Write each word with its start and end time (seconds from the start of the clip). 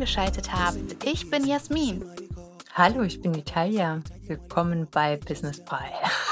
eingeschaltet 0.00 0.52
habt. 0.52 1.04
Ich 1.04 1.28
bin 1.30 1.46
Jasmin. 1.46 2.04
Hallo, 2.74 3.02
ich 3.02 3.20
bin 3.20 3.34
Italia. 3.34 4.00
Willkommen 4.26 4.88
bei 4.90 5.16
Business 5.16 5.62
Pie. 5.64 5.74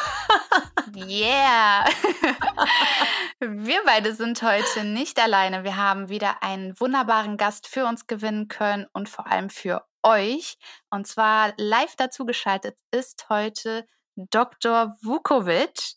yeah! 0.96 1.84
Wir 3.40 3.80
beide 3.84 4.14
sind 4.14 4.42
heute 4.42 4.84
nicht 4.84 5.20
alleine. 5.20 5.64
Wir 5.64 5.76
haben 5.76 6.08
wieder 6.08 6.42
einen 6.42 6.78
wunderbaren 6.80 7.36
Gast 7.36 7.66
für 7.66 7.86
uns 7.86 8.06
gewinnen 8.06 8.48
können 8.48 8.86
und 8.92 9.08
vor 9.08 9.26
allem 9.26 9.50
für 9.50 9.84
euch. 10.02 10.58
Und 10.90 11.06
zwar 11.06 11.52
live 11.56 11.94
dazu 11.96 12.24
geschaltet 12.24 12.76
ist 12.90 13.28
heute 13.28 13.86
Dr. 14.16 14.96
Vukovic, 15.02 15.94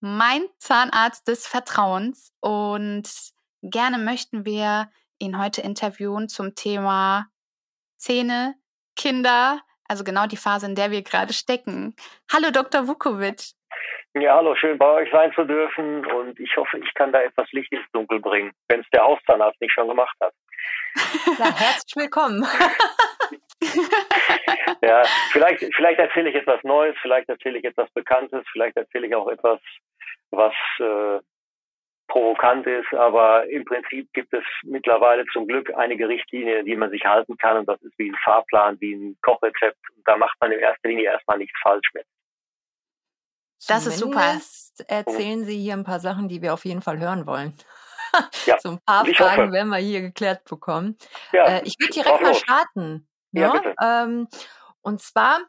mein 0.00 0.46
Zahnarzt 0.58 1.26
des 1.28 1.46
Vertrauens. 1.46 2.32
Und 2.40 3.08
gerne 3.62 3.98
möchten 3.98 4.44
wir 4.44 4.90
ihn 5.18 5.38
heute 5.38 5.62
interviewen 5.62 6.28
zum 6.28 6.54
Thema 6.54 7.26
Zähne, 7.96 8.54
Kinder, 8.96 9.60
also 9.88 10.04
genau 10.04 10.26
die 10.26 10.36
Phase, 10.36 10.66
in 10.66 10.74
der 10.74 10.90
wir 10.90 11.02
gerade 11.02 11.32
stecken. 11.32 11.94
Hallo 12.30 12.50
Dr. 12.50 12.86
Vukovic. 12.86 13.55
Ja, 14.18 14.36
hallo, 14.36 14.54
schön 14.54 14.78
bei 14.78 14.86
euch 14.86 15.10
sein 15.10 15.30
zu 15.34 15.44
dürfen 15.44 16.06
und 16.06 16.40
ich 16.40 16.56
hoffe, 16.56 16.78
ich 16.78 16.94
kann 16.94 17.12
da 17.12 17.20
etwas 17.20 17.52
Licht 17.52 17.70
ins 17.70 17.84
Dunkel 17.92 18.18
bringen, 18.18 18.50
wenn 18.66 18.80
es 18.80 18.86
der 18.90 19.02
Hauszahnarzt 19.04 19.60
nicht 19.60 19.74
schon 19.74 19.88
gemacht 19.88 20.16
hat. 20.22 20.32
Ja, 21.38 21.54
herzlich 21.54 21.96
willkommen. 21.96 22.42
ja, 24.80 25.02
vielleicht, 25.32 25.62
vielleicht 25.74 26.00
erzähle 26.00 26.30
ich 26.30 26.36
etwas 26.36 26.62
Neues, 26.62 26.96
vielleicht 27.02 27.28
erzähle 27.28 27.58
ich 27.58 27.64
etwas 27.64 27.90
Bekanntes, 27.90 28.42
vielleicht 28.52 28.78
erzähle 28.78 29.06
ich 29.06 29.14
auch 29.14 29.28
etwas, 29.28 29.60
was 30.30 30.54
äh, 30.78 31.20
provokant 32.08 32.66
ist, 32.66 32.94
aber 32.94 33.46
im 33.50 33.66
Prinzip 33.66 34.10
gibt 34.14 34.32
es 34.32 34.44
mittlerweile 34.62 35.26
zum 35.26 35.46
Glück 35.46 35.70
einige 35.76 36.08
Richtlinien, 36.08 36.64
die 36.64 36.76
man 36.76 36.88
sich 36.90 37.04
halten 37.04 37.36
kann 37.36 37.58
und 37.58 37.68
das 37.68 37.82
ist 37.82 37.98
wie 37.98 38.08
ein 38.08 38.16
Fahrplan, 38.24 38.80
wie 38.80 38.94
ein 38.94 39.18
Kochrezept. 39.20 39.76
Da 40.06 40.16
macht 40.16 40.40
man 40.40 40.52
in 40.52 40.60
erster 40.60 40.88
Linie 40.88 41.04
erstmal 41.04 41.36
nichts 41.36 41.58
falsch 41.62 41.90
mit. 41.92 42.06
Das 43.66 43.84
Zumindest 43.84 43.86
ist 43.86 43.98
super. 43.98 44.40
Erzählen 44.88 45.44
Sie 45.44 45.58
hier 45.58 45.72
ein 45.72 45.84
paar 45.84 46.00
Sachen, 46.00 46.28
die 46.28 46.42
wir 46.42 46.52
auf 46.52 46.64
jeden 46.64 46.82
Fall 46.82 46.98
hören 46.98 47.26
wollen. 47.26 47.54
Ja, 48.44 48.58
so 48.62 48.70
ein 48.70 48.80
paar 48.84 49.06
Fragen 49.06 49.42
hoffe. 49.44 49.52
werden 49.52 49.68
wir 49.68 49.78
hier 49.78 50.00
geklärt 50.00 50.44
bekommen. 50.44 50.96
Ja, 51.32 51.44
äh, 51.44 51.62
ich 51.64 51.76
würde 51.78 51.92
direkt 51.92 52.22
mal 52.22 52.34
starten. 52.34 53.08
Ja, 53.32 53.54
ja 53.54 53.60
ne? 53.60 53.74
ähm, 53.82 54.28
und 54.82 55.00
zwar 55.02 55.40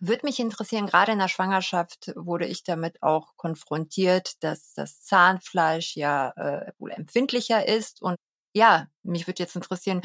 würde 0.00 0.26
mich 0.26 0.40
interessieren, 0.40 0.86
gerade 0.86 1.12
in 1.12 1.18
der 1.18 1.28
Schwangerschaft 1.28 2.12
wurde 2.16 2.46
ich 2.46 2.64
damit 2.64 3.02
auch 3.02 3.36
konfrontiert, 3.36 4.42
dass 4.42 4.74
das 4.74 5.02
Zahnfleisch 5.02 5.96
ja 5.96 6.30
äh, 6.36 6.72
wohl 6.78 6.90
empfindlicher 6.90 7.66
ist. 7.66 8.02
Und 8.02 8.16
ja, 8.54 8.88
mich 9.02 9.26
würde 9.26 9.42
jetzt 9.42 9.56
interessieren, 9.56 10.02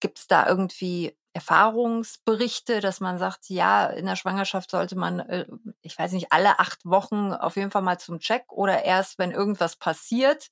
gibt 0.00 0.18
es 0.18 0.26
da 0.26 0.46
irgendwie 0.46 1.16
Erfahrungsberichte, 1.34 2.80
dass 2.80 3.00
man 3.00 3.18
sagt, 3.18 3.48
ja, 3.48 3.86
in 3.86 4.06
der 4.06 4.16
Schwangerschaft 4.16 4.70
sollte 4.70 4.96
man, 4.96 5.20
äh, 5.20 5.46
ich 5.82 5.98
weiß 5.98 6.12
nicht, 6.12 6.28
alle 6.30 6.58
acht 6.58 6.84
Wochen 6.84 7.32
auf 7.32 7.56
jeden 7.56 7.70
Fall 7.70 7.82
mal 7.82 7.98
zum 7.98 8.18
Check 8.18 8.44
oder 8.50 8.84
erst, 8.84 9.18
wenn 9.18 9.30
irgendwas 9.30 9.78
passiert, 9.78 10.48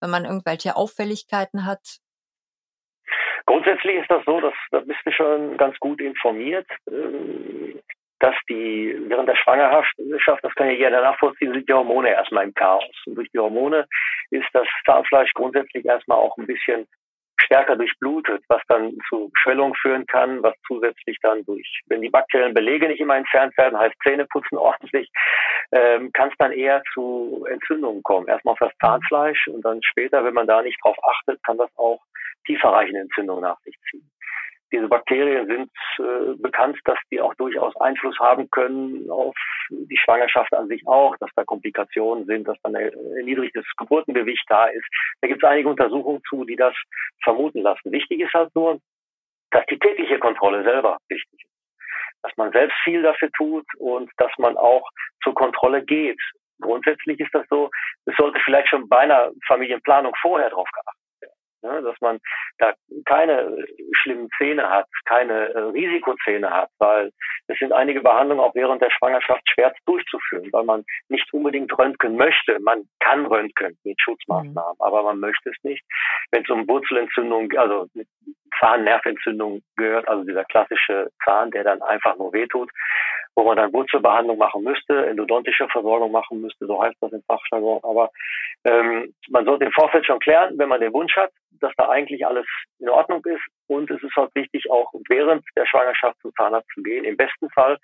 wenn 0.00 0.10
man 0.10 0.24
irgendwelche 0.24 0.76
Auffälligkeiten 0.76 1.66
hat? 1.66 1.98
Grundsätzlich 3.46 3.96
ist 3.96 4.10
das 4.10 4.24
so, 4.24 4.40
dass 4.40 4.54
da 4.70 4.80
bist 4.80 5.00
du 5.04 5.12
schon 5.12 5.56
ganz 5.56 5.78
gut 5.78 6.00
informiert. 6.00 6.66
Ähm, 6.90 7.80
dass 8.22 8.36
die 8.48 8.96
während 9.08 9.28
der 9.28 9.34
Schwangerschaft, 9.34 10.44
das 10.44 10.54
kann 10.54 10.68
ja 10.68 10.74
jeder 10.74 11.02
nachvollziehen, 11.02 11.52
sind 11.52 11.68
die 11.68 11.72
Hormone 11.72 12.08
erstmal 12.08 12.44
im 12.44 12.54
Chaos. 12.54 12.84
Und 13.04 13.16
durch 13.16 13.28
die 13.32 13.38
Hormone 13.40 13.84
ist 14.30 14.46
das 14.52 14.66
Zahnfleisch 14.86 15.32
grundsätzlich 15.34 15.84
erstmal 15.84 16.18
auch 16.18 16.36
ein 16.38 16.46
bisschen 16.46 16.86
stärker 17.52 17.76
durchblutet, 17.76 18.42
was 18.48 18.62
dann 18.68 18.96
zu 19.08 19.30
Schwellung 19.34 19.74
führen 19.74 20.06
kann, 20.06 20.42
was 20.42 20.54
zusätzlich 20.66 21.18
dann 21.20 21.44
durch, 21.44 21.82
wenn 21.86 22.00
die 22.00 22.08
bakteriellen 22.08 22.54
Belege 22.54 22.88
nicht 22.88 23.00
immer 23.00 23.16
entfernt 23.16 23.56
werden, 23.58 23.78
heißt 23.78 23.94
Zähneputzen 24.02 24.56
ordentlich, 24.56 25.10
ähm, 25.72 26.10
kann 26.12 26.30
es 26.30 26.34
dann 26.38 26.52
eher 26.52 26.82
zu 26.94 27.46
Entzündungen 27.50 28.02
kommen. 28.02 28.26
Erstmal 28.26 28.52
auf 28.52 28.58
das 28.58 28.72
Zahnfleisch 28.80 29.48
und 29.48 29.62
dann 29.62 29.82
später, 29.82 30.24
wenn 30.24 30.34
man 30.34 30.46
da 30.46 30.62
nicht 30.62 30.82
drauf 30.82 30.96
achtet, 31.04 31.42
kann 31.44 31.58
das 31.58 31.70
auch 31.76 32.00
tieferreichende 32.46 33.00
Entzündungen 33.00 33.42
nach 33.42 33.60
sich 33.60 33.76
ziehen. 33.90 34.08
Diese 34.72 34.88
Bakterien 34.88 35.46
sind 35.46 35.70
äh, 35.98 36.34
bekannt, 36.38 36.78
dass 36.84 36.98
die 37.10 37.20
auch 37.20 37.34
durchaus 37.34 37.76
Einfluss 37.76 38.18
haben 38.18 38.50
können 38.50 39.10
auf 39.10 39.34
die 39.68 39.98
Schwangerschaft 39.98 40.52
an 40.54 40.68
sich 40.68 40.86
auch, 40.86 41.14
dass 41.18 41.30
da 41.36 41.44
Komplikationen 41.44 42.24
sind, 42.24 42.48
dass 42.48 42.56
dann 42.62 42.74
ein 42.74 42.90
niedriges 43.24 43.66
Geburtengewicht 43.76 44.44
da 44.48 44.66
ist. 44.66 44.86
Da 45.20 45.28
gibt 45.28 45.42
es 45.42 45.48
einige 45.48 45.68
Untersuchungen 45.68 46.22
zu, 46.26 46.44
die 46.44 46.56
das 46.56 46.74
vermuten 47.22 47.60
lassen. 47.60 47.92
Wichtig 47.92 48.20
ist 48.20 48.32
halt 48.32 48.54
nur, 48.54 48.78
dass 49.50 49.64
die 49.66 49.78
tägliche 49.78 50.18
Kontrolle 50.18 50.64
selber 50.64 50.96
wichtig 51.08 51.40
ist. 51.44 51.52
Dass 52.22 52.32
man 52.36 52.50
selbst 52.52 52.76
viel 52.82 53.02
dafür 53.02 53.30
tut 53.36 53.66
und 53.78 54.10
dass 54.16 54.32
man 54.38 54.56
auch 54.56 54.88
zur 55.22 55.34
Kontrolle 55.34 55.84
geht. 55.84 56.20
Grundsätzlich 56.60 57.20
ist 57.20 57.34
das 57.34 57.46
so, 57.50 57.68
es 58.06 58.16
sollte 58.16 58.40
vielleicht 58.44 58.68
schon 58.68 58.88
bei 58.88 59.00
einer 59.00 59.32
Familienplanung 59.46 60.14
vorher 60.22 60.48
drauf 60.48 60.68
geachtet 60.72 61.01
ne, 61.62 61.82
dass 61.82 62.00
man 62.00 62.18
da 62.58 62.74
keine 63.04 63.64
schlimmen 63.92 64.28
Zähne 64.38 64.68
hat, 64.68 64.86
keine 65.04 65.48
äh, 65.54 65.58
Risikozähne 65.58 66.50
hat, 66.50 66.70
weil 66.78 67.10
es 67.48 67.58
sind 67.58 67.72
einige 67.72 68.00
Behandlungen 68.00 68.40
auch 68.40 68.54
während 68.54 68.82
der 68.82 68.90
Schwangerschaft 68.90 69.42
schwer 69.48 69.72
durchzuführen, 69.86 70.48
weil 70.52 70.64
man 70.64 70.84
nicht 71.08 71.32
unbedingt 71.32 71.76
röntgen 71.78 72.16
möchte. 72.16 72.58
Man 72.60 72.84
kann 73.00 73.26
röntgen 73.26 73.76
mit 73.84 74.00
Schutzmaßnahmen, 74.00 74.76
mhm. 74.78 74.84
aber 74.84 75.02
man 75.02 75.20
möchte 75.20 75.50
es 75.50 75.56
nicht. 75.62 75.84
Wenn 76.30 76.42
es 76.42 76.50
um 76.50 76.68
Wurzelentzündung, 76.68 77.50
also 77.56 77.88
Zahnnerventzündung 78.60 79.62
gehört, 79.76 80.08
also 80.08 80.24
dieser 80.24 80.44
klassische 80.44 81.10
Zahn, 81.24 81.50
der 81.50 81.64
dann 81.64 81.82
einfach 81.82 82.16
nur 82.16 82.32
wehtut, 82.32 82.70
wo 83.34 83.44
man 83.44 83.56
dann 83.56 83.72
Wurzelbehandlung 83.72 84.38
machen 84.38 84.62
müsste, 84.62 85.06
endodontische 85.06 85.66
Versorgung 85.68 86.12
machen 86.12 86.40
müsste, 86.40 86.66
so 86.66 86.82
heißt 86.82 86.96
das 87.00 87.12
im 87.12 87.22
Fachjargon. 87.22 87.80
Aber 87.82 88.10
ähm, 88.64 89.14
man 89.30 89.44
sollte 89.44 89.64
im 89.64 89.72
Vorfeld 89.72 90.06
schon 90.06 90.20
klären, 90.20 90.58
wenn 90.58 90.68
man 90.68 90.80
den 90.80 90.92
Wunsch 90.92 91.16
hat, 91.16 91.32
dass 91.60 91.72
da 91.76 91.88
eigentlich 91.88 92.26
alles 92.26 92.46
in 92.78 92.88
Ordnung 92.88 93.24
ist. 93.24 93.42
Und 93.68 93.90
es 93.90 94.02
ist 94.02 94.14
halt 94.16 94.34
wichtig, 94.34 94.70
auch 94.70 94.92
während 95.08 95.44
der 95.56 95.66
Schwangerschaft 95.66 96.18
zum 96.20 96.32
Zahnarzt 96.34 96.68
zu 96.74 96.82
gehen. 96.82 97.04
Im 97.04 97.16
besten 97.16 97.48
Fall, 97.50 97.78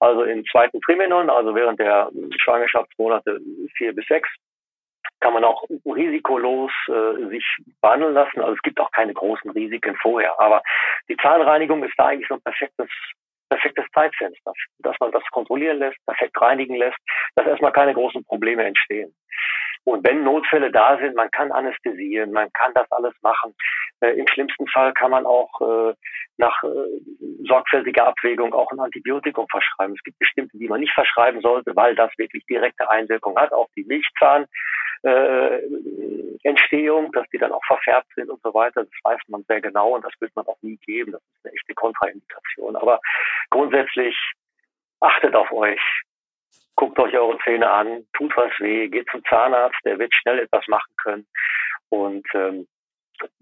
also 0.00 0.24
im 0.24 0.44
zweiten 0.46 0.80
Trimenon, 0.80 1.30
also 1.30 1.54
während 1.54 1.78
der 1.78 2.10
Schwangerschaftsmonate 2.42 3.40
vier 3.76 3.94
bis 3.94 4.06
sechs, 4.06 4.28
kann 5.20 5.32
man 5.32 5.44
auch 5.44 5.64
risikolos 5.84 6.70
äh, 6.88 7.28
sich 7.28 7.44
behandeln 7.80 8.14
lassen. 8.14 8.40
Also 8.40 8.54
es 8.54 8.62
gibt 8.62 8.80
auch 8.80 8.90
keine 8.92 9.14
großen 9.14 9.50
Risiken 9.50 9.96
vorher. 9.96 10.38
Aber 10.40 10.62
die 11.08 11.16
Zahnreinigung 11.16 11.82
ist 11.84 11.94
da 11.96 12.06
eigentlich 12.06 12.28
so 12.28 12.34
ein 12.34 12.40
perfektes 12.40 12.88
perfektes 13.48 13.86
Zeitfenster, 13.94 14.52
dass 14.78 14.96
man 15.00 15.12
das 15.12 15.24
kontrollieren 15.30 15.78
lässt, 15.78 15.96
perfekt 16.06 16.40
reinigen 16.40 16.76
lässt, 16.76 16.98
dass 17.36 17.46
erstmal 17.46 17.72
keine 17.72 17.94
großen 17.94 18.24
Probleme 18.24 18.64
entstehen. 18.64 19.14
Und 19.88 20.06
wenn 20.06 20.24
Notfälle 20.24 20.70
da 20.70 20.98
sind, 20.98 21.16
man 21.16 21.30
kann 21.30 21.52
anästhesieren, 21.52 22.32
man 22.32 22.52
kann 22.52 22.72
das 22.74 22.90
alles 22.92 23.14
machen. 23.22 23.54
Äh, 24.00 24.18
Im 24.18 24.26
schlimmsten 24.28 24.66
Fall 24.68 24.92
kann 24.92 25.10
man 25.10 25.26
auch 25.26 25.50
äh, 25.60 25.94
nach 26.36 26.62
äh, 26.62 26.68
sorgfältiger 27.46 28.06
Abwägung 28.06 28.54
auch 28.54 28.70
ein 28.72 28.80
Antibiotikum 28.80 29.46
verschreiben. 29.48 29.94
Es 29.94 30.02
gibt 30.02 30.18
bestimmte, 30.18 30.58
die 30.58 30.68
man 30.68 30.80
nicht 30.80 30.92
verschreiben 30.92 31.40
sollte, 31.40 31.74
weil 31.74 31.94
das 31.94 32.10
wirklich 32.18 32.44
direkte 32.46 32.88
Einwirkung 32.90 33.36
hat 33.36 33.52
auf 33.52 33.68
die 33.76 33.84
Milchzahn 33.84 34.46
äh, 35.02 35.58
dass 37.12 37.28
die 37.32 37.38
dann 37.38 37.52
auch 37.52 37.64
verfärbt 37.66 38.08
sind 38.14 38.30
und 38.30 38.40
so 38.42 38.52
weiter. 38.54 38.84
Das 38.84 38.92
weiß 39.04 39.20
man 39.28 39.44
sehr 39.48 39.60
genau 39.60 39.94
und 39.94 40.04
das 40.04 40.12
wird 40.20 40.34
man 40.36 40.46
auch 40.46 40.58
nie 40.62 40.76
geben. 40.78 41.12
Das 41.12 41.20
ist 41.20 41.44
eine 41.44 41.54
echte 41.54 41.74
Kontraindikation. 41.74 42.76
Aber 42.76 43.00
grundsätzlich 43.50 44.16
achtet 45.00 45.34
auf 45.34 45.50
euch. 45.52 45.80
Guckt 46.78 46.96
euch 47.00 47.12
eure 47.18 47.36
Zähne 47.40 47.68
an, 47.68 48.06
tut 48.12 48.32
was 48.36 48.52
weh, 48.60 48.86
geht 48.86 49.08
zum 49.10 49.20
Zahnarzt, 49.24 49.80
der 49.84 49.98
wird 49.98 50.14
schnell 50.14 50.38
etwas 50.38 50.64
machen 50.68 50.92
können. 51.02 51.26
Und 51.88 52.24
ähm, 52.34 52.68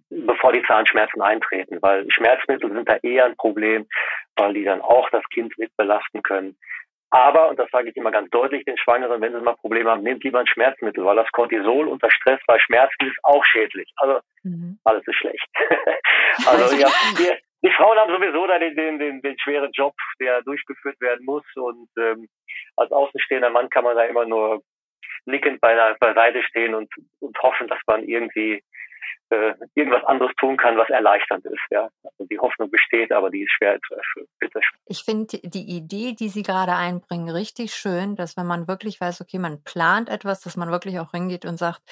bevor 0.08 0.54
die 0.54 0.62
Zahnschmerzen 0.62 1.20
eintreten, 1.20 1.76
weil 1.82 2.10
Schmerzmittel 2.10 2.72
sind 2.72 2.88
da 2.88 2.96
eher 3.02 3.26
ein 3.26 3.36
Problem, 3.36 3.86
weil 4.36 4.54
die 4.54 4.64
dann 4.64 4.80
auch 4.80 5.10
das 5.10 5.22
Kind 5.34 5.52
mit 5.58 5.70
belasten 5.76 6.22
können. 6.22 6.56
Aber, 7.10 7.50
und 7.50 7.58
das 7.58 7.68
sage 7.70 7.90
ich 7.90 7.96
immer 7.96 8.10
ganz 8.10 8.30
deutlich 8.30 8.64
den 8.64 8.78
Schwangeren, 8.78 9.20
wenn 9.20 9.34
sie 9.34 9.40
mal 9.40 9.54
Probleme 9.56 9.90
haben, 9.90 10.02
nehmt 10.02 10.24
lieber 10.24 10.40
ein 10.40 10.46
Schmerzmittel, 10.46 11.04
weil 11.04 11.16
das 11.16 11.30
Cortisol 11.32 11.88
unter 11.88 12.10
Stress 12.10 12.40
bei 12.46 12.58
Schmerzen 12.58 13.06
ist 13.06 13.18
auch 13.22 13.44
schädlich. 13.44 13.92
Also 13.96 14.20
mhm. 14.44 14.78
alles 14.84 15.06
ist 15.06 15.16
schlecht. 15.16 15.46
also 16.46 16.74
ja, 16.74 16.88
die, 17.18 17.30
die 17.66 17.72
Frauen 17.72 17.98
haben 17.98 18.12
sowieso 18.12 18.46
da 18.46 18.58
den, 18.58 18.76
den, 18.76 18.98
den, 18.98 19.22
den 19.22 19.38
schweren 19.38 19.72
Job, 19.72 19.94
der 20.20 20.42
durchgeführt 20.42 21.00
werden 21.00 21.24
muss. 21.24 21.44
Und 21.56 21.88
ähm, 21.98 22.28
als 22.76 22.92
außenstehender 22.92 23.50
Mann 23.50 23.68
kann 23.70 23.84
man 23.84 23.96
da 23.96 24.04
immer 24.04 24.24
nur 24.24 24.62
nickend 25.24 25.60
beiseite 25.60 26.42
stehen 26.44 26.74
und, 26.74 26.88
und 27.18 27.36
hoffen, 27.42 27.66
dass 27.66 27.80
man 27.86 28.04
irgendwie 28.04 28.62
äh, 29.30 29.54
irgendwas 29.74 30.04
anderes 30.04 30.32
tun 30.36 30.56
kann, 30.56 30.76
was 30.78 30.88
erleichternd 30.88 31.44
ist. 31.46 31.62
Ja, 31.70 31.88
also 32.04 32.24
die 32.30 32.38
Hoffnung 32.38 32.70
besteht, 32.70 33.10
aber 33.10 33.30
die 33.30 33.42
ist 33.42 33.50
schwer 33.50 33.78
zu 33.88 33.94
erfüllen. 33.94 34.28
Ich 34.86 35.02
finde 35.02 35.38
die 35.42 35.76
Idee, 35.76 36.14
die 36.14 36.28
Sie 36.28 36.44
gerade 36.44 36.76
einbringen, 36.76 37.28
richtig 37.28 37.74
schön, 37.74 38.14
dass 38.14 38.36
wenn 38.36 38.46
man 38.46 38.68
wirklich 38.68 39.00
weiß, 39.00 39.20
okay, 39.20 39.38
man 39.38 39.64
plant 39.64 40.08
etwas, 40.08 40.40
dass 40.42 40.56
man 40.56 40.70
wirklich 40.70 41.00
auch 41.00 41.10
hingeht 41.10 41.44
und 41.44 41.56
sagt, 41.56 41.82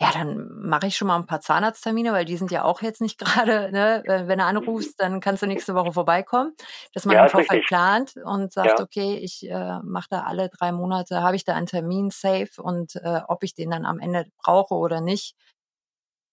ja, 0.00 0.10
dann 0.12 0.48
mache 0.60 0.88
ich 0.88 0.96
schon 0.96 1.06
mal 1.08 1.16
ein 1.16 1.26
paar 1.26 1.40
Zahnarzttermine, 1.40 2.12
weil 2.12 2.24
die 2.24 2.36
sind 2.36 2.50
ja 2.50 2.64
auch 2.64 2.82
jetzt 2.82 3.00
nicht 3.00 3.18
gerade, 3.46 3.70
ne, 3.70 4.02
wenn 4.26 4.38
du 4.38 4.44
anrufst, 4.44 5.00
dann 5.00 5.20
kannst 5.20 5.42
du 5.42 5.46
nächste 5.46 5.74
Woche 5.74 5.92
vorbeikommen. 5.92 6.52
Dass 6.92 7.06
man 7.06 7.16
ja, 7.16 7.24
im 7.24 7.30
Vorfeld 7.30 7.64
plant 7.66 8.14
und 8.24 8.52
sagt, 8.52 8.78
ja. 8.78 8.84
okay, 8.84 9.18
ich 9.22 9.48
äh, 9.48 9.78
mache 9.84 10.08
da 10.10 10.22
alle 10.22 10.48
drei 10.48 10.72
Monate, 10.72 11.22
habe 11.22 11.36
ich 11.36 11.44
da 11.44 11.54
einen 11.54 11.66
Termin 11.66 12.10
safe 12.10 12.60
und 12.60 12.96
äh, 12.96 13.20
ob 13.28 13.44
ich 13.44 13.54
den 13.54 13.70
dann 13.70 13.86
am 13.86 14.00
Ende 14.00 14.26
brauche 14.42 14.74
oder 14.74 15.00
nicht, 15.00 15.36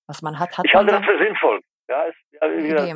was 0.08 0.22
man 0.22 0.40
hat, 0.40 0.58
hat 0.58 0.66
ich 0.66 0.74
man. 0.74 0.88
Ich 0.88 0.94
halte 0.94 1.06
das 1.06 1.18
für 1.18 1.24
sinnvoll. 1.24 1.62
Ja, 1.88 2.04
ist, 2.04 2.18
ja, 2.32 2.96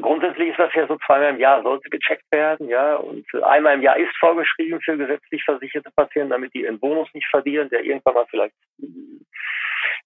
grundsätzlich 0.00 0.50
ist 0.50 0.58
das 0.58 0.74
ja 0.74 0.86
so 0.86 0.96
zweimal 1.06 1.30
im 1.30 1.40
Jahr 1.40 1.62
sollte 1.62 1.88
gecheckt 1.90 2.24
werden, 2.32 2.68
ja, 2.68 2.96
und 2.96 3.26
einmal 3.44 3.74
im 3.74 3.82
Jahr 3.82 3.96
ist 3.96 4.16
vorgeschrieben 4.18 4.80
für 4.80 4.96
gesetzlich 4.96 5.44
versicherte 5.44 5.90
Patienten, 5.94 6.30
damit 6.30 6.54
die 6.54 6.62
ihren 6.62 6.80
Bonus 6.80 7.08
nicht 7.14 7.28
verlieren, 7.28 7.68
der 7.70 7.84
irgendwann 7.84 8.14
mal 8.14 8.26
vielleicht 8.30 8.54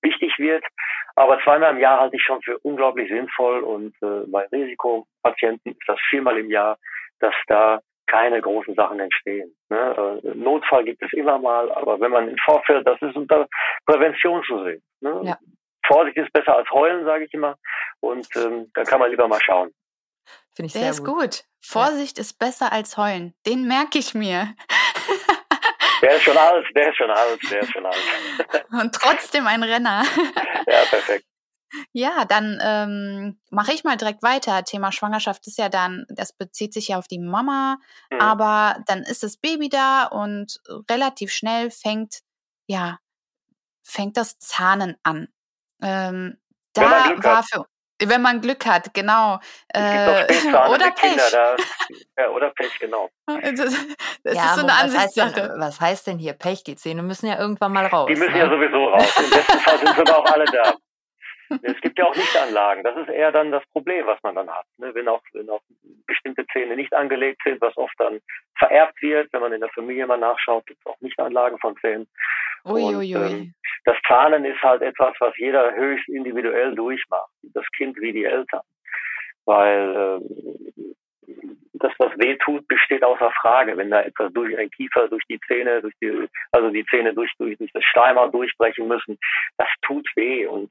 wichtig 0.02 0.38
wird. 0.38 0.64
Aber 1.16 1.40
zweimal 1.42 1.72
im 1.72 1.80
Jahr 1.80 2.00
halte 2.00 2.16
ich 2.16 2.22
schon 2.22 2.40
für 2.42 2.58
unglaublich 2.58 3.08
sinnvoll 3.08 3.60
und 3.60 3.94
äh, 4.02 4.30
bei 4.30 4.46
Risikopatienten 4.52 5.72
ist 5.72 5.88
das 5.88 5.98
viermal 6.08 6.38
im 6.38 6.50
Jahr, 6.50 6.78
dass 7.18 7.34
da 7.48 7.80
keine 8.06 8.40
großen 8.40 8.74
Sachen 8.74 9.00
entstehen. 9.00 9.54
Ne? 9.68 10.20
Äh, 10.24 10.34
Notfall 10.34 10.84
gibt 10.84 11.02
es 11.02 11.12
immer 11.12 11.38
mal, 11.38 11.70
aber 11.72 12.00
wenn 12.00 12.10
man 12.10 12.28
im 12.28 12.36
Vorfeld, 12.44 12.86
das 12.86 13.00
ist 13.02 13.16
unter 13.16 13.48
Prävention 13.86 14.42
zu 14.44 14.64
sehen. 14.64 14.82
Ne? 15.00 15.20
Ja. 15.24 15.36
Vorsicht 15.88 16.16
ist 16.16 16.32
besser 16.32 16.56
als 16.56 16.70
heulen, 16.70 17.04
sage 17.04 17.24
ich 17.24 17.34
immer. 17.34 17.56
Und 18.00 18.28
ähm, 18.36 18.70
da 18.74 18.84
kann 18.84 19.00
man 19.00 19.10
lieber 19.10 19.26
mal 19.26 19.40
schauen. 19.40 19.72
Finde 20.54 20.66
ich 20.66 20.72
Der 20.72 20.82
sehr 20.82 20.90
ist 20.90 21.04
gut. 21.04 21.16
gut. 21.16 21.44
Vorsicht 21.60 22.18
ja. 22.18 22.22
ist 22.22 22.38
besser 22.38 22.72
als 22.72 22.96
heulen. 22.96 23.34
Den 23.46 23.66
merke 23.66 23.98
ich 23.98 24.14
mir. 24.14 24.54
Der 26.02 26.14
ist 26.14 26.22
schon 26.22 26.36
alt, 26.36 26.64
der 26.76 26.90
ist 26.90 26.96
schon 26.96 27.10
alt, 27.10 27.40
der 27.50 27.60
ist 27.60 27.72
schon 27.72 27.84
alt. 27.84 27.96
Und 28.70 28.94
trotzdem 28.94 29.46
ein 29.46 29.62
Renner. 29.62 30.04
Ja, 30.66 30.84
perfekt. 30.90 31.24
Ja, 31.92 32.26
dann 32.26 32.58
ähm, 32.62 33.40
mache 33.50 33.72
ich 33.72 33.84
mal 33.84 33.96
direkt 33.96 34.22
weiter. 34.22 34.64
Thema 34.64 34.92
Schwangerschaft 34.92 35.46
ist 35.46 35.56
ja 35.56 35.70
dann, 35.70 36.04
das 36.10 36.34
bezieht 36.34 36.74
sich 36.74 36.88
ja 36.88 36.98
auf 36.98 37.08
die 37.08 37.18
Mama, 37.18 37.78
mhm. 38.10 38.20
aber 38.20 38.82
dann 38.86 39.02
ist 39.02 39.22
das 39.22 39.38
Baby 39.38 39.70
da 39.70 40.04
und 40.04 40.60
relativ 40.90 41.32
schnell 41.32 41.70
fängt, 41.70 42.20
ja, 42.66 42.98
fängt 43.82 44.18
das 44.18 44.38
Zahnen 44.38 44.98
an. 45.02 45.28
Ähm, 45.82 46.36
da 46.74 47.22
war 47.22 47.42
für 47.42 47.66
wenn 48.00 48.22
man 48.22 48.40
Glück 48.40 48.64
hat, 48.66 48.94
genau. 48.94 49.40
Äh, 49.68 50.24
oder 50.70 50.90
Pech. 50.92 51.16
Da, 51.32 51.56
ja, 52.16 52.30
oder 52.30 52.50
Pech, 52.50 52.78
genau. 52.78 53.10
Das, 53.26 53.56
das 54.22 54.36
ja, 54.36 54.44
ist 54.44 54.54
so 54.54 54.62
eine 54.62 54.74
Ansichtssache. 54.74 55.50
Was, 55.56 55.58
was 55.58 55.80
heißt 55.80 56.06
denn 56.06 56.18
hier 56.18 56.34
Pech? 56.34 56.62
Die 56.64 56.76
Zähne 56.76 57.02
müssen 57.02 57.26
ja 57.26 57.38
irgendwann 57.38 57.72
mal 57.72 57.86
raus. 57.86 58.08
Die 58.08 58.18
müssen 58.18 58.32
ne? 58.32 58.38
ja 58.38 58.48
sowieso 58.48 58.84
raus. 58.86 59.14
Im 59.16 59.30
besten 59.30 59.58
Fall 59.58 59.78
sind 59.78 59.94
sie 59.94 60.00
aber 60.00 60.18
auch 60.18 60.32
alle 60.32 60.44
da. 60.44 60.74
Es 61.62 61.80
gibt 61.80 61.98
ja 61.98 62.06
auch 62.06 62.14
Lichtanlagen. 62.14 62.84
Das 62.84 62.96
ist 62.96 63.08
eher 63.08 63.32
dann 63.32 63.50
das 63.50 63.64
Problem, 63.72 64.06
was 64.06 64.22
man 64.22 64.34
dann 64.34 64.50
hat. 64.50 64.66
Ne? 64.78 64.94
Wenn, 64.94 65.08
auch, 65.08 65.22
wenn 65.32 65.48
auch 65.50 65.62
bestimmte 66.06 66.46
Zähne 66.52 66.76
nicht 66.76 66.92
angelegt 66.92 67.40
sind, 67.44 67.60
was 67.60 67.76
oft 67.76 67.94
dann 67.98 68.20
vererbt 68.58 69.00
wird, 69.02 69.32
wenn 69.32 69.40
man 69.40 69.52
in 69.52 69.60
der 69.60 69.70
Familie 69.70 70.06
mal 70.06 70.18
nachschaut, 70.18 70.66
gibt 70.66 70.80
es 70.80 70.86
auch 70.86 71.00
Lichtanlagen 71.00 71.58
von 71.58 71.76
Zähnen. 71.78 72.08
Ui, 72.64 72.82
Und, 72.82 72.96
ui, 72.96 73.16
ui. 73.16 73.32
Ähm, 73.32 73.54
das 73.84 73.96
Zahnen 74.06 74.44
ist 74.44 74.62
halt 74.62 74.82
etwas, 74.82 75.14
was 75.20 75.36
jeder 75.38 75.74
höchst 75.74 76.08
individuell 76.08 76.74
durchmacht. 76.74 77.30
Das 77.54 77.64
Kind 77.76 77.96
wie 78.00 78.12
die 78.12 78.24
Eltern. 78.24 78.62
Weil 79.44 80.20
ähm, 80.20 80.87
das, 81.78 81.92
was 81.98 82.12
weh 82.18 82.36
tut, 82.36 82.66
besteht 82.68 83.02
außer 83.02 83.30
Frage. 83.40 83.76
Wenn 83.76 83.90
da 83.90 84.02
etwas 84.02 84.32
durch 84.32 84.56
ein 84.58 84.70
Kiefer, 84.70 85.08
durch 85.08 85.24
die 85.28 85.40
Zähne, 85.46 85.80
durch 85.80 85.94
die, 86.00 86.28
also 86.52 86.70
die 86.70 86.84
Zähne 86.86 87.14
durch, 87.14 87.32
durch, 87.38 87.56
durch 87.58 87.72
das 87.72 87.84
Schleimhaut 87.84 88.34
durchbrechen 88.34 88.88
müssen, 88.88 89.18
das 89.56 89.68
tut 89.82 90.08
weh. 90.16 90.46
Und 90.46 90.70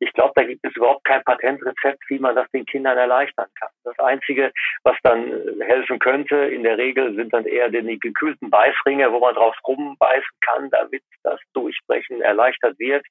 ich 0.00 0.12
glaube, 0.12 0.32
da 0.36 0.44
gibt 0.44 0.64
es 0.64 0.76
überhaupt 0.76 1.04
kein 1.04 1.22
Patentrezept, 1.24 2.02
wie 2.08 2.18
man 2.18 2.34
das 2.34 2.50
den 2.50 2.66
Kindern 2.66 2.98
erleichtern 2.98 3.48
kann. 3.58 3.70
Das 3.84 3.98
Einzige, 3.98 4.52
was 4.84 4.96
dann 5.02 5.30
äh, 5.30 5.64
helfen 5.64 5.98
könnte, 5.98 6.36
in 6.36 6.62
der 6.62 6.78
Regel 6.78 7.14
sind 7.14 7.32
dann 7.32 7.46
eher 7.46 7.68
die 7.68 7.98
gekühlten 7.98 8.50
Beißringe, 8.50 9.12
wo 9.12 9.20
man 9.20 9.34
drauf 9.34 9.56
rumbeißen 9.66 10.36
kann, 10.40 10.70
damit 10.70 11.02
das 11.22 11.40
Durchbrechen 11.52 12.20
erleichtert 12.20 12.78
wird. 12.78 13.04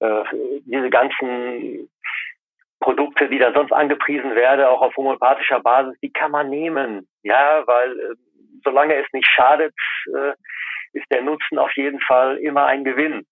Äh, 0.00 0.24
diese 0.64 0.90
ganzen 0.90 1.88
Produkte, 2.84 3.30
die 3.30 3.38
da 3.38 3.50
sonst 3.54 3.72
angepriesen 3.72 4.34
werden, 4.34 4.66
auch 4.66 4.82
auf 4.82 4.94
homöopathischer 4.94 5.60
Basis, 5.60 5.98
die 6.02 6.12
kann 6.12 6.30
man 6.30 6.50
nehmen. 6.50 7.08
Ja, 7.22 7.62
weil 7.66 7.98
äh, 7.98 8.14
solange 8.62 8.94
es 8.94 9.06
nicht 9.14 9.26
schadet, 9.26 9.74
äh, 10.14 10.32
ist 10.92 11.06
der 11.10 11.22
Nutzen 11.22 11.58
auf 11.58 11.72
jeden 11.76 12.00
Fall 12.00 12.36
immer 12.36 12.66
ein 12.66 12.84
Gewinn. 12.84 13.24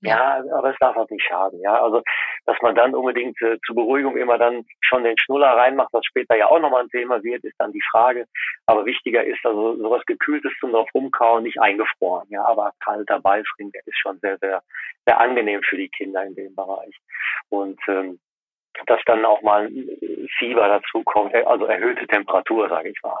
Ja, 0.00 0.44
aber 0.52 0.70
es 0.70 0.76
darf 0.80 0.96
auch 0.96 1.08
nicht 1.08 1.24
schaden. 1.24 1.60
Ja, 1.60 1.82
also 1.82 2.02
dass 2.44 2.56
man 2.60 2.74
dann 2.74 2.94
unbedingt 2.94 3.40
äh, 3.40 3.58
zur 3.66 3.74
Beruhigung 3.74 4.16
immer 4.16 4.36
dann 4.36 4.64
schon 4.80 5.02
den 5.02 5.18
Schnuller 5.18 5.56
reinmacht, 5.56 5.88
was 5.92 6.04
später 6.04 6.36
ja 6.36 6.46
auch 6.46 6.60
nochmal 6.60 6.82
ein 6.82 6.90
Thema 6.90 7.22
wird, 7.24 7.42
ist 7.42 7.58
dann 7.58 7.72
die 7.72 7.82
Frage. 7.90 8.26
Aber 8.66 8.84
wichtiger 8.84 9.24
ist 9.24 9.44
also 9.44 9.76
sowas 9.76 10.04
Gekühltes 10.06 10.52
zum 10.60 10.72
drauf 10.72 10.88
rumkauen, 10.94 11.42
nicht 11.42 11.58
eingefroren. 11.58 12.28
Ja, 12.28 12.44
aber 12.44 12.72
kalter 12.80 13.18
Beißring, 13.18 13.72
der 13.72 13.80
ist 13.86 13.98
schon 13.98 14.18
sehr, 14.20 14.36
sehr, 14.38 14.62
sehr 15.06 15.18
angenehm 15.18 15.62
für 15.62 15.78
die 15.78 15.88
Kinder 15.88 16.22
in 16.22 16.34
dem 16.34 16.54
Bereich. 16.54 16.94
Und 17.48 17.80
ähm, 17.88 18.20
dass 18.86 19.00
dann 19.06 19.24
auch 19.24 19.42
mal 19.42 19.66
ein 19.66 20.28
Fieber 20.38 20.68
dazu 20.68 21.02
kommt, 21.04 21.34
äh, 21.34 21.42
also 21.44 21.66
erhöhte 21.66 22.06
Temperatur, 22.06 22.68
sage 22.68 22.90
ich 22.90 23.02
mal. 23.02 23.20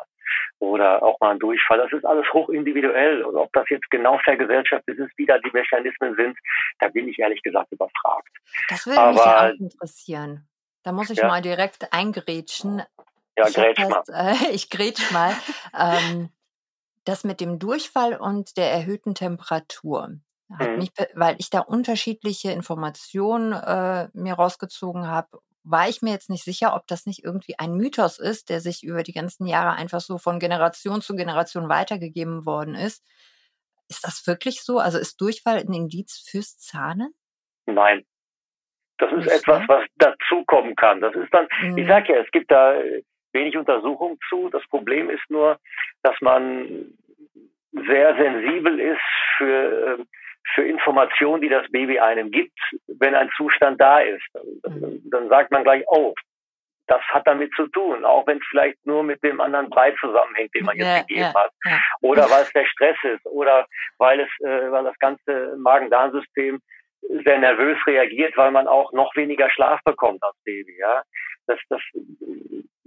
Oder 0.58 1.02
auch 1.02 1.18
mal 1.20 1.32
ein 1.32 1.38
Durchfall. 1.38 1.78
Das 1.78 1.92
ist 1.92 2.04
alles 2.04 2.26
hoch 2.32 2.48
individuell. 2.48 3.22
Und 3.22 3.36
ob 3.36 3.52
das 3.52 3.68
jetzt 3.68 3.90
genau 3.90 4.18
vergesellschaftet 4.18 4.98
ist, 4.98 5.12
wie 5.16 5.26
da 5.26 5.38
die 5.38 5.50
Mechanismen 5.52 6.14
sind, 6.16 6.38
da 6.78 6.88
bin 6.88 7.08
ich 7.08 7.18
ehrlich 7.18 7.42
gesagt 7.42 7.72
überfragt. 7.72 8.28
Das 8.68 8.86
würde 8.86 9.08
mich 9.08 9.16
ja 9.16 9.48
auch 9.48 9.60
interessieren. 9.60 10.48
Da 10.82 10.92
muss 10.92 11.10
ich 11.10 11.18
ja. 11.18 11.28
mal 11.28 11.42
direkt 11.42 11.92
eingrätschen. 11.92 12.82
Ja, 13.36 13.48
grätsch 13.48 13.80
mal. 13.88 14.02
Äh, 14.08 14.50
ich 14.52 14.70
grätsch 14.70 15.10
mal. 15.10 15.34
ähm, 15.78 16.30
das 17.04 17.24
mit 17.24 17.40
dem 17.40 17.58
Durchfall 17.58 18.16
und 18.16 18.56
der 18.56 18.70
erhöhten 18.70 19.14
Temperatur. 19.14 20.10
Hat 20.58 20.70
mhm. 20.70 20.78
mich, 20.78 20.90
weil 21.14 21.36
ich 21.38 21.50
da 21.50 21.60
unterschiedliche 21.60 22.52
Informationen 22.52 23.52
äh, 23.52 24.08
mir 24.12 24.34
rausgezogen 24.34 25.08
habe, 25.08 25.28
war 25.64 25.88
ich 25.88 26.02
mir 26.02 26.10
jetzt 26.10 26.28
nicht 26.28 26.44
sicher, 26.44 26.74
ob 26.76 26.86
das 26.86 27.06
nicht 27.06 27.24
irgendwie 27.24 27.58
ein 27.58 27.74
Mythos 27.74 28.18
ist, 28.18 28.50
der 28.50 28.60
sich 28.60 28.84
über 28.84 29.02
die 29.02 29.14
ganzen 29.14 29.46
Jahre 29.46 29.72
einfach 29.76 30.00
so 30.00 30.18
von 30.18 30.38
Generation 30.38 31.00
zu 31.00 31.16
Generation 31.16 31.70
weitergegeben 31.70 32.44
worden 32.44 32.74
ist. 32.74 33.02
Ist 33.88 34.04
das 34.04 34.26
wirklich 34.26 34.62
so? 34.62 34.78
Also 34.78 34.98
ist 34.98 35.20
Durchfall 35.20 35.56
ein 35.56 35.72
Indiz 35.72 36.26
fürs 36.30 36.58
Zahnen? 36.58 37.14
Nein. 37.66 38.04
Das 38.98 39.10
ist 39.10 39.24
nicht, 39.24 39.30
etwas, 39.30 39.60
ne? 39.60 39.68
was 39.68 39.86
dazukommen 39.96 40.76
kann. 40.76 41.00
Das 41.00 41.14
ist 41.14 41.32
dann, 41.32 41.48
mhm. 41.62 41.78
ich 41.78 41.88
sag 41.88 42.08
ja, 42.08 42.16
es 42.16 42.30
gibt 42.30 42.50
da 42.50 42.78
wenig 43.32 43.56
Untersuchung 43.56 44.18
zu. 44.28 44.50
Das 44.50 44.62
Problem 44.68 45.10
ist 45.10 45.28
nur, 45.28 45.58
dass 46.02 46.14
man 46.20 46.94
sehr 47.72 48.14
sensibel 48.16 48.78
ist 48.78 49.00
für 49.36 49.98
äh, 49.98 50.04
für 50.54 50.62
Informationen, 50.62 51.40
die 51.42 51.48
das 51.48 51.70
Baby 51.70 51.98
einem 51.98 52.30
gibt, 52.30 52.58
wenn 52.86 53.14
ein 53.14 53.30
Zustand 53.36 53.80
da 53.80 54.00
ist. 54.00 54.24
Dann, 54.62 55.00
dann 55.10 55.28
sagt 55.28 55.50
man 55.50 55.64
gleich, 55.64 55.84
oh, 55.88 56.14
das 56.86 57.00
hat 57.08 57.26
damit 57.26 57.50
zu 57.54 57.66
tun, 57.68 58.04
auch 58.04 58.26
wenn 58.26 58.38
es 58.38 58.44
vielleicht 58.50 58.84
nur 58.84 59.02
mit 59.02 59.22
dem 59.22 59.40
anderen 59.40 59.70
Brei 59.70 59.92
zusammenhängt, 60.00 60.54
den 60.54 60.66
man 60.66 60.76
jetzt 60.76 60.86
ja, 60.86 61.00
gegeben 61.00 61.20
ja, 61.20 61.34
hat. 61.34 61.50
Ja. 61.64 61.78
Oder 62.02 62.30
weil 62.30 62.42
es 62.42 62.52
der 62.52 62.66
Stress 62.66 62.96
ist 63.04 63.24
oder 63.26 63.66
weil 63.98 64.20
es, 64.20 64.28
äh, 64.40 64.70
weil 64.70 64.84
das 64.84 64.98
ganze 64.98 65.56
Magen-Darm-System 65.56 66.60
sehr 67.24 67.38
nervös 67.38 67.78
reagiert, 67.86 68.36
weil 68.36 68.50
man 68.50 68.66
auch 68.66 68.92
noch 68.92 69.14
weniger 69.16 69.50
Schlaf 69.50 69.80
bekommt 69.84 70.22
als 70.22 70.36
Baby. 70.44 70.76
Ja, 70.78 71.02
das, 71.46 71.58
das 71.68 71.80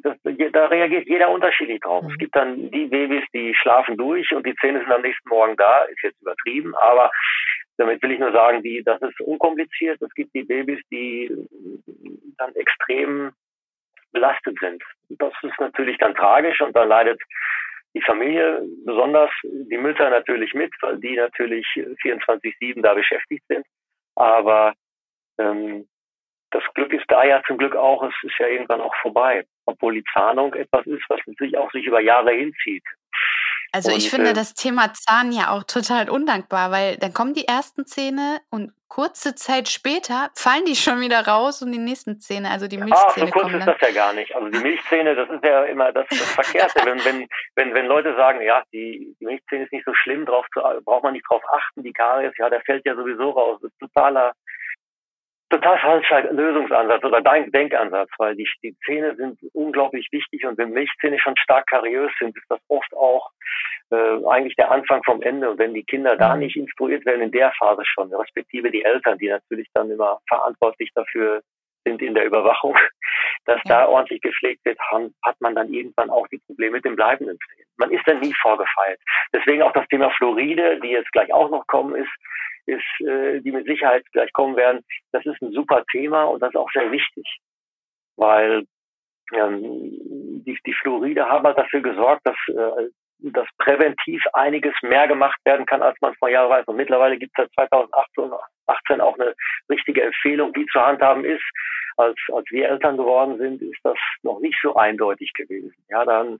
das, 0.10 0.52
da 0.52 0.66
reagiert 0.68 1.08
jeder 1.08 1.30
unterschiedlich 1.30 1.80
drauf. 1.82 2.04
Mhm. 2.04 2.12
Es 2.12 2.18
gibt 2.18 2.36
dann 2.36 2.72
die 2.72 2.86
Babys, 2.86 3.24
die 3.34 3.54
schlafen 3.56 3.98
durch 3.98 4.34
und 4.34 4.46
die 4.46 4.56
Zähne 4.56 4.80
sind 4.80 4.92
am 4.92 5.02
nächsten 5.02 5.30
Morgen 5.30 5.56
da. 5.56 5.84
Ist 5.86 6.04
jetzt 6.04 6.22
übertrieben, 6.22 6.76
aber 6.76 7.12
damit 7.78 8.02
will 8.02 8.12
ich 8.12 8.20
nur 8.20 8.32
sagen, 8.32 8.64
die, 8.64 8.84
das 8.84 9.02
ist 9.02 9.20
unkompliziert. 9.22 10.02
Es 10.02 10.14
gibt 10.14 10.34
die 10.34 10.44
Babys, 10.44 10.82
die 10.92 11.32
dann 12.38 12.56
extrem 12.56 13.32
belastet 14.12 14.58
sind. 14.60 14.84
Das 15.10 15.34
ist 15.44 15.60
natürlich 15.60 15.98
dann 15.98 16.16
tragisch 16.16 16.62
und 16.62 16.76
da 16.76 16.84
leidet 16.84 17.22
die 17.94 18.02
Familie, 18.02 18.64
besonders 18.86 19.32
die 19.44 19.78
Mütter 19.78 20.10
natürlich 20.10 20.54
mit, 20.54 20.72
weil 20.82 20.98
die 20.98 21.16
natürlich 21.16 21.66
24-7 22.04 22.82
da 22.82 22.94
beschäftigt 22.94 23.44
sind. 23.48 23.66
Aber 24.16 24.74
ähm, 25.38 25.88
das 26.52 26.64
Glück 26.74 26.94
ist 26.94 27.06
da 27.08 27.24
ja 27.24 27.42
zum 27.48 27.58
Glück 27.58 27.76
auch, 27.76 28.04
es 28.04 28.16
ist 28.24 28.38
ja 28.40 28.48
irgendwann 28.48 28.82
auch 28.82 28.96
vorbei. 29.02 29.46
Obwohl 29.68 29.96
die 29.96 30.04
Zahnung 30.14 30.54
etwas 30.56 30.86
ist, 30.88 31.04
was 31.10 31.20
sich 31.38 31.58
auch 31.58 31.72
sich 31.72 31.86
über 31.86 32.00
Jahre 32.00 32.32
hinzieht. 32.32 32.84
Also 33.72 33.92
und, 33.92 33.98
ich 33.98 34.10
finde 34.10 34.32
äh, 34.32 34.34
das 34.34 34.54
Thema 34.54 34.94
Zahn 34.94 35.32
ja 35.32 35.52
auch 35.52 35.64
total 35.64 36.10
undankbar, 36.10 36.72
weil 36.72 36.98
dann 36.98 37.14
kommen 37.14 37.34
die 37.34 37.48
ersten 37.48 37.86
Zähne 37.86 38.40
und 38.50 38.72
kurze 38.88 39.36
Zeit 39.36 39.68
später 39.68 40.30
fallen 40.36 40.64
die 40.66 40.76
schon 40.76 41.02
wieder 41.02 41.28
raus 41.28 41.62
und 41.62 41.72
die 41.74 41.78
nächsten 41.78 42.20
Zähne, 42.20 42.50
also 42.50 42.68
die 42.68 42.78
Milchzähne. 42.78 43.06
Ah, 43.08 43.20
so 43.20 43.28
kurz 43.28 43.54
ist 43.54 43.68
das 43.68 43.80
ja 43.82 43.92
gar 43.92 44.14
nicht. 44.14 44.34
Also 44.34 44.50
die 44.50 44.60
Milchzähne, 44.60 45.16
das 45.16 45.30
ist 45.30 45.44
ja 45.44 45.64
immer 45.66 45.92
das, 45.92 46.08
das 46.10 46.32
Verkehrte. 46.32 46.86
wenn, 46.86 47.04
wenn, 47.04 47.28
wenn, 47.56 47.74
wenn 47.74 47.86
Leute 47.86 48.16
sagen, 48.16 48.42
ja, 48.42 48.64
die, 48.72 49.16
die 49.20 49.26
Milchzähne 49.26 49.66
ist 49.66 49.74
nicht 49.74 49.86
so 49.86 49.94
schlimm, 49.94 50.26
drauf 50.26 50.46
zu, 50.54 50.62
braucht 50.86 51.04
man 51.04 51.14
nicht 51.14 51.26
drauf 51.30 51.44
achten, 51.54 51.84
die 51.84 51.94
Karies, 51.94 52.34
ja, 52.38 52.50
der 52.50 52.62
fällt 52.62 52.86
ja 52.86 52.96
sowieso 52.96 53.32
raus. 53.32 53.60
Das 53.62 53.72
ist 53.72 53.80
totaler 53.80 54.34
total 55.50 55.80
falscher 55.80 56.32
Lösungsansatz 56.32 57.04
oder 57.04 57.22
Denkansatz, 57.22 58.10
weil 58.18 58.36
die, 58.36 58.48
die 58.63 58.75
Zähne 58.86 59.16
sind 59.16 59.39
unglaublich 59.54 60.08
wichtig 60.12 60.46
und 60.46 60.58
wenn 60.58 60.72
Milchzähne 60.72 61.20
schon 61.20 61.38
stark 61.38 61.68
kariös 61.68 62.12
sind, 62.20 62.36
ist 62.36 62.46
das 62.50 62.60
oft 62.68 62.94
auch 62.94 63.30
äh, 63.92 64.25
eigentlich 64.27 64.56
der 64.56 64.72
Anfang 64.72 65.01
vom 65.04 65.22
Ende. 65.22 65.50
Und 65.50 65.60
wenn 65.60 65.74
die 65.74 65.84
Kinder 65.84 66.18
da 66.18 66.34
mhm. 66.34 66.42
nicht 66.42 66.56
instruiert 66.56 67.06
werden 67.06 67.22
in 67.22 67.32
der 67.32 67.51
Phase 67.58 67.84
schon, 67.86 68.13
respektive 68.13 68.72
die 68.72 68.84
Eltern, 68.84 69.18
die 69.18 69.30
natürlich 69.30 69.68
dann 69.74 69.89
immer 69.89 70.20
verantwortlich 70.27 70.92
dafür 70.94 71.42
sind 71.86 72.01
in 72.01 72.13
der 72.13 72.25
Überwachung, 72.25 72.75
dass 73.46 73.62
ja. 73.66 73.80
da 73.82 73.88
ordentlich 73.88 74.22
gepflegt 74.22 74.66
wird, 74.66 74.77
hat 75.24 75.36
man 75.39 75.56
dann 75.56 75.72
irgendwann 75.72 76.10
auch 76.10 76.27
die 76.27 76.42
Probleme 76.46 76.77
mit 76.77 76.86
dem 76.86 76.96
bleibenden 76.96 77.38
Zähnen. 77.38 77.70
Man 77.77 77.92
ist 77.92 78.06
dann 78.06 78.20
nie 78.20 78.34
vorgefeilt. 78.42 79.00
Deswegen 79.34 79.62
auch 79.62 79.72
das 79.72 79.88
Thema 79.88 80.10
Fluoride, 80.12 80.80
die 80.82 80.89
jetzt 80.89 81.12
gleich 81.13 81.32
auch 81.32 81.50
noch 81.50 81.66
kommen, 81.68 81.96
ist, 81.96 82.12
ist, 82.68 83.08
äh, 83.08 83.42
die 83.42 83.52
mit 83.52 83.66
Sicherheit 83.66 84.06
gleich 84.12 84.32
kommen 84.34 84.56
werden, 84.56 84.84
das 85.12 85.26
ist 85.26 85.42
ein 85.42 85.52
super 85.52 85.84
Thema 85.92 86.26
und 86.26 86.42
das 86.42 86.50
ist 86.50 86.58
auch 86.58 86.72
sehr 86.72 86.92
wichtig, 86.92 87.26
weil 88.18 88.66
ähm, 89.34 89.64
die, 90.46 90.58
die 90.66 90.74
Fluoride 90.74 91.26
haben 91.26 91.46
halt 91.46 91.58
dafür 91.58 91.82
gesorgt, 91.82 92.22
dass, 92.26 92.38
äh, 92.50 92.90
dass 93.20 93.48
präventiv 93.58 94.22
einiges 94.34 94.74
mehr 94.82 95.08
gemacht 95.08 95.40
werden 95.46 95.66
kann, 95.66 95.82
als 95.82 96.00
man 96.02 96.16
vor 96.16 96.30
Jahren 96.30 96.50
weiß. 96.50 96.68
Und 96.68 96.76
mittlerweile 96.76 97.18
gibt 97.18 97.38
es 97.38 97.46
seit 97.56 97.70
2018 97.70 99.02
auch 99.02 99.18
eine 99.18 99.34
richtige 99.70 100.04
Empfehlung, 100.04 100.56
wie 100.56 100.66
zu 100.68 100.80
handhaben 100.80 101.26
ist 101.26 101.44
als, 101.98 102.18
als 102.32 102.46
wir 102.52 102.70
Eltern 102.70 102.96
geworden 102.96 103.38
sind, 103.38 103.62
ist 103.62 103.80
das 103.84 103.98
noch 104.22 104.40
nicht 104.40 104.58
so 104.62 104.76
eindeutig 104.76 105.34
gewesen. 105.34 105.74
Ja, 105.90 106.06
dann, 106.06 106.40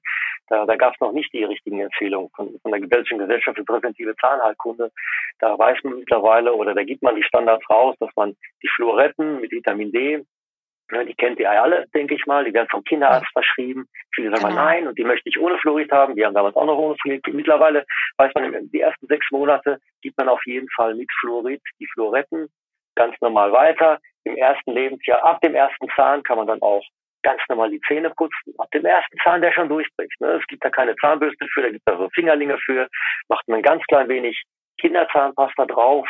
da, 0.50 0.66
da 0.66 0.76
gab 0.76 0.94
es 0.94 1.00
noch 1.00 1.12
nicht 1.12 1.34
die 1.34 1.44
richtigen 1.44 1.82
Empfehlungen 1.82 2.30
von, 2.36 2.58
von 2.62 2.72
der 2.72 2.80
Belgischen 2.88 3.18
Gesellschaft 3.18 3.58
für 3.58 3.66
präventive 3.66 4.16
Zahnheilkunde. 4.18 4.92
Da 5.40 5.58
weiß 5.58 5.84
man 5.84 6.00
mittlerweile 6.00 6.54
oder 6.54 6.74
da 6.76 6.84
gibt 6.84 7.02
man 7.02 7.16
die 7.16 7.24
Standards 7.24 7.68
raus, 7.70 7.96
dass 8.00 8.12
man 8.16 8.36
die 8.62 8.70
Fluoretten 8.76 9.42
mit 9.42 9.52
Vitamin 9.52 9.92
D 9.92 10.24
die 10.92 11.16
kennt 11.16 11.40
ihr 11.40 11.52
alle, 11.52 11.86
denke 11.94 12.16
ich 12.16 12.26
mal. 12.26 12.46
Die 12.46 12.54
werden 12.54 12.70
vom 12.70 12.84
Kinderarzt 12.84 13.32
verschrieben. 13.34 13.88
Viele 14.16 14.30
sagen 14.30 14.48
genau. 14.48 14.56
mal 14.56 14.66
nein 14.66 14.88
und 14.88 14.98
die 14.98 15.04
möchte 15.04 15.30
ich 15.30 15.40
ohne 15.40 15.58
Fluorid 15.60 15.92
haben. 15.92 16.16
Die 16.16 16.26
haben 16.26 16.34
damals 16.34 16.56
auch 16.56 16.66
noch 16.66 16.78
ohne 16.78 16.96
Fluorid. 17.02 17.28
Mittlerweile 17.34 17.86
weiß 18.18 18.32
man, 18.36 18.70
die 18.72 18.80
ersten 18.80 19.08
sechs 19.08 19.26
Monate 19.32 19.80
gibt 20.02 20.18
man 20.18 20.30
auf 20.30 20.42
jeden 20.46 20.70
Fall 20.76 20.96
mit 20.96 21.10
Fluorid 21.20 21.62
die 21.80 21.88
Fluoretten 21.94 22.48
ganz 22.96 23.16
normal 23.22 23.52
weiter 23.52 24.00
im 24.28 24.36
ersten 24.36 24.72
Lebensjahr, 24.72 25.24
ab 25.24 25.40
dem 25.42 25.56
ersten 25.56 25.88
Zahn 25.96 26.24
kann 26.24 26.38
man 26.38 26.48
dann 26.48 26.62
auch 26.62 26.84
ganz 27.24 27.42
normal 27.50 27.70
die 27.70 27.82
Zähne 27.88 28.10
putzen. 28.12 28.54
Ab 28.58 28.70
dem 28.72 28.86
ersten 28.86 29.18
Zahn, 29.24 29.42
der 29.42 29.52
schon 29.52 29.70
durchbricht. 29.70 30.20
Ne? 30.22 30.40
Es 30.40 30.48
gibt 30.48 30.64
da 30.64 30.70
keine 30.70 30.96
Zahnbürste 30.96 31.48
für, 31.54 31.62
da 31.62 31.70
gibt 31.70 31.82
es 31.86 31.94
da 31.94 31.98
so 31.98 32.10
Fingerlinge 32.14 32.58
für. 32.60 32.88
Macht 33.28 33.48
man 33.48 33.62
ganz 33.62 33.84
klein 33.86 34.08
wenig 34.10 34.44
Kinderzahnpasta 34.80 35.66
drauf. 35.66 36.08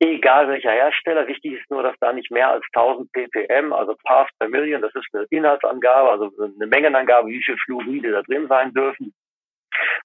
Egal 0.00 0.48
welcher 0.48 0.72
Hersteller. 0.72 1.26
Wichtig 1.26 1.52
ist 1.52 1.70
nur, 1.70 1.82
dass 1.82 1.96
da 2.00 2.12
nicht 2.12 2.30
mehr 2.30 2.50
als 2.50 2.64
1000 2.72 3.12
ppm, 3.12 3.72
also 3.72 3.94
Parts 4.04 4.30
per 4.38 4.48
Million, 4.48 4.82
das 4.82 4.94
ist 4.94 5.06
eine 5.12 5.24
Inhaltsangabe, 5.30 6.10
also 6.10 6.30
eine 6.36 6.66
Mengenangabe, 6.66 7.28
wie 7.28 7.42
viel 7.42 7.56
Fluoride 7.64 8.10
da 8.10 8.22
drin 8.22 8.48
sein 8.48 8.72
dürfen. 8.74 9.14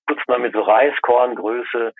Putzt 0.05 0.27
man 0.27 0.41
mit 0.41 0.53
so 0.53 0.61
Reiskorngröße 0.61 1.93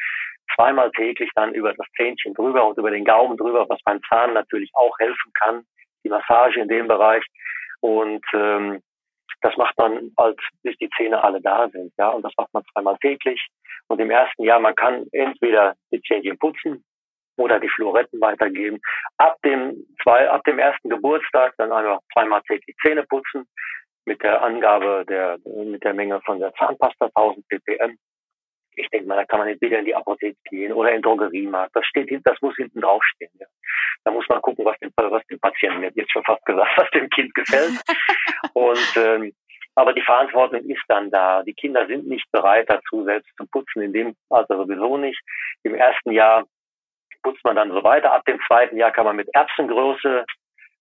zweimal 0.56 0.92
täglich 0.92 1.30
dann 1.36 1.54
über 1.54 1.74
das 1.74 1.88
Zähnchen 1.98 2.34
drüber 2.34 2.68
und 2.68 2.78
über 2.78 2.92
den 2.92 3.06
Gaumen 3.06 3.38
drüber, 3.38 3.66
was 3.70 3.82
beim 3.84 4.02
Zahn 4.10 4.34
natürlich 4.34 4.72
auch 4.74 4.98
helfen 5.00 5.32
kann, 5.34 5.64
die 6.04 6.10
Massage 6.10 6.60
in 6.60 6.68
dem 6.68 6.88
Bereich. 6.88 7.24
Und 7.82 8.24
ähm, 8.34 8.82
das 9.42 9.56
macht 9.58 9.78
man, 9.78 10.12
als 10.16 10.38
bis 10.64 10.76
die 10.78 10.90
Zähne 10.98 11.24
alle 11.24 11.42
da 11.42 11.70
sind. 11.70 11.94
Ja, 11.98 12.10
und 12.10 12.24
das 12.24 12.34
macht 12.38 12.54
man 12.54 12.64
zweimal 12.72 12.98
täglich. 12.98 13.48
Und 13.88 14.00
im 14.00 14.12
ersten 14.12 14.44
Jahr, 14.44 14.60
man 14.60 14.76
kann 14.76 15.06
entweder 15.12 15.76
die 15.92 16.02
Zähnchen 16.02 16.38
putzen 16.38 16.84
oder 17.40 17.60
die 17.60 17.70
Fluoretten 17.70 18.22
weitergeben. 18.22 18.80
Ab 19.18 19.38
dem 19.44 19.86
zwei, 20.04 20.30
ab 20.30 20.44
dem 20.46 20.60
ersten 20.60 20.90
Geburtstag 20.90 21.54
dann 21.58 21.72
einmal 21.72 22.00
zweimal 22.14 22.42
täglich 22.48 22.76
Zähne 22.82 23.04
putzen 23.04 23.48
mit 24.06 24.22
der 24.24 24.42
Angabe 24.42 25.06
der 25.08 25.38
mit 25.46 25.84
der 25.84 25.94
Menge 25.94 26.22
von 26.22 26.40
der 26.40 26.54
Zahnpasta 26.54 27.06
1000 27.16 27.48
ppm 27.48 27.98
ich 28.80 28.90
denke 28.90 29.08
mal, 29.08 29.18
da 29.18 29.26
kann 29.26 29.40
man 29.40 29.50
entweder 29.50 29.80
in 29.80 29.86
die 29.86 29.96
Apotheke 29.96 30.38
gehen 30.50 30.72
oder 30.72 30.90
in 30.90 30.98
den 30.98 31.02
Drogeriemarkt. 31.02 31.76
Das 31.76 31.86
steht, 31.86 32.10
das 32.24 32.42
muss 32.42 32.56
hinten 32.56 32.82
draufstehen. 32.82 33.32
Ja. 33.40 33.46
Da 34.06 34.12
muss 34.12 34.28
man 34.30 34.42
gucken, 34.42 34.66
was 34.66 34.78
dem, 34.80 34.92
was 34.96 35.26
dem 35.28 35.40
Patienten, 35.40 35.92
jetzt 35.96 36.12
schon 36.12 36.24
fast 36.24 36.46
gesagt, 36.46 36.72
was 36.78 36.90
dem 36.92 37.10
Kind 37.10 37.34
gefällt. 37.36 37.74
Und 38.54 38.94
ähm, 38.96 39.34
aber 39.76 39.94
die 39.94 40.02
Verantwortung 40.02 40.62
ist 40.62 40.84
dann 40.88 41.10
da. 41.10 41.44
Die 41.44 41.54
Kinder 41.54 41.88
sind 41.88 42.08
nicht 42.08 42.30
bereit 42.32 42.70
dazu, 42.70 43.06
selbst 43.06 43.30
zu 43.38 43.46
putzen. 43.48 43.82
In 43.82 43.94
dem 43.94 44.16
Alter 44.30 44.58
sowieso 44.58 44.98
nicht. 44.98 45.22
Im 45.64 45.76
ersten 45.76 46.12
Jahr 46.12 46.46
putzt 47.24 47.44
man 47.44 47.56
dann 47.56 47.72
so 47.72 47.84
weiter. 47.84 48.14
Ab 48.14 48.26
dem 48.26 48.40
zweiten 48.48 48.78
Jahr 48.78 48.92
kann 48.92 49.06
man 49.06 49.16
mit 49.16 49.30
Erbsengröße 49.34 50.26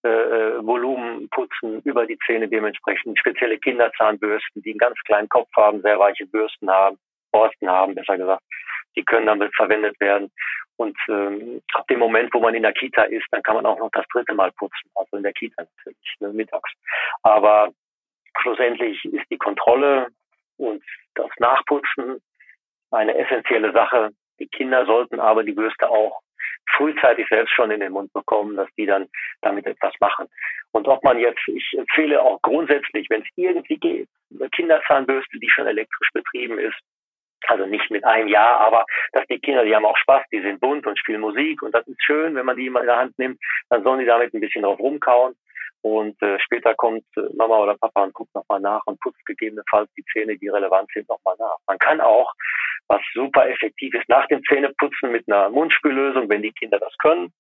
äh, 0.04 0.08
äh 0.08 0.66
Volumen 0.66 1.28
putzen, 1.30 1.80
über 1.82 2.06
die 2.06 2.18
Zähne 2.26 2.48
dementsprechend. 2.48 3.18
Spezielle 3.18 3.58
Kinderzahnbürsten, 3.58 4.62
die 4.62 4.70
einen 4.70 4.78
ganz 4.78 4.98
kleinen 5.04 5.28
Kopf 5.28 5.48
haben, 5.56 5.82
sehr 5.82 5.98
weiche 5.98 6.26
Bürsten 6.26 6.70
haben. 6.70 6.98
Borsten 7.32 7.68
haben, 7.68 7.94
besser 7.94 8.16
gesagt. 8.16 8.42
Die 8.96 9.04
können 9.04 9.26
damit 9.26 9.54
verwendet 9.54 9.98
werden. 10.00 10.30
Und 10.76 10.96
ähm, 11.08 11.60
ab 11.74 11.86
dem 11.88 11.98
Moment, 11.98 12.32
wo 12.32 12.40
man 12.40 12.54
in 12.54 12.62
der 12.62 12.72
Kita 12.72 13.02
ist, 13.02 13.26
dann 13.32 13.42
kann 13.42 13.56
man 13.56 13.66
auch 13.66 13.78
noch 13.78 13.90
das 13.92 14.06
dritte 14.12 14.32
Mal 14.32 14.52
putzen, 14.52 14.90
also 14.94 15.16
in 15.16 15.24
der 15.24 15.32
Kita 15.32 15.62
natürlich, 15.62 16.14
ne, 16.20 16.28
mittags. 16.32 16.70
Aber 17.22 17.70
schlussendlich 18.40 19.04
ist 19.04 19.28
die 19.28 19.38
Kontrolle 19.38 20.06
und 20.56 20.82
das 21.16 21.30
Nachputzen 21.38 22.22
eine 22.92 23.14
essentielle 23.16 23.72
Sache. 23.72 24.10
Die 24.38 24.46
Kinder 24.46 24.86
sollten 24.86 25.18
aber 25.18 25.42
die 25.42 25.52
Bürste 25.52 25.90
auch 25.90 26.20
frühzeitig 26.76 27.26
selbst 27.28 27.52
schon 27.54 27.70
in 27.70 27.80
den 27.80 27.92
Mund 27.92 28.12
bekommen, 28.12 28.56
dass 28.56 28.68
die 28.76 28.86
dann 28.86 29.08
damit 29.42 29.66
etwas 29.66 29.92
machen. 30.00 30.26
Und 30.72 30.86
ob 30.88 31.02
man 31.02 31.18
jetzt, 31.18 31.40
ich 31.46 31.74
empfehle 31.76 32.22
auch 32.22 32.40
grundsätzlich, 32.42 33.08
wenn 33.10 33.22
es 33.22 33.28
irgendwie 33.36 33.76
geht, 33.76 34.08
eine 34.34 34.48
Kinderzahnbürste, 34.50 35.38
die 35.38 35.50
schon 35.50 35.66
elektrisch 35.66 36.10
betrieben 36.12 36.58
ist, 36.58 36.78
also 37.46 37.66
nicht 37.66 37.90
mit 37.90 38.04
einem 38.04 38.28
Jahr, 38.28 38.60
aber 38.60 38.84
dass 39.12 39.24
die 39.26 39.38
Kinder, 39.38 39.64
die 39.64 39.74
haben 39.74 39.86
auch 39.86 39.96
Spaß, 39.96 40.24
die 40.32 40.40
sind 40.40 40.60
bunt 40.60 40.86
und 40.86 40.98
spielen 40.98 41.20
Musik 41.20 41.62
und 41.62 41.74
das 41.74 41.86
ist 41.86 42.02
schön, 42.02 42.34
wenn 42.34 42.44
man 42.44 42.56
die 42.56 42.66
immer 42.66 42.80
in 42.80 42.86
der 42.86 42.98
Hand 42.98 43.18
nimmt, 43.18 43.40
dann 43.70 43.82
sollen 43.84 44.00
die 44.00 44.06
damit 44.06 44.34
ein 44.34 44.40
bisschen 44.40 44.62
drauf 44.62 44.78
rumkauen 44.78 45.34
und 45.88 46.20
äh, 46.22 46.38
später 46.40 46.74
kommt 46.74 47.04
äh, 47.16 47.22
Mama 47.34 47.58
oder 47.58 47.76
Papa 47.76 48.04
und 48.04 48.12
guckt 48.12 48.34
nochmal 48.34 48.60
nach 48.60 48.82
und 48.84 49.00
putzt 49.00 49.24
gegebenenfalls 49.24 49.90
die 49.96 50.04
Zähne, 50.12 50.36
die 50.36 50.48
relevant 50.48 50.90
sind, 50.92 51.08
nochmal 51.08 51.36
nach. 51.38 51.56
Man 51.66 51.78
kann 51.78 52.00
auch, 52.00 52.30
was 52.88 53.00
super 53.14 53.48
effektiv 53.48 53.94
ist, 53.94 54.08
nach 54.08 54.26
dem 54.28 54.42
Zähneputzen 54.44 55.10
mit 55.10 55.26
einer 55.26 55.48
Mundspüllösung, 55.48 56.28
wenn 56.28 56.42
die 56.42 56.52
Kinder 56.52 56.78
das 56.78 56.94
können, 56.98 57.32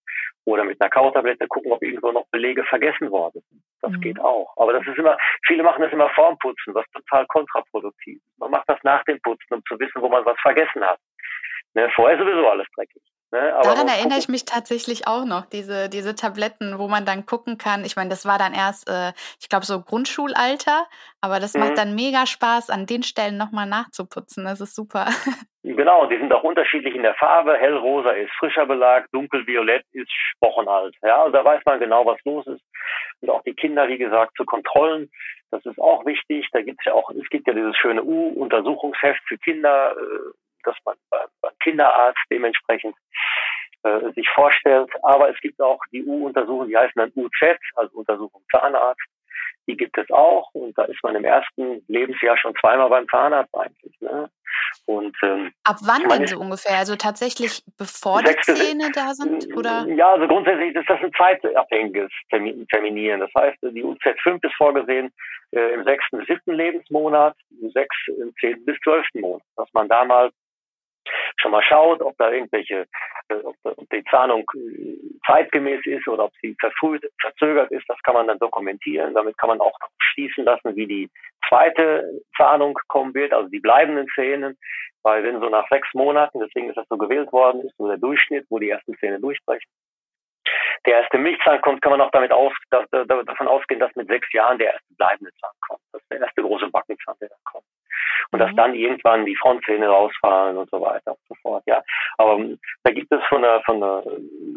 oder 0.46 0.64
mit 0.64 0.80
einer 0.80 0.88
Kautablette 0.88 1.46
gucken, 1.46 1.72
ob 1.72 1.82
irgendwo 1.82 2.10
noch 2.10 2.26
Belege 2.30 2.64
vergessen 2.64 3.10
worden 3.10 3.42
sind. 3.50 3.62
Das 3.82 3.92
mhm. 3.92 4.00
geht 4.00 4.20
auch. 4.20 4.54
Aber 4.56 4.72
das 4.72 4.86
ist 4.86 4.96
immer, 4.96 5.18
viele 5.46 5.62
machen 5.62 5.82
das 5.82 5.92
immer 5.92 6.08
vorm 6.10 6.38
Putzen, 6.38 6.74
was 6.74 6.86
total 6.92 7.26
kontraproduktiv 7.26 8.16
ist. 8.16 8.38
Man 8.38 8.50
macht 8.50 8.68
das 8.68 8.78
nach 8.82 9.04
dem 9.04 9.20
Putzen, 9.20 9.54
um 9.54 9.62
zu 9.68 9.78
wissen, 9.78 10.00
wo 10.00 10.08
man 10.08 10.24
was 10.24 10.40
vergessen 10.40 10.82
hat. 10.82 10.98
Ne, 11.74 11.90
vorher 11.94 12.18
sowieso 12.18 12.48
alles 12.48 12.66
dreckig. 12.74 13.02
Ne, 13.30 13.52
Daran 13.62 13.88
erinnere 13.88 14.18
ich 14.18 14.28
mich 14.28 14.46
tatsächlich 14.46 15.06
auch 15.06 15.26
noch, 15.26 15.44
diese, 15.44 15.90
diese 15.90 16.14
Tabletten, 16.14 16.78
wo 16.78 16.88
man 16.88 17.04
dann 17.04 17.26
gucken 17.26 17.58
kann. 17.58 17.84
Ich 17.84 17.94
meine, 17.94 18.08
das 18.08 18.24
war 18.24 18.38
dann 18.38 18.54
erst, 18.54 18.88
äh, 18.88 19.12
ich 19.38 19.50
glaube, 19.50 19.66
so 19.66 19.82
Grundschulalter, 19.82 20.86
aber 21.20 21.38
das 21.38 21.52
mhm. 21.52 21.60
macht 21.60 21.76
dann 21.76 21.94
mega 21.94 22.24
Spaß, 22.24 22.70
an 22.70 22.86
den 22.86 23.02
Stellen 23.02 23.36
nochmal 23.36 23.66
nachzuputzen. 23.66 24.44
Das 24.44 24.60
ist 24.62 24.74
super. 24.74 25.08
Genau, 25.64 26.06
die 26.06 26.16
sind 26.16 26.32
auch 26.32 26.44
unterschiedlich 26.44 26.94
in 26.94 27.02
der 27.02 27.14
Farbe. 27.16 27.58
Hellrosa 27.58 28.12
ist 28.12 28.32
frischer 28.38 28.64
Belag, 28.64 29.10
dunkelviolett 29.12 29.84
ist 29.92 30.08
wochenalt. 30.40 30.94
Ja, 31.02 31.24
und 31.24 31.32
da 31.32 31.44
weiß 31.44 31.60
man 31.66 31.78
genau, 31.78 32.06
was 32.06 32.18
los 32.24 32.46
ist. 32.46 32.62
Und 33.20 33.28
auch 33.28 33.42
die 33.42 33.52
Kinder, 33.52 33.86
wie 33.88 33.98
gesagt, 33.98 34.32
zu 34.38 34.46
Kontrollen. 34.46 35.10
Das 35.50 35.66
ist 35.66 35.78
auch 35.78 36.06
wichtig. 36.06 36.48
Da 36.52 36.62
gibt 36.62 36.80
es 36.80 36.86
ja 36.86 36.94
auch, 36.94 37.10
es 37.10 37.28
gibt 37.28 37.48
ja 37.48 37.52
dieses 37.52 37.76
schöne 37.76 38.02
U-Untersuchungsheft 38.02 39.20
für 39.26 39.36
Kinder, 39.36 39.94
äh, 40.66 40.70
das 40.70 40.76
man 40.84 40.96
beim 41.10 41.52
Kinderarzt 41.60 42.20
dementsprechend 42.30 42.94
äh, 43.84 44.12
sich 44.14 44.28
vorstellt. 44.30 44.90
Aber 45.02 45.30
es 45.30 45.40
gibt 45.40 45.60
auch 45.60 45.80
die 45.92 46.04
U-Untersuchungen, 46.04 46.68
die 46.68 46.76
heißen 46.76 46.92
dann 46.96 47.12
UZ, 47.14 47.58
also 47.76 47.98
Untersuchung 47.98 48.42
Zahnarzt. 48.50 49.02
die 49.66 49.76
gibt 49.76 49.98
es 49.98 50.10
auch 50.10 50.48
und 50.54 50.76
da 50.78 50.84
ist 50.84 51.02
man 51.02 51.14
im 51.14 51.24
ersten 51.24 51.84
Lebensjahr 51.88 52.38
schon 52.38 52.54
zweimal 52.56 52.88
beim 52.88 53.06
Zahnarzt 53.08 53.54
eigentlich. 53.54 54.00
Ne? 54.00 54.30
Und, 54.86 55.16
ähm, 55.22 55.52
Ab 55.64 55.76
wann 55.82 56.08
denn 56.08 56.26
so 56.26 56.38
ungefähr? 56.38 56.78
Also 56.78 56.96
tatsächlich 56.96 57.62
bevor 57.76 58.22
die 58.22 58.34
Zähne 58.40 58.90
da 58.94 59.12
sind? 59.14 59.54
Oder? 59.56 59.86
Ja, 59.88 60.14
also 60.14 60.26
grundsätzlich 60.26 60.74
ist 60.74 60.88
das 60.88 61.00
ein 61.00 61.12
zeitabhängiges 61.12 62.10
Terminieren. 62.30 63.20
Das 63.20 63.30
heißt, 63.36 63.58
die 63.62 63.84
UZ5 63.84 64.44
ist 64.44 64.54
vorgesehen 64.56 65.12
äh, 65.52 65.74
im 65.74 65.84
sechsten 65.84 66.18
bis 66.18 66.26
siebten 66.26 66.52
Lebensmonat, 66.52 67.36
im 67.60 67.70
sechs, 67.70 67.96
im 68.08 68.34
zehnten 68.40 68.64
bis 68.64 68.78
zwölften 68.82 69.20
Monat. 69.20 69.42
Dass 69.56 69.68
man 69.72 69.88
da 69.88 70.04
mal 70.04 70.30
schon 71.36 71.52
mal 71.52 71.62
schaut, 71.62 72.00
ob 72.02 72.16
da 72.18 72.30
irgendwelche, 72.30 72.86
äh, 73.28 73.34
ob, 73.42 73.56
die 73.92 74.04
Zahnung 74.04 74.44
äh, 74.54 74.96
zeitgemäß 75.26 75.84
ist 75.86 76.06
oder 76.08 76.24
ob 76.24 76.32
sie 76.42 76.56
verfrüht, 76.60 77.04
verzögert 77.20 77.70
ist, 77.70 77.88
das 77.88 78.00
kann 78.02 78.14
man 78.14 78.26
dann 78.26 78.38
dokumentieren. 78.38 79.14
Damit 79.14 79.38
kann 79.38 79.48
man 79.48 79.60
auch 79.60 79.76
schließen 79.98 80.44
lassen, 80.44 80.76
wie 80.76 80.86
die 80.86 81.10
zweite 81.48 82.22
Zahnung 82.36 82.78
kommen 82.88 83.14
wird, 83.14 83.32
also 83.32 83.48
die 83.48 83.60
bleibenden 83.60 84.08
Zähne. 84.14 84.56
Weil 85.02 85.22
wenn 85.22 85.40
so 85.40 85.48
nach 85.48 85.68
sechs 85.68 85.88
Monaten, 85.94 86.40
deswegen 86.40 86.68
ist 86.68 86.76
das 86.76 86.88
so 86.88 86.98
gewählt 86.98 87.32
worden, 87.32 87.62
ist 87.62 87.76
so 87.76 87.86
der 87.86 87.98
Durchschnitt, 87.98 88.46
wo 88.50 88.58
die 88.58 88.70
ersten 88.70 88.96
Zähne 88.98 89.20
durchbrechen. 89.20 89.70
Der 90.86 91.00
erste 91.00 91.18
Milchzahn 91.18 91.60
kommt, 91.60 91.82
kann 91.82 91.92
man 91.92 92.00
auch 92.00 92.10
damit 92.10 92.32
aus, 92.32 92.52
da, 92.70 92.84
da, 92.90 93.04
davon 93.04 93.48
ausgehen, 93.48 93.80
dass 93.80 93.94
mit 93.94 94.08
sechs 94.08 94.32
Jahren 94.32 94.58
der 94.58 94.72
erste 94.72 94.94
bleibende 94.96 95.32
Zahn 95.40 95.52
kommt. 95.66 95.80
Das 95.92 96.02
ist 96.02 96.10
der 96.10 96.20
erste 96.20 96.42
große 96.42 96.68
Backenzahn, 96.70 97.16
der 97.20 97.28
dann 97.28 97.38
kommt 97.44 97.64
und 98.30 98.40
mhm. 98.40 98.44
dass 98.44 98.54
dann 98.56 98.74
irgendwann 98.74 99.24
die 99.24 99.36
Frontzähne 99.36 99.88
rausfallen 99.88 100.56
und 100.56 100.70
so 100.70 100.80
weiter 100.80 101.12
und 101.12 101.20
so 101.28 101.34
fort. 101.42 101.62
Ja, 101.66 101.82
aber 102.16 102.34
ähm, 102.34 102.58
da 102.84 102.92
gibt 102.92 103.10
es 103.12 103.24
von 103.28 103.42
der, 103.42 103.60
von 103.62 103.80
der, 103.80 104.02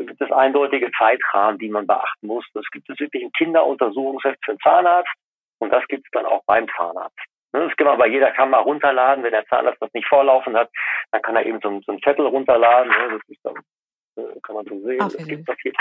gibt 0.05 0.21
es 0.21 0.31
eindeutige 0.31 0.91
Zeitrahmen, 0.97 1.59
die 1.59 1.69
man 1.69 1.87
beachten 1.87 2.27
muss. 2.27 2.45
Das 2.53 2.65
gibt 2.71 2.89
es 2.89 2.99
wirklich 2.99 3.23
ein 3.23 3.31
Kinderuntersuchungsheft 3.33 4.39
für 4.43 4.53
den 4.53 4.59
Zahnarzt 4.59 5.11
und 5.59 5.71
das 5.71 5.85
gibt 5.87 6.05
es 6.05 6.11
dann 6.11 6.25
auch 6.25 6.43
beim 6.45 6.67
Zahnarzt. 6.75 7.19
Ne, 7.53 7.67
das 7.67 7.75
kann 7.75 7.87
man 7.87 7.97
bei 7.97 8.07
jeder 8.07 8.31
Kammer 8.31 8.59
runterladen. 8.59 9.23
Wenn 9.23 9.31
der 9.31 9.45
Zahnarzt 9.47 9.81
das 9.81 9.93
nicht 9.93 10.07
vorlaufen 10.07 10.55
hat, 10.55 10.69
dann 11.11 11.21
kann 11.21 11.35
er 11.35 11.45
eben 11.45 11.59
so, 11.61 11.81
so 11.81 11.91
einen 11.91 12.01
Zettel 12.01 12.25
runterladen. 12.25 12.89
Ne, 12.89 13.17
das 13.19 13.29
ist 13.29 13.43
dann 13.43 13.55
kann 14.43 14.55
man 14.55 14.65
so 14.65 14.79
sehen. 14.81 14.99
Ach, 15.01 15.07
es 15.07 15.27
gibt 15.27 15.49
hier, 15.61 15.73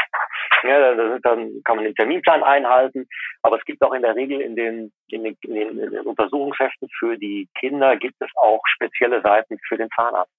ja, 0.63 0.95
dann 1.23 1.63
kann 1.65 1.77
man 1.77 1.85
den 1.85 1.95
Terminplan 1.95 2.43
einhalten, 2.43 3.09
aber 3.43 3.59
es 3.59 3.65
gibt 3.65 3.83
auch 3.83 3.93
in 3.93 4.03
der 4.03 4.17
Regel 4.17 4.41
in 4.41 4.57
den, 4.57 4.93
in 5.09 5.25
den, 5.25 5.37
in 5.43 5.55
den, 5.55 5.79
in 5.79 5.91
den 5.91 6.07
Untersuchungsheften 6.07 6.89
für 6.99 7.17
die 7.17 7.49
Kinder 7.59 7.97
gibt 7.97 8.21
es 8.21 8.31
auch 8.37 8.61
spezielle 8.67 9.23
Seiten 9.23 9.59
für 9.67 9.77
den 9.77 9.89
Zahnarzt. 9.91 10.33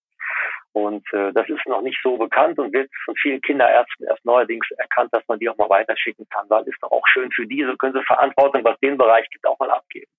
Und 0.74 1.06
äh, 1.12 1.34
das 1.34 1.50
ist 1.50 1.66
noch 1.68 1.82
nicht 1.82 2.00
so 2.02 2.18
bekannt 2.18 2.58
und 2.58 2.72
wird 2.72 2.90
von 3.04 3.16
vielen 3.16 3.42
Kinderärzten 3.42 4.08
erst 4.08 4.24
neuerdings 4.24 4.66
erkannt, 4.78 5.14
dass 5.14 5.28
man 5.28 5.38
die 5.40 5.50
auch 5.50 5.58
mal 5.58 5.70
weiterschicken 5.70 6.26
kann, 6.30 6.50
weil 6.50 6.64
ist 6.64 6.82
doch 6.82 6.92
auch 6.92 7.06
schön 7.08 7.30
für 7.32 7.46
die, 7.46 7.66
so 7.66 7.76
können 7.76 7.94
sie 7.94 8.04
Verantwortung, 8.06 8.64
was 8.64 8.80
den 8.80 8.98
Bereich 8.98 9.28
gibt, 9.30 9.46
auch 9.46 9.60
mal 9.60 9.70
abgeben. 9.70 10.10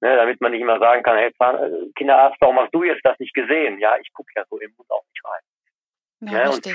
Ne, 0.00 0.16
damit 0.16 0.40
man 0.40 0.50
nicht 0.50 0.60
immer 0.60 0.78
sagen 0.78 1.02
kann, 1.02 1.16
hey 1.16 1.32
Zahn, 1.38 1.56
äh, 1.56 1.92
Kinderarzt, 1.94 2.36
warum 2.40 2.58
hast 2.58 2.74
du 2.74 2.82
jetzt 2.82 3.04
das 3.04 3.18
nicht 3.20 3.34
gesehen? 3.34 3.78
Ja, 3.78 3.96
ich 4.00 4.12
gucke 4.12 4.30
ja 4.34 4.44
so 4.50 4.58
im 4.58 4.72
Mund 4.76 4.90
auch 4.90 5.04
nicht 5.08 5.24
rein. 5.24 6.32
Ja, 6.32 6.44
ja 6.44 6.50
und, 6.50 6.66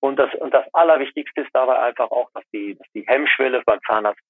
und, 0.00 0.18
das, 0.18 0.32
und 0.34 0.52
das 0.52 0.66
Allerwichtigste 0.74 1.42
ist 1.42 1.50
dabei 1.52 1.78
einfach 1.78 2.10
auch, 2.10 2.30
dass 2.34 2.44
die, 2.52 2.76
dass 2.76 2.86
die 2.94 3.06
Hemmschwelle 3.06 3.62
beim 3.64 3.80
Zahnarzt 3.86 4.20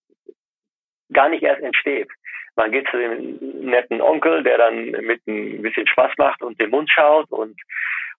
gar 1.12 1.28
nicht 1.28 1.42
erst 1.42 1.62
entsteht. 1.62 2.08
Man 2.56 2.72
geht 2.72 2.88
zu 2.88 2.96
dem 2.96 3.38
netten 3.64 4.00
Onkel, 4.00 4.42
der 4.42 4.58
dann 4.58 4.90
mit 4.90 5.26
ein 5.26 5.62
bisschen 5.62 5.86
Spaß 5.86 6.12
macht 6.16 6.42
und 6.42 6.60
den 6.60 6.70
Mund 6.70 6.90
schaut 6.90 7.30
und 7.30 7.60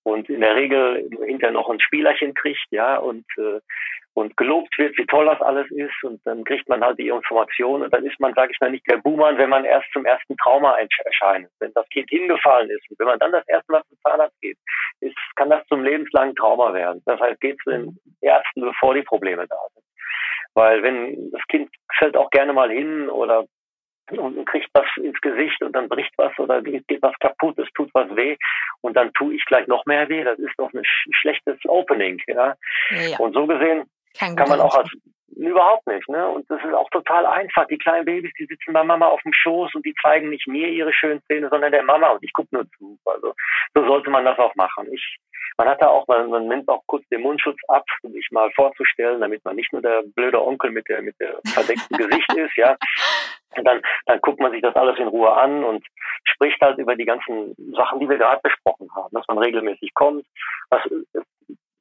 und 0.04 0.30
in 0.30 0.40
der 0.40 0.56
Regel 0.56 1.10
hinterher 1.26 1.52
noch 1.52 1.70
ein 1.70 1.82
Spielerchen 1.82 2.34
kriegt, 2.34 2.66
ja, 2.72 2.96
und 2.96 3.26
äh, 3.38 3.60
und 4.18 4.36
gelobt 4.36 4.76
wird, 4.80 4.98
wie 4.98 5.06
toll 5.06 5.28
das 5.28 5.40
alles 5.42 5.70
ist 5.70 6.04
und 6.04 6.20
dann 6.26 6.44
kriegt 6.44 6.68
man 6.68 6.84
halt 6.84 6.98
die 6.98 7.10
Information 7.10 7.84
und 7.84 7.94
dann 7.94 8.04
ist 8.04 8.20
man, 8.20 8.34
sage 8.34 8.52
ich 8.52 8.60
mal, 8.60 8.72
nicht 8.72 8.90
der 8.90 8.98
Buhmann, 8.98 9.38
wenn 9.38 9.52
man 9.52 9.64
erst 9.64 9.86
zum 9.94 10.06
ersten 10.06 10.36
Trauma 10.38 10.76
erscheint. 11.06 11.48
Wenn 11.60 11.72
das 11.74 11.88
Kind 11.90 12.10
hingefallen 12.10 12.68
ist 12.72 12.90
und 12.90 12.98
wenn 12.98 13.06
man 13.06 13.20
dann 13.20 13.32
das 13.32 13.48
erste 13.48 13.72
Mal 13.72 13.84
zum 13.88 13.98
Zahnarzt 14.02 14.42
geht, 14.42 14.58
ist, 15.02 15.16
kann 15.36 15.52
das 15.52 15.64
zum 15.68 15.84
lebenslangen 15.84 16.36
Trauma 16.36 16.74
werden. 16.74 17.04
Das 17.06 17.20
heißt, 17.20 17.40
geht 17.42 17.60
zu 17.62 17.70
den 17.70 17.96
Ärzten, 18.22 18.62
bevor 18.62 18.96
die 18.96 19.04
Probleme 19.04 19.46
da 19.48 19.60
sind. 19.76 19.86
Weil 20.56 20.82
wenn 20.82 21.30
das 21.30 21.42
Kind 21.48 21.70
fällt 22.00 22.18
auch 22.18 22.32
gerne 22.32 22.54
mal 22.54 22.72
hin 22.72 23.10
oder 23.10 23.46
und 24.10 24.46
kriegt 24.48 24.70
was 24.74 24.88
ins 24.96 25.20
Gesicht 25.22 25.62
und 25.62 25.76
dann 25.76 25.90
bricht 25.90 26.14
was 26.18 26.32
oder 26.40 26.64
geht 26.64 27.04
was 27.04 27.14
kaputt, 27.20 27.60
es 27.60 27.70
tut 27.76 27.92
was 27.94 28.08
weh 28.16 28.36
und 28.82 28.96
dann 28.98 29.14
tue 29.14 29.36
ich 29.36 29.46
gleich 29.46 29.68
noch 29.68 29.86
mehr 29.86 30.10
weh. 30.10 30.24
Das 30.24 30.40
ist 30.40 30.56
doch 30.58 30.74
ein 30.74 30.82
schlechtes 31.12 31.60
Opening, 31.66 32.20
ja. 32.26 32.56
ja. 32.90 33.18
Und 33.20 33.34
so 33.34 33.46
gesehen 33.46 33.84
Kein 34.18 34.36
kann 34.36 34.50
man 34.50 34.60
auch 34.60 34.76
als 34.76 34.90
Überhaupt 35.38 35.86
nicht, 35.86 36.10
ne? 36.10 36.28
Und 36.28 36.50
das 36.50 36.60
ist 36.64 36.74
auch 36.74 36.90
total 36.90 37.26
einfach. 37.28 37.68
Die 37.68 37.78
kleinen 37.78 38.06
Babys, 38.06 38.32
die 38.40 38.46
sitzen 38.46 38.74
bei 38.74 38.84
Mama 38.84 39.06
auf 39.08 39.22
dem 39.22 39.34
Schoß 39.34 39.76
und 39.76 39.86
die 39.86 39.94
zeigen 40.02 40.30
nicht 40.30 40.48
mir 40.48 40.68
ihre 40.70 40.92
schönen 40.94 41.22
Zähne, 41.28 41.50
sondern 41.50 41.72
der 41.72 41.84
Mama 41.84 42.10
und 42.10 42.24
ich 42.24 42.34
gucke 42.34 42.48
nur 42.52 42.66
zu. 42.72 42.98
Also 43.06 43.36
so 43.76 43.86
sollte 43.86 44.10
man 44.10 44.26
das 44.26 44.40
auch 44.40 44.56
machen. 44.56 44.92
Ich, 44.92 45.18
man 45.58 45.68
hat 45.68 45.80
da 45.80 45.90
auch, 45.90 46.08
man, 46.08 46.32
man 46.32 46.48
nimmt 46.48 46.68
auch 46.70 46.82
kurz 46.88 47.08
den 47.10 47.22
Mundschutz 47.22 47.60
ab, 47.68 47.86
um 48.02 48.14
sich 48.14 48.28
mal 48.32 48.50
vorzustellen, 48.56 49.22
damit 49.22 49.46
man 49.46 49.56
nicht 49.56 49.72
nur 49.74 49.84
der 49.84 50.02
blöde 50.16 50.42
Onkel 50.44 50.72
mit 50.72 50.90
der 50.90 51.04
mit 51.04 51.20
der 51.20 51.40
verdeckten 51.46 51.98
Gesicht 51.98 52.34
ist, 52.34 52.58
ja. 52.58 52.76
Und 53.56 53.66
dann, 53.66 53.82
dann 54.08 54.20
guckt 54.22 54.40
man 54.40 54.52
sich 54.52 54.64
das 54.64 54.76
alles 54.76 54.98
in 54.98 55.08
Ruhe 55.08 55.32
an 55.34 55.64
und 55.64 55.86
spricht 56.24 56.60
halt 56.62 56.80
über 56.80 56.96
die 56.96 57.06
ganzen 57.06 57.54
Sachen, 57.76 58.00
die 58.00 58.10
wir 58.10 58.18
gerade 58.18 58.42
besprochen 58.42 58.90
haben, 58.96 59.10
dass 59.12 59.28
man 59.28 59.38
regelmäßig 59.38 59.94
kommt, 59.94 60.26
was 60.72 60.82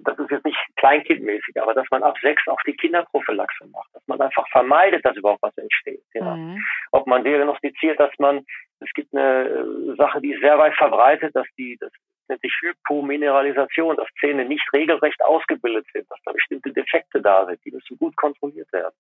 das 0.06 0.18
ist 0.18 0.30
jetzt 0.30 0.44
nicht 0.44 0.58
kleinkindmäßig, 0.76 1.60
aber 1.60 1.74
dass 1.74 1.86
man 1.90 2.02
ab 2.02 2.16
sechs 2.22 2.46
auch 2.48 2.60
die 2.66 2.76
Kinderprophylaxe 2.76 3.66
macht, 3.66 3.88
dass 3.94 4.06
man 4.06 4.20
einfach 4.20 4.46
vermeidet, 4.48 5.04
dass 5.04 5.16
überhaupt 5.16 5.42
was 5.42 5.56
entsteht. 5.58 6.02
Ja. 6.14 6.36
Mhm. 6.36 6.62
Ob 6.92 7.06
man 7.06 7.24
diagnostiziert, 7.24 7.98
dass 7.98 8.12
man, 8.18 8.44
es 8.80 8.92
gibt 8.94 9.14
eine 9.14 9.44
äh, 9.44 9.96
Sache, 9.96 10.20
die 10.20 10.32
ist 10.32 10.40
sehr 10.40 10.58
weit 10.58 10.74
verbreitet, 10.76 11.34
dass 11.34 11.46
die, 11.58 11.76
das 11.80 11.92
nennt 12.28 12.40
sich 12.40 12.52
Hypomineralisation, 12.60 13.96
dass 13.96 14.08
Zähne 14.20 14.44
nicht 14.44 14.66
regelrecht 14.72 15.22
ausgebildet 15.24 15.86
sind, 15.92 16.10
dass 16.10 16.18
da 16.24 16.32
bestimmte 16.32 16.72
Defekte 16.72 17.20
da 17.20 17.46
sind, 17.46 17.64
die 17.64 17.70
müssen 17.70 17.98
gut 17.98 18.16
kontrolliert 18.16 18.72
werden 18.72 18.94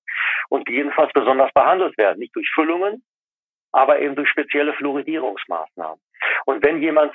und 0.48 0.68
jedenfalls 0.68 1.12
besonders 1.12 1.52
behandelt 1.52 1.96
werden, 1.98 2.18
nicht 2.18 2.34
durch 2.36 2.48
Füllungen, 2.54 3.02
aber 3.72 3.98
eben 4.00 4.14
durch 4.14 4.28
spezielle 4.28 4.72
Fluoridierungsmaßnahmen. 4.74 6.00
Und 6.46 6.64
wenn 6.64 6.80
jemand 6.80 7.14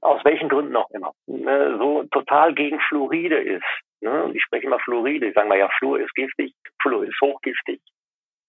aus 0.00 0.24
welchen 0.24 0.48
Gründen 0.48 0.76
auch 0.76 0.90
immer, 0.90 1.12
ne, 1.26 1.76
so 1.78 2.04
total 2.04 2.54
gegen 2.54 2.80
Fluoride 2.80 3.38
ist. 3.38 3.64
Ne? 4.00 4.30
Ich 4.34 4.42
spreche 4.42 4.66
immer 4.66 4.78
Fluoride, 4.80 5.26
ich 5.26 5.34
sage 5.34 5.48
mal, 5.48 5.58
ja, 5.58 5.68
Fluor 5.78 5.98
ist 5.98 6.14
giftig, 6.14 6.54
Fluor 6.80 7.04
ist 7.04 7.20
hochgiftig, 7.20 7.80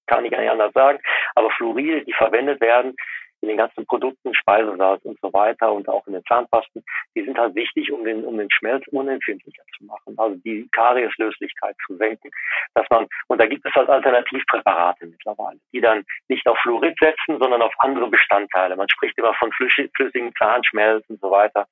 kann 0.07 0.25
ich 0.25 0.31
gar 0.31 0.41
nicht 0.41 0.51
anders 0.51 0.73
sagen, 0.73 0.99
aber 1.35 1.49
Fluoride, 1.51 2.05
die 2.05 2.13
verwendet 2.13 2.61
werden, 2.61 2.95
in 3.41 3.49
den 3.49 3.57
ganzen 3.57 3.85
Produkten, 3.85 4.33
Speisesalz 4.33 5.03
und 5.03 5.19
so 5.21 5.33
weiter 5.33 5.71
und 5.71 5.87
auch 5.89 6.05
in 6.07 6.13
den 6.13 6.23
Zahnpasten, 6.25 6.83
die 7.15 7.23
sind 7.23 7.37
halt 7.37 7.55
wichtig, 7.55 7.91
um 7.91 8.03
den, 8.05 8.23
um 8.23 8.37
den 8.37 8.49
Schmelz 8.51 8.85
unempfindlicher 8.87 9.63
zu 9.77 9.85
machen, 9.85 10.15
also 10.17 10.35
die 10.45 10.67
Karieslöslichkeit 10.71 11.75
zu 11.85 11.95
senken, 11.97 12.29
dass 12.75 12.85
man, 12.89 13.07
und 13.27 13.41
da 13.41 13.47
gibt 13.47 13.65
es 13.65 13.73
halt 13.73 13.89
Alternativpräparate 13.89 15.07
mittlerweile, 15.07 15.59
die 15.73 15.81
dann 15.81 16.03
nicht 16.27 16.45
auf 16.47 16.57
Fluorid 16.59 16.95
setzen, 16.99 17.39
sondern 17.39 17.61
auf 17.61 17.73
andere 17.79 18.07
Bestandteile. 18.09 18.75
Man 18.75 18.89
spricht 18.89 19.17
immer 19.17 19.33
von 19.35 19.51
flüssigen 19.51 20.33
Zahnschmelz 20.37 21.03
und 21.09 21.19
so 21.19 21.31
weiter. 21.31 21.67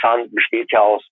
Zahn 0.00 0.30
besteht 0.32 0.72
ja 0.72 0.80
aus 0.80 1.06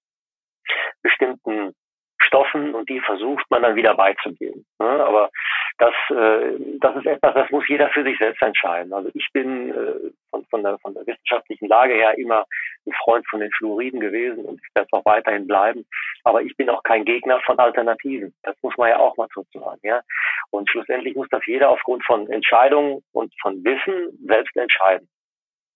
bestimmten 1.03 1.75
Stoffen 2.21 2.75
und 2.75 2.89
die 2.89 3.01
versucht 3.01 3.45
man 3.51 3.63
dann 3.63 3.77
wieder 3.77 3.95
beizugeben. 3.95 4.65
Ne? 4.79 4.87
Aber 4.87 5.31
das, 5.79 5.95
äh, 6.11 6.57
das 6.81 6.97
ist 6.97 7.07
etwas, 7.07 7.35
das 7.35 7.51
muss 7.51 7.69
jeder 7.69 7.89
für 7.91 8.03
sich 8.03 8.19
selbst 8.19 8.43
entscheiden. 8.43 8.93
Also 8.93 9.11
ich 9.15 9.29
bin 9.33 9.71
äh, 9.71 10.11
von, 10.31 10.45
von, 10.47 10.63
der, 10.63 10.79
von 10.79 10.95
der 10.95 11.07
wissenschaftlichen 11.07 11.69
Lage 11.69 11.95
her 11.95 12.19
immer 12.19 12.45
ein 12.87 12.93
Freund 13.05 13.27
von 13.29 13.41
den 13.41 13.51
Fluoriden 13.53 14.01
gewesen 14.01 14.45
und 14.45 14.61
ich 14.63 14.75
werde 14.75 14.89
es 14.91 14.99
auch 14.99 15.05
weiterhin 15.05 15.47
bleiben. 15.47 15.87
Aber 16.25 16.43
ich 16.43 16.57
bin 16.57 16.69
auch 16.71 16.83
kein 16.83 17.05
Gegner 17.05 17.41
von 17.47 17.59
Alternativen. 17.59 18.35
Das 18.43 18.57
muss 18.63 18.77
man 18.77 18.91
ja 18.91 18.99
auch 18.99 19.17
mal 19.17 19.29
so 19.33 19.45
sagen. 19.53 19.81
Ja? 19.83 20.03
Und 20.51 20.69
schlussendlich 20.71 21.15
muss 21.15 21.29
das 21.31 21.45
jeder 21.47 21.71
aufgrund 21.71 22.05
von 22.05 22.29
Entscheidungen 22.31 23.03
und 23.13 23.33
von 23.41 23.63
Wissen 23.65 24.19
selbst 24.27 24.57
entscheiden. 24.57 25.09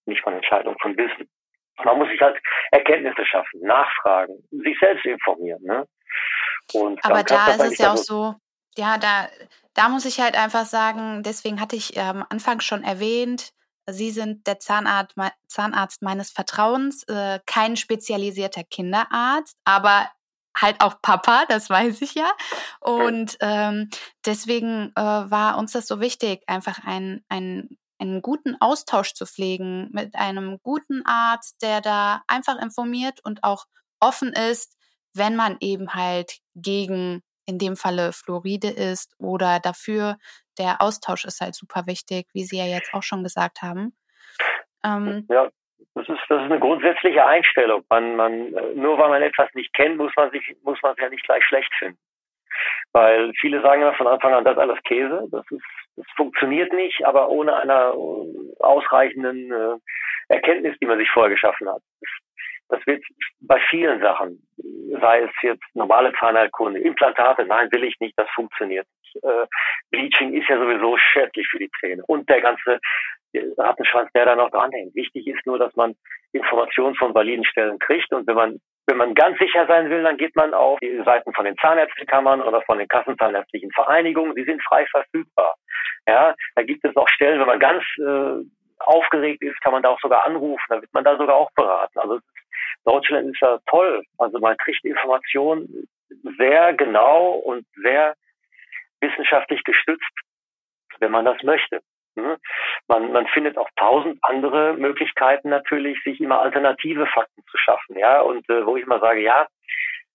Nicht 0.07 0.23
von 0.23 0.35
Entscheidungen, 0.35 0.77
von 0.81 0.97
Wissen. 0.97 1.29
Man 1.85 1.99
muss 1.99 2.09
sich 2.09 2.21
halt 2.21 2.37
Erkenntnisse 2.71 3.25
schaffen, 3.25 3.61
nachfragen, 3.61 4.35
sich 4.51 4.79
selbst 4.79 5.05
informieren. 5.05 5.63
Ne? 5.63 5.87
Und 6.75 7.05
Aber 7.05 7.23
da 7.23 7.53
ist 7.53 7.73
es 7.73 7.79
ja 7.79 7.93
auch 7.93 7.97
so, 7.97 8.35
ja, 8.77 8.99
da, 8.99 9.29
da 9.75 9.89
muss 9.89 10.05
ich 10.05 10.21
halt 10.21 10.37
einfach 10.37 10.67
sagen, 10.67 11.23
deswegen 11.23 11.61
hatte 11.61 11.77
ich 11.77 11.99
am 11.99 12.19
ähm, 12.19 12.25
Anfang 12.29 12.61
schon 12.61 12.83
erwähnt, 12.85 13.53
Sie 13.91 14.11
sind 14.11 14.47
der 14.47 14.61
Zahnarzt, 14.61 15.17
Zahnarzt 15.49 16.03
meines 16.03 16.31
Vertrauens, 16.31 17.03
äh, 17.05 17.41
kein 17.47 17.77
spezialisierter 17.77 18.63
Kinderarzt, 18.63 19.57
aber 19.65 20.09
halt 20.57 20.81
auch 20.81 21.01
Papa, 21.03 21.47
das 21.49 21.69
weiß 21.71 22.01
ich 22.03 22.15
ja. 22.15 22.31
Und 22.81 23.37
ähm, 23.41 23.91
deswegen 24.25 24.93
äh, 24.95 25.01
war 25.03 25.59
uns 25.59 25.73
das 25.73 25.87
so 25.87 26.01
wichtig, 26.01 26.43
einfach 26.47 26.81
ein, 26.85 27.25
ein, 27.29 27.77
einen 27.99 28.23
guten 28.23 28.61
Austausch 28.61 29.15
zu 29.15 29.27
pflegen 29.27 29.89
mit 29.93 30.15
einem 30.15 30.59
guten 30.63 31.05
Arzt, 31.05 31.63
der 31.63 31.81
da 31.81 32.23
einfach 32.29 32.61
informiert 32.61 33.21
und 33.25 33.43
auch 33.43 33.67
offen 33.99 34.33
ist, 34.33 34.77
wenn 35.14 35.37
man 35.37 35.57
eben 35.61 35.94
halt 35.94 36.38
gegen 36.55 37.22
in 37.46 37.59
dem 37.59 37.77
Falle 37.77 38.12
Fluoride 38.12 38.68
ist 38.68 39.14
oder 39.18 39.59
dafür, 39.61 40.16
der 40.59 40.81
Austausch 40.81 41.25
ist 41.25 41.40
halt 41.40 41.55
super 41.55 41.87
wichtig, 41.87 42.27
wie 42.33 42.44
Sie 42.44 42.59
ja 42.59 42.66
jetzt 42.66 42.94
auch 42.94 43.03
schon 43.03 43.22
gesagt 43.22 43.62
haben. 43.62 43.92
Ähm, 44.85 45.27
ja, 45.29 45.48
das 45.94 46.09
ist, 46.09 46.20
das 46.29 46.42
ist 46.42 46.51
eine 46.51 46.61
grundsätzliche 46.61 47.27
Einstellung. 47.27 47.85
Man, 47.88 48.16
man, 48.16 48.51
nur 48.75 48.98
weil 48.98 49.09
man 49.09 49.22
etwas 49.22 49.53
nicht 49.55 49.72
kennt, 49.75 49.96
muss 49.96 50.12
man 50.16 50.31
sich, 50.31 50.57
muss 50.62 50.81
man 50.83 50.92
es 50.92 50.98
ja 51.03 51.09
nicht 51.09 51.25
gleich 51.25 51.44
schlecht 51.44 51.72
finden. 51.79 51.98
Weil 52.92 53.33
viele 53.40 53.62
sagen 53.62 53.83
ja 53.83 53.92
von 53.94 54.07
Anfang 54.07 54.35
an, 54.35 54.44
das 54.44 54.59
alles 54.59 54.79
Käse. 54.85 55.27
Das 55.31 55.44
ist, 55.51 55.64
das 55.96 56.07
funktioniert 56.16 56.72
nicht, 56.72 57.05
aber 57.07 57.29
ohne 57.29 57.57
einer 57.57 57.94
ausreichenden 58.61 59.51
äh, 59.53 59.77
Erkenntnis, 60.29 60.77
die 60.81 60.87
man 60.87 60.98
sich 60.98 61.11
vorher 61.11 61.33
geschaffen 61.33 61.68
hat. 61.68 61.83
Das, 62.73 62.87
wird 62.87 63.05
bei 63.43 63.61
vielen 63.69 64.01
Sachen, 64.01 64.43
sei 64.99 65.21
es 65.21 65.31
jetzt 65.43 65.65
normale 65.75 66.11
Zahnheilkunde, 66.19 66.81
Implantate, 66.81 67.45
nein, 67.45 67.69
will 67.71 67.85
ich 67.85 68.01
nicht, 68.01 68.15
das 68.19 68.29
funktioniert 68.35 68.87
nicht. 69.03 69.23
Äh, 69.23 69.47
Bleaching 69.91 70.33
ist 70.33 70.49
ja 70.49 70.57
sowieso 70.57 70.97
schädlich 70.97 71.47
für 71.51 71.59
die 71.59 71.71
Zähne. 71.81 72.03
Und 72.07 72.29
der 72.31 72.41
ganze 72.41 72.81
Rattenschwanz, 73.59 74.11
der 74.15 74.25
da 74.25 74.37
noch 74.37 74.51
dranhängt. 74.51 74.95
Wichtig 74.95 75.27
ist 75.27 75.47
nur, 75.47 75.59
dass 75.59 75.75
man 75.77 75.95
Informationen 76.33 76.95
von 76.95 77.15
validen 77.15 77.45
Stellen 77.45 77.79
kriegt 77.79 78.13
und 78.13 78.27
wenn 78.27 78.37
man 78.37 78.59
wenn 78.87 78.97
man 78.97 79.15
ganz 79.15 79.39
sicher 79.39 79.65
sein 79.69 79.91
will, 79.91 80.03
dann 80.03 80.17
geht 80.17 80.35
man 80.35 80.53
auf 80.55 80.81
die 80.81 81.01
Seiten 81.05 81.33
von 81.35 81.45
den 81.45 81.57
Zahnärztekammern 81.59 82.43
oder 82.43 82.63
von 82.63 82.79
den 82.79 82.89
Kassenzahnärztlichen 82.89 83.71
Vereinigungen. 83.71 84.35
Die 84.35 84.45
sind 84.45 84.61
frei 84.65 84.87
verfügbar. 84.87 85.55
Ja, 86.09 86.35
da 86.57 86.63
gibt 86.63 86.85
es 86.85 86.97
auch 86.97 87.09
Stellen, 87.09 87.39
wenn 87.39 87.47
man 87.47 87.61
ganz 87.61 87.85
äh, 87.99 88.45
aufgeregt 88.87 89.42
ist, 89.42 89.61
kann 89.61 89.73
man 89.73 89.83
da 89.83 89.90
auch 89.90 90.01
sogar 90.01 90.27
anrufen. 90.27 90.64
Da 90.68 90.81
wird 90.81 90.92
man 90.92 91.05
da 91.05 91.16
sogar 91.16 91.37
auch 91.37 91.51
beraten. 91.53 91.99
Also 91.99 92.21
Deutschland 92.85 93.29
ist 93.31 93.40
ja 93.40 93.59
toll. 93.66 94.03
Also 94.18 94.38
man 94.38 94.57
kriegt 94.57 94.85
Informationen 94.85 95.88
sehr 96.38 96.75
genau 96.75 97.33
und 97.33 97.66
sehr 97.83 98.14
wissenschaftlich 99.01 99.64
gestützt, 99.64 100.12
wenn 101.01 101.11
man 101.11 101.25
das 101.25 101.42
möchte. 101.42 101.81
Ne? 102.14 102.38
Man, 102.88 103.12
man 103.12 103.27
findet 103.29 103.57
auch 103.57 103.68
tausend 103.77 104.18
andere 104.23 104.75
Möglichkeiten 104.75 105.49
natürlich, 105.49 106.03
sich 106.05 106.21
immer 106.21 106.40
alternative 106.40 107.07
Fakten 107.07 107.42
zu 107.51 107.57
schaffen. 107.59 107.99
Ja, 107.99 108.21
und 108.21 108.49
äh, 108.51 108.66
wo 108.66 108.77
ich 108.77 108.87
mal 108.87 109.01
sage, 109.01 109.23
ja, 109.23 109.47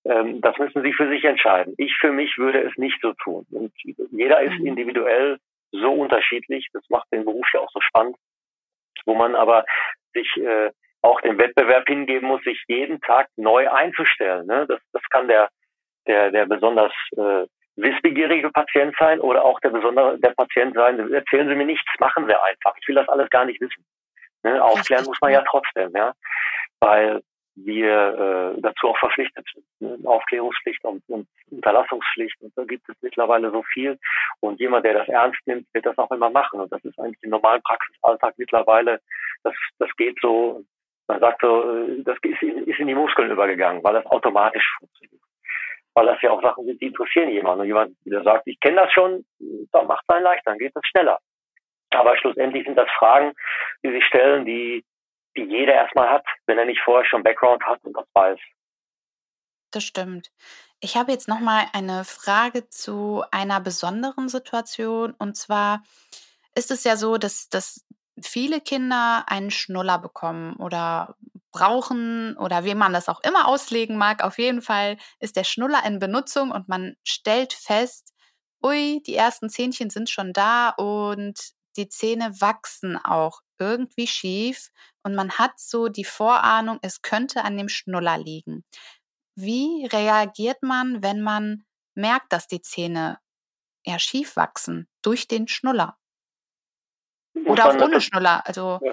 ähm, 0.06 0.42
das 0.42 0.58
müssen 0.58 0.84
Sie 0.84 0.94
für 0.94 1.10
sich 1.10 1.24
entscheiden. 1.24 1.74
Ich 1.78 1.96
für 2.00 2.12
mich 2.12 2.38
würde 2.38 2.62
es 2.62 2.76
nicht 2.78 3.00
so 3.02 3.14
tun. 3.14 3.46
Und 3.52 3.74
jeder 4.12 4.42
ist 4.42 4.60
mhm. 4.60 4.68
individuell 4.68 5.38
so 5.72 5.92
unterschiedlich. 5.92 6.68
Das 6.74 6.84
macht 6.90 7.12
den 7.12 7.26
Beruf 7.26 7.48
ja 7.54 7.62
auch 7.62 7.72
so 7.72 7.82
spannend, 7.82 8.16
wo 9.08 9.16
man 9.16 9.36
aber 9.36 9.66
sich 10.14 10.30
äh, 10.38 10.70
auch 11.02 11.22
den 11.22 11.40
Wettbewerb 11.40 11.88
hingeben 11.88 12.28
muss, 12.28 12.44
sich 12.44 12.62
jeden 12.68 13.02
Tag 13.02 13.28
neu 13.36 13.70
einzustellen. 13.72 14.46
Ne? 14.46 14.66
Das, 14.68 14.80
das 14.94 15.02
kann 15.10 15.28
der 15.28 15.50
der, 16.08 16.32
der 16.32 16.46
besonders 16.46 16.94
äh, 17.16 17.46
wissbegierige 17.76 18.50
Patient 18.50 18.96
sein 18.98 19.20
oder 19.20 19.46
auch 19.46 19.60
der 19.60 19.70
besondere 19.70 20.18
der 20.20 20.32
Patient 20.32 20.74
sein, 20.76 21.14
erzählen 21.14 21.48
Sie 21.48 21.56
mir 21.56 21.66
nichts, 21.66 21.88
machen 22.00 22.28
wir 22.28 22.44
einfach. 22.44 22.76
Ich 22.82 22.88
will 22.88 22.96
das 22.96 23.10
alles 23.10 23.30
gar 23.30 23.46
nicht 23.46 23.62
wissen. 23.62 23.86
Ne? 24.44 24.64
Aufklären 24.64 25.06
muss 25.06 25.20
man 25.22 25.32
ja 25.32 25.44
trotzdem, 25.48 25.92
ja. 25.96 26.14
Weil 26.80 27.22
wir 27.66 28.54
äh, 28.58 28.62
dazu 28.62 28.90
auch 28.90 28.98
verpflichtet 28.98 29.46
sind. 29.54 29.66
Ne? 29.80 29.98
Aufklärungspflicht 30.08 30.84
und, 30.84 31.04
und 31.08 31.28
Unterlassungspflicht 31.50 32.40
und 32.42 32.56
da 32.56 32.64
gibt 32.64 32.88
es 32.88 32.96
mittlerweile 33.02 33.52
so 33.52 33.64
viel. 33.64 33.98
Und 34.42 34.60
jemand, 34.60 34.86
der 34.86 34.94
das 34.94 35.08
ernst 35.08 35.40
nimmt, 35.46 35.68
wird 35.74 35.86
das 35.86 35.98
auch 35.98 36.12
immer 36.12 36.30
machen. 36.30 36.60
Und 36.60 36.72
das 36.72 36.84
ist 36.86 37.00
eigentlich 37.00 37.22
im 37.24 37.32
normalen 37.32 37.62
Praxisalltag 37.64 38.36
mittlerweile, 38.38 39.00
das, 39.44 39.54
das 39.80 39.90
geht 39.98 40.18
so, 40.22 40.64
man 41.08 41.20
sagt 41.20 41.42
so, 41.42 41.64
äh, 41.64 42.04
das 42.04 42.18
ist 42.22 42.42
in, 42.42 42.64
ist 42.66 42.80
in 42.80 42.88
die 42.88 42.96
Muskeln 42.96 43.32
übergegangen, 43.32 43.84
weil 43.84 43.94
das 43.94 44.06
automatisch 44.06 44.66
funktioniert 44.80 45.18
weil 45.98 46.06
das 46.06 46.22
ja 46.22 46.30
auch 46.30 46.44
Sachen 46.44 46.64
sind, 46.66 46.80
die 46.80 46.86
interessieren 46.86 47.30
jemanden. 47.30 47.62
Und 47.62 47.68
jemand, 47.68 47.96
der 48.06 48.22
sagt, 48.22 48.46
ich 48.46 48.60
kenne 48.60 48.82
das 48.82 48.92
schon, 48.94 49.26
dann 49.72 49.88
macht 49.88 50.06
es 50.08 50.16
einen 50.16 50.26
leicht, 50.26 50.46
dann 50.46 50.60
geht 50.60 50.72
es 50.76 50.82
schneller. 50.92 51.18
Aber 51.90 52.16
schlussendlich 52.18 52.66
sind 52.66 52.78
das 52.78 52.90
Fragen, 53.00 53.34
die 53.84 53.92
sich 53.92 54.06
stellen, 54.06 54.46
die, 54.46 54.86
die 55.38 55.44
jeder 55.44 55.74
erstmal 55.74 56.10
hat, 56.10 56.26
wenn 56.46 56.58
er 56.58 56.66
nicht 56.66 56.82
vorher 56.84 57.06
schon 57.06 57.24
Background 57.24 57.64
hat 57.64 57.84
und 57.84 57.94
das 57.94 58.06
weiß. 58.14 58.40
Das 59.72 59.84
stimmt. 59.84 60.32
Ich 60.80 60.96
habe 60.96 61.12
jetzt 61.12 61.28
nochmal 61.28 61.66
eine 61.74 62.04
Frage 62.04 62.70
zu 62.70 63.24
einer 63.32 63.60
besonderen 63.60 64.30
Situation. 64.30 65.14
Und 65.18 65.36
zwar 65.36 65.84
ist 66.56 66.72
es 66.72 66.84
ja 66.84 66.96
so, 66.98 67.18
dass, 67.18 67.50
dass 67.50 67.86
viele 68.22 68.62
Kinder 68.62 69.26
einen 69.28 69.52
Schnuller 69.52 70.00
bekommen 70.00 70.56
oder 70.58 71.16
brauchen 71.52 72.38
oder 72.38 72.66
wie 72.66 72.76
man 72.76 72.94
das 72.94 73.10
auch 73.10 73.22
immer 73.24 73.48
auslegen 73.48 73.98
mag. 73.98 74.24
Auf 74.24 74.38
jeden 74.38 74.62
Fall 74.62 74.98
ist 75.20 75.36
der 75.36 75.44
Schnuller 75.44 75.84
in 75.86 76.00
Benutzung 76.00 76.52
und 76.52 76.68
man 76.68 76.96
stellt 77.04 77.54
fest, 77.54 78.14
ui, 78.64 79.02
die 79.06 79.16
ersten 79.16 79.50
Zähnchen 79.50 79.90
sind 79.90 80.10
schon 80.10 80.34
da 80.34 80.70
und 80.70 81.52
die 81.78 81.90
Zähne 81.90 82.32
wachsen 82.40 82.98
auch 82.98 83.42
irgendwie 83.60 84.08
schief 84.08 84.70
und 85.08 85.16
man 85.16 85.32
hat 85.32 85.58
so 85.58 85.88
die 85.88 86.04
Vorahnung, 86.04 86.80
es 86.82 87.02
könnte 87.02 87.46
an 87.46 87.58
dem 87.58 87.70
Schnuller 87.70 88.18
liegen. 88.18 88.66
Wie 89.36 89.88
reagiert 89.88 90.62
man, 90.64 91.02
wenn 91.02 91.22
man 91.22 91.64
merkt, 91.96 92.34
dass 92.34 92.48
die 92.48 92.62
Zähne 92.62 93.20
eher 93.86 94.00
schief 94.00 94.36
wachsen 94.36 94.90
durch 95.02 95.30
den 95.30 95.48
Schnuller? 95.48 95.96
Oder 97.46 97.70
auch 97.70 97.76
ohne 97.76 98.02
Schnuller. 98.02 98.46
Also 98.46 98.80
ja. 98.84 98.92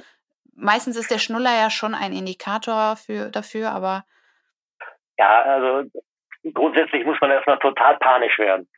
meistens 0.54 0.96
ist 0.96 1.10
der 1.10 1.18
Schnuller 1.18 1.52
ja 1.52 1.68
schon 1.68 1.96
ein 1.96 2.12
Indikator 2.12 2.94
für, 2.94 3.30
dafür, 3.30 3.72
aber. 3.72 4.04
Ja, 5.18 5.42
also 5.42 5.90
grundsätzlich 6.52 7.04
muss 7.04 7.20
man 7.20 7.32
erstmal 7.32 7.58
total 7.58 7.98
panisch 7.98 8.38
werden. 8.38 8.68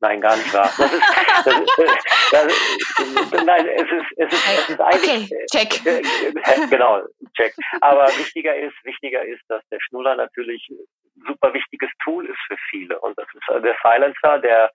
Nein, 0.00 0.20
gar 0.20 0.36
nicht 0.36 0.52
wahr. 0.54 0.70
Das 0.78 0.92
ist, 0.92 1.02
das 1.44 2.44
ist, 2.44 2.98
das 2.98 3.08
ist, 3.08 3.44
nein, 3.44 3.66
es 3.68 3.82
ist, 3.82 4.06
es 4.16 4.32
ist, 4.32 4.48
es 4.48 4.68
ist 4.70 4.80
eigentlich. 4.80 5.32
Okay, 5.32 5.46
check. 5.50 5.86
Äh, 5.86 6.00
äh, 6.00 6.68
genau, 6.68 7.02
check. 7.36 7.54
Aber 7.80 8.06
wichtiger 8.06 8.56
ist, 8.56 8.74
wichtiger 8.84 9.24
ist, 9.24 9.42
dass 9.48 9.62
der 9.70 9.80
Schnuller 9.80 10.14
natürlich 10.16 10.68
ein 10.70 10.78
super 11.26 11.52
wichtiges 11.52 11.90
Tool 12.04 12.26
ist 12.26 12.38
für 12.46 12.56
viele. 12.70 12.98
Und 13.00 13.18
das 13.18 13.26
ist 13.34 13.64
der 13.64 13.76
Silencer, 13.82 14.38
der, 14.38 14.70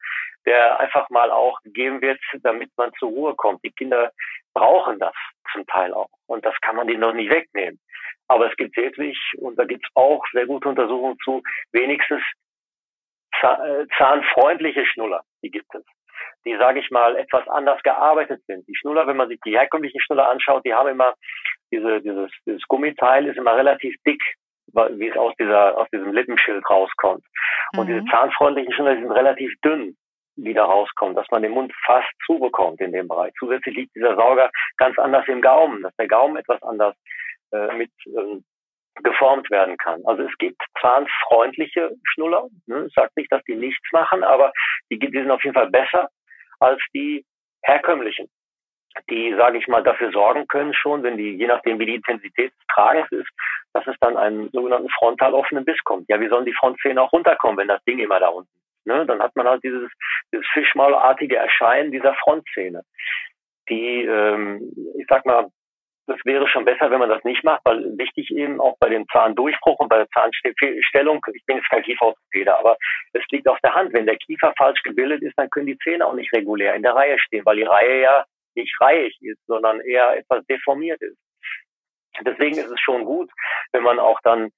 der 0.45 0.79
einfach 0.79 1.09
mal 1.09 1.31
auch 1.31 1.62
gegeben 1.62 2.01
wird, 2.01 2.19
damit 2.41 2.71
man 2.75 2.91
zur 2.99 3.09
Ruhe 3.09 3.36
kommt. 3.36 3.63
Die 3.63 3.71
Kinder 3.71 4.12
brauchen 4.53 4.99
das 4.99 5.15
zum 5.51 5.65
Teil 5.67 5.93
auch. 5.93 6.09
Und 6.27 6.45
das 6.45 6.55
kann 6.62 6.75
man 6.75 6.88
denen 6.88 7.01
noch 7.01 7.13
nicht 7.13 7.31
wegnehmen. 7.31 7.79
Aber 8.27 8.49
es 8.49 8.55
gibt 8.57 8.75
wirklich, 8.77 9.17
und 9.38 9.57
da 9.57 9.65
gibt 9.65 9.86
es 9.86 9.91
auch 9.95 10.23
sehr 10.31 10.45
gute 10.45 10.69
Untersuchungen 10.69 11.17
zu, 11.23 11.43
wenigstens 11.71 12.21
äh, 12.21 12.25
zahnfreundliche 13.98 14.86
Schnuller, 14.86 15.24
die 15.41 15.52
gibt 15.52 15.74
es. 15.76 15.84
Die, 16.46 16.56
sage 16.58 16.80
ich 16.80 16.89
mal, 16.91 17.15
etwas 17.15 17.48
anders 17.48 17.82
gearbeitet 17.84 18.41
sind. 18.48 18.67
Die 18.67 18.76
Schnuller, 18.76 19.08
wenn 19.08 19.17
man 19.17 19.30
sich 19.30 19.39
die 19.46 19.58
herkömmlichen 19.58 20.00
Schnuller 20.02 20.30
anschaut, 20.30 20.63
die 20.65 20.74
haben 20.74 20.89
immer 20.89 21.13
diese, 21.72 22.02
dieses, 22.02 22.32
dieses 22.46 22.62
Gummiteil 22.67 23.28
ist 23.28 23.38
immer 23.38 23.56
relativ 23.56 23.96
dick, 24.06 24.22
wie 24.67 25.08
es 25.08 25.17
aus 25.17 25.34
dieser, 25.39 25.78
aus 25.78 25.88
diesem 25.93 26.13
Lippenschild 26.13 26.63
rauskommt. 26.69 27.24
Und 27.76 27.88
mhm. 27.88 27.93
diese 27.93 28.06
zahnfreundlichen 28.12 28.74
Schnuller 28.74 28.96
sind 28.96 29.12
relativ 29.12 29.54
dünn 29.63 29.96
die 30.36 30.54
da 30.54 30.65
rauskommen, 30.65 31.15
dass 31.15 31.28
man 31.32 31.43
den 31.43 31.52
Mund 31.52 31.74
fast 31.86 32.10
zubekommt 32.26 32.82
in 32.82 32.91
dem 32.91 33.08
Bereich. 33.08 33.34
Zusätzlich 33.38 33.76
liegt 33.76 33.96
dieser 33.96 34.15
Sauger 34.15 34.50
ganz 34.78 34.98
anders 34.98 35.28
im 35.28 35.41
Gaumen, 35.41 35.84
dass 35.84 35.96
der 35.98 36.08
Gaumen 36.08 36.38
etwas 36.38 36.62
anders 36.63 36.96
äh, 37.52 37.74
mit 37.76 37.91
ähm, 38.08 38.43
geformt 39.01 39.49
werden 39.49 39.77
kann. 39.77 40.01
Also 40.06 40.23
es 40.23 40.38
gibt 40.38 40.62
zahnfreundliche 40.82 41.91
Schnuller. 42.03 42.47
Ne? 42.67 42.88
Ich 42.88 42.95
nicht, 43.15 43.32
dass 43.32 43.43
die 43.43 43.56
nichts 43.56 43.88
machen, 43.91 44.23
aber 44.23 44.51
die, 44.91 44.99
die 44.99 45.10
sind 45.12 45.32
auf 45.32 45.43
jeden 45.43 45.56
Fall 45.56 45.69
besser 45.69 46.10
als 46.60 46.82
die 46.93 47.25
herkömmlichen, 47.63 48.29
die, 49.10 49.34
sage 49.36 49.58
ich 49.58 49.67
mal, 49.67 49.84
dafür 49.84 50.12
sorgen 50.12 50.47
können 50.47 50.73
schon, 50.73 51.03
wenn 51.03 51.17
die, 51.17 51.36
je 51.36 51.47
nachdem 51.47 51.79
wie 51.79 51.86
die 51.86 51.95
Intensität 51.95 52.51
des 52.51 52.67
Tragens 52.73 53.12
ist, 53.12 53.29
dass 53.73 53.86
es 53.88 53.95
dann 53.99 54.17
einen 54.17 54.49
sogenannten 54.51 54.89
frontal 54.89 55.34
offenen 55.34 55.65
Biss 55.65 55.84
kommt. 55.84 56.08
Ja, 56.10 56.19
wie 56.19 56.29
sollen 56.29 56.45
die 56.45 56.53
Frontzähne 56.53 57.01
auch 57.01 57.12
runterkommen, 57.12 57.58
wenn 57.58 57.67
das 57.67 57.84
Ding 57.86 57.99
immer 57.99 58.19
da 58.19 58.27
unten 58.27 58.49
ist? 58.56 58.86
Ne? 58.86 59.06
Dann 59.06 59.21
hat 59.21 59.36
man 59.36 59.47
halt 59.47 59.63
dieses, 59.63 59.89
dieses 60.32 60.45
Fischmaulartige 60.53 61.38
Erscheinen 61.38 61.91
dieser 61.91 62.13
Frontzähne, 62.15 62.84
die, 63.69 64.03
ähm, 64.03 64.71
ich 64.97 65.06
sag 65.10 65.25
mal, 65.25 65.47
das 66.05 66.17
wäre 66.25 66.47
schon 66.47 66.65
besser, 66.65 66.91
wenn 66.91 66.99
man 66.99 67.09
das 67.09 67.23
nicht 67.23 67.43
macht, 67.43 67.61
weil 67.63 67.97
wichtig 67.97 68.29
eben 68.31 68.59
auch 68.59 68.77
bei 68.79 68.89
dem 68.89 69.07
Zahndurchbruch 69.07 69.79
und 69.79 69.89
bei 69.89 69.97
der 69.97 70.09
Zahnstellung, 70.09 71.25
ich 71.33 71.45
bin 71.45 71.57
jetzt 71.57 71.69
kein 71.69 71.83
Kieferorthopäde, 71.83 72.57
aber 72.57 72.77
es 73.13 73.23
liegt 73.31 73.47
auf 73.47 73.59
der 73.63 73.73
Hand. 73.73 73.93
Wenn 73.93 74.05
der 74.05 74.17
Kiefer 74.17 74.53
falsch 74.57 74.81
gebildet 74.83 75.21
ist, 75.21 75.33
dann 75.37 75.49
können 75.49 75.67
die 75.67 75.77
Zähne 75.77 76.05
auch 76.05 76.13
nicht 76.13 76.33
regulär 76.33 76.75
in 76.75 76.83
der 76.83 76.95
Reihe 76.95 77.17
stehen, 77.19 77.45
weil 77.45 77.57
die 77.57 77.63
Reihe 77.63 78.01
ja 78.01 78.25
nicht 78.55 78.75
reihig 78.81 79.17
ist, 79.21 79.39
sondern 79.47 79.79
eher 79.81 80.17
etwas 80.17 80.45
deformiert 80.45 81.01
ist. 81.01 81.17
Deswegen 82.21 82.57
ist 82.57 82.69
es 82.69 82.79
schon 82.79 83.05
gut, 83.05 83.31
wenn 83.71 83.83
man 83.83 83.99
auch 83.99 84.19
dann 84.21 84.51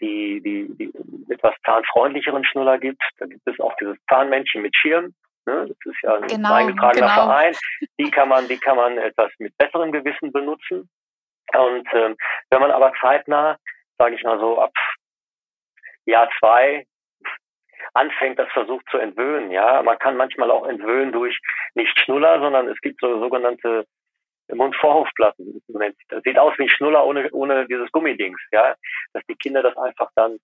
die, 0.00 0.40
die, 0.42 0.68
die 0.76 1.32
etwas 1.32 1.54
zahnfreundlicheren 1.64 2.44
Schnuller 2.44 2.78
gibt. 2.78 3.02
Da 3.18 3.26
gibt 3.26 3.46
es 3.46 3.58
auch 3.60 3.74
dieses 3.80 3.96
Zahnmännchen 4.08 4.62
mit 4.62 4.76
Schirm. 4.76 5.14
Ne? 5.48 5.66
Das 5.66 5.76
ist 5.92 6.02
ja 6.02 6.14
ein 6.14 6.26
genau, 6.26 6.52
eingetragener 6.52 7.06
genau. 7.06 7.26
Verein. 7.26 7.56
Die 7.98 8.10
kann 8.10 8.28
man, 8.28 8.46
die 8.48 8.58
kann 8.58 8.76
man 8.76 8.98
etwas 8.98 9.32
mit 9.38 9.56
besserem 9.56 9.92
Gewissen 9.92 10.30
benutzen. 10.30 10.90
Und 11.54 11.88
ähm, 11.94 12.16
wenn 12.50 12.60
man 12.60 12.70
aber 12.70 12.92
zeitnah, 13.00 13.56
sage 13.96 14.14
ich 14.14 14.22
mal 14.22 14.38
so, 14.38 14.60
ab 14.60 14.72
Jahr 16.04 16.28
zwei 16.38 16.84
anfängt, 17.94 18.38
das 18.38 18.50
versucht 18.52 18.84
zu 18.90 18.98
entwöhnen. 18.98 19.50
Ja, 19.50 19.82
man 19.82 19.98
kann 19.98 20.18
manchmal 20.18 20.50
auch 20.50 20.66
entwöhnen 20.66 21.12
durch 21.12 21.38
nicht 21.74 21.98
Schnuller, 22.00 22.40
sondern 22.40 22.68
es 22.68 22.78
gibt 22.82 23.00
so 23.00 23.18
sogenannte 23.18 23.86
Mundvorhofplatten. 24.52 25.62
Das 26.08 26.22
sieht 26.24 26.38
aus 26.38 26.52
wie 26.58 26.68
Schnuller 26.68 27.06
ohne, 27.06 27.30
ohne 27.32 27.66
dieses 27.66 27.90
Gummidings, 27.92 28.40
ja, 28.52 28.74
dass 29.14 29.22
die 29.30 29.36
Kinder 29.36 29.62
das 29.62 29.76
einfach 29.78 30.10
dann 30.14 30.38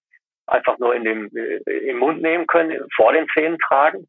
einfach 0.46 0.78
nur 0.78 0.94
in 0.94 1.04
dem, 1.04 1.30
äh, 1.36 1.90
im 1.90 1.98
Mund 1.98 2.22
nehmen 2.22 2.46
können, 2.46 2.86
vor 2.96 3.12
den 3.12 3.26
Zähnen 3.28 3.58
tragen. 3.58 4.06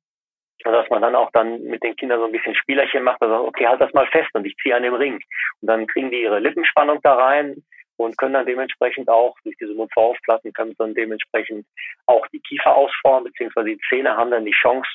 Und 0.63 0.71
dass 0.71 0.89
man 0.89 1.01
dann 1.01 1.15
auch 1.15 1.29
dann 1.31 1.61
mit 1.63 1.83
den 1.83 1.95
Kindern 1.95 2.19
so 2.19 2.25
ein 2.25 2.31
bisschen 2.31 2.55
Spielerchen 2.55 3.03
macht, 3.03 3.21
also 3.21 3.47
okay, 3.47 3.67
halt 3.67 3.81
das 3.81 3.93
mal 3.93 4.07
fest 4.07 4.29
und 4.33 4.45
ich 4.45 4.55
ziehe 4.57 4.75
an 4.75 4.83
dem 4.83 4.93
Ring. 4.93 5.19
Und 5.61 5.67
dann 5.67 5.85
kriegen 5.87 6.11
die 6.11 6.21
ihre 6.21 6.39
Lippenspannung 6.39 6.99
da 7.03 7.15
rein 7.15 7.63
und 7.97 8.17
können 8.17 8.33
dann 8.33 8.45
dementsprechend 8.45 9.09
auch 9.09 9.35
durch 9.43 9.55
diese 9.57 9.73
Mundvorhofplatten 9.73 10.53
können 10.53 10.75
dann 10.77 10.93
dementsprechend 10.93 11.65
auch 12.07 12.25
die 12.27 12.41
Kiefer 12.41 12.75
ausformen, 12.75 13.25
beziehungsweise 13.25 13.69
die 13.69 13.79
Zähne 13.89 14.15
haben 14.15 14.31
dann 14.31 14.45
die 14.45 14.51
Chance, 14.51 14.89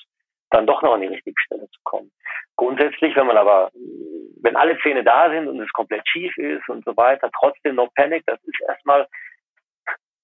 dann 0.51 0.67
doch 0.67 0.83
noch 0.83 0.95
an 0.95 1.01
die 1.01 1.07
richtige 1.07 1.41
Stelle 1.45 1.69
zu 1.71 1.81
kommen. 1.85 2.11
Grundsätzlich, 2.57 3.15
wenn 3.17 3.27
man 3.27 3.37
aber, 3.37 3.71
wenn 4.43 4.57
alle 4.57 4.79
Zähne 4.81 5.05
da 5.05 5.31
sind 5.31 5.49
und 5.49 5.61
es 5.61 5.73
komplett 5.73 6.07
schief 6.09 6.37
ist 6.37 6.69
und 6.69 6.85
so 6.85 6.97
weiter, 6.97 7.31
trotzdem 7.39 7.77
no 7.77 7.89
panic, 7.95 8.25
das 8.27 8.43
ist 8.45 8.61
erstmal 8.67 9.07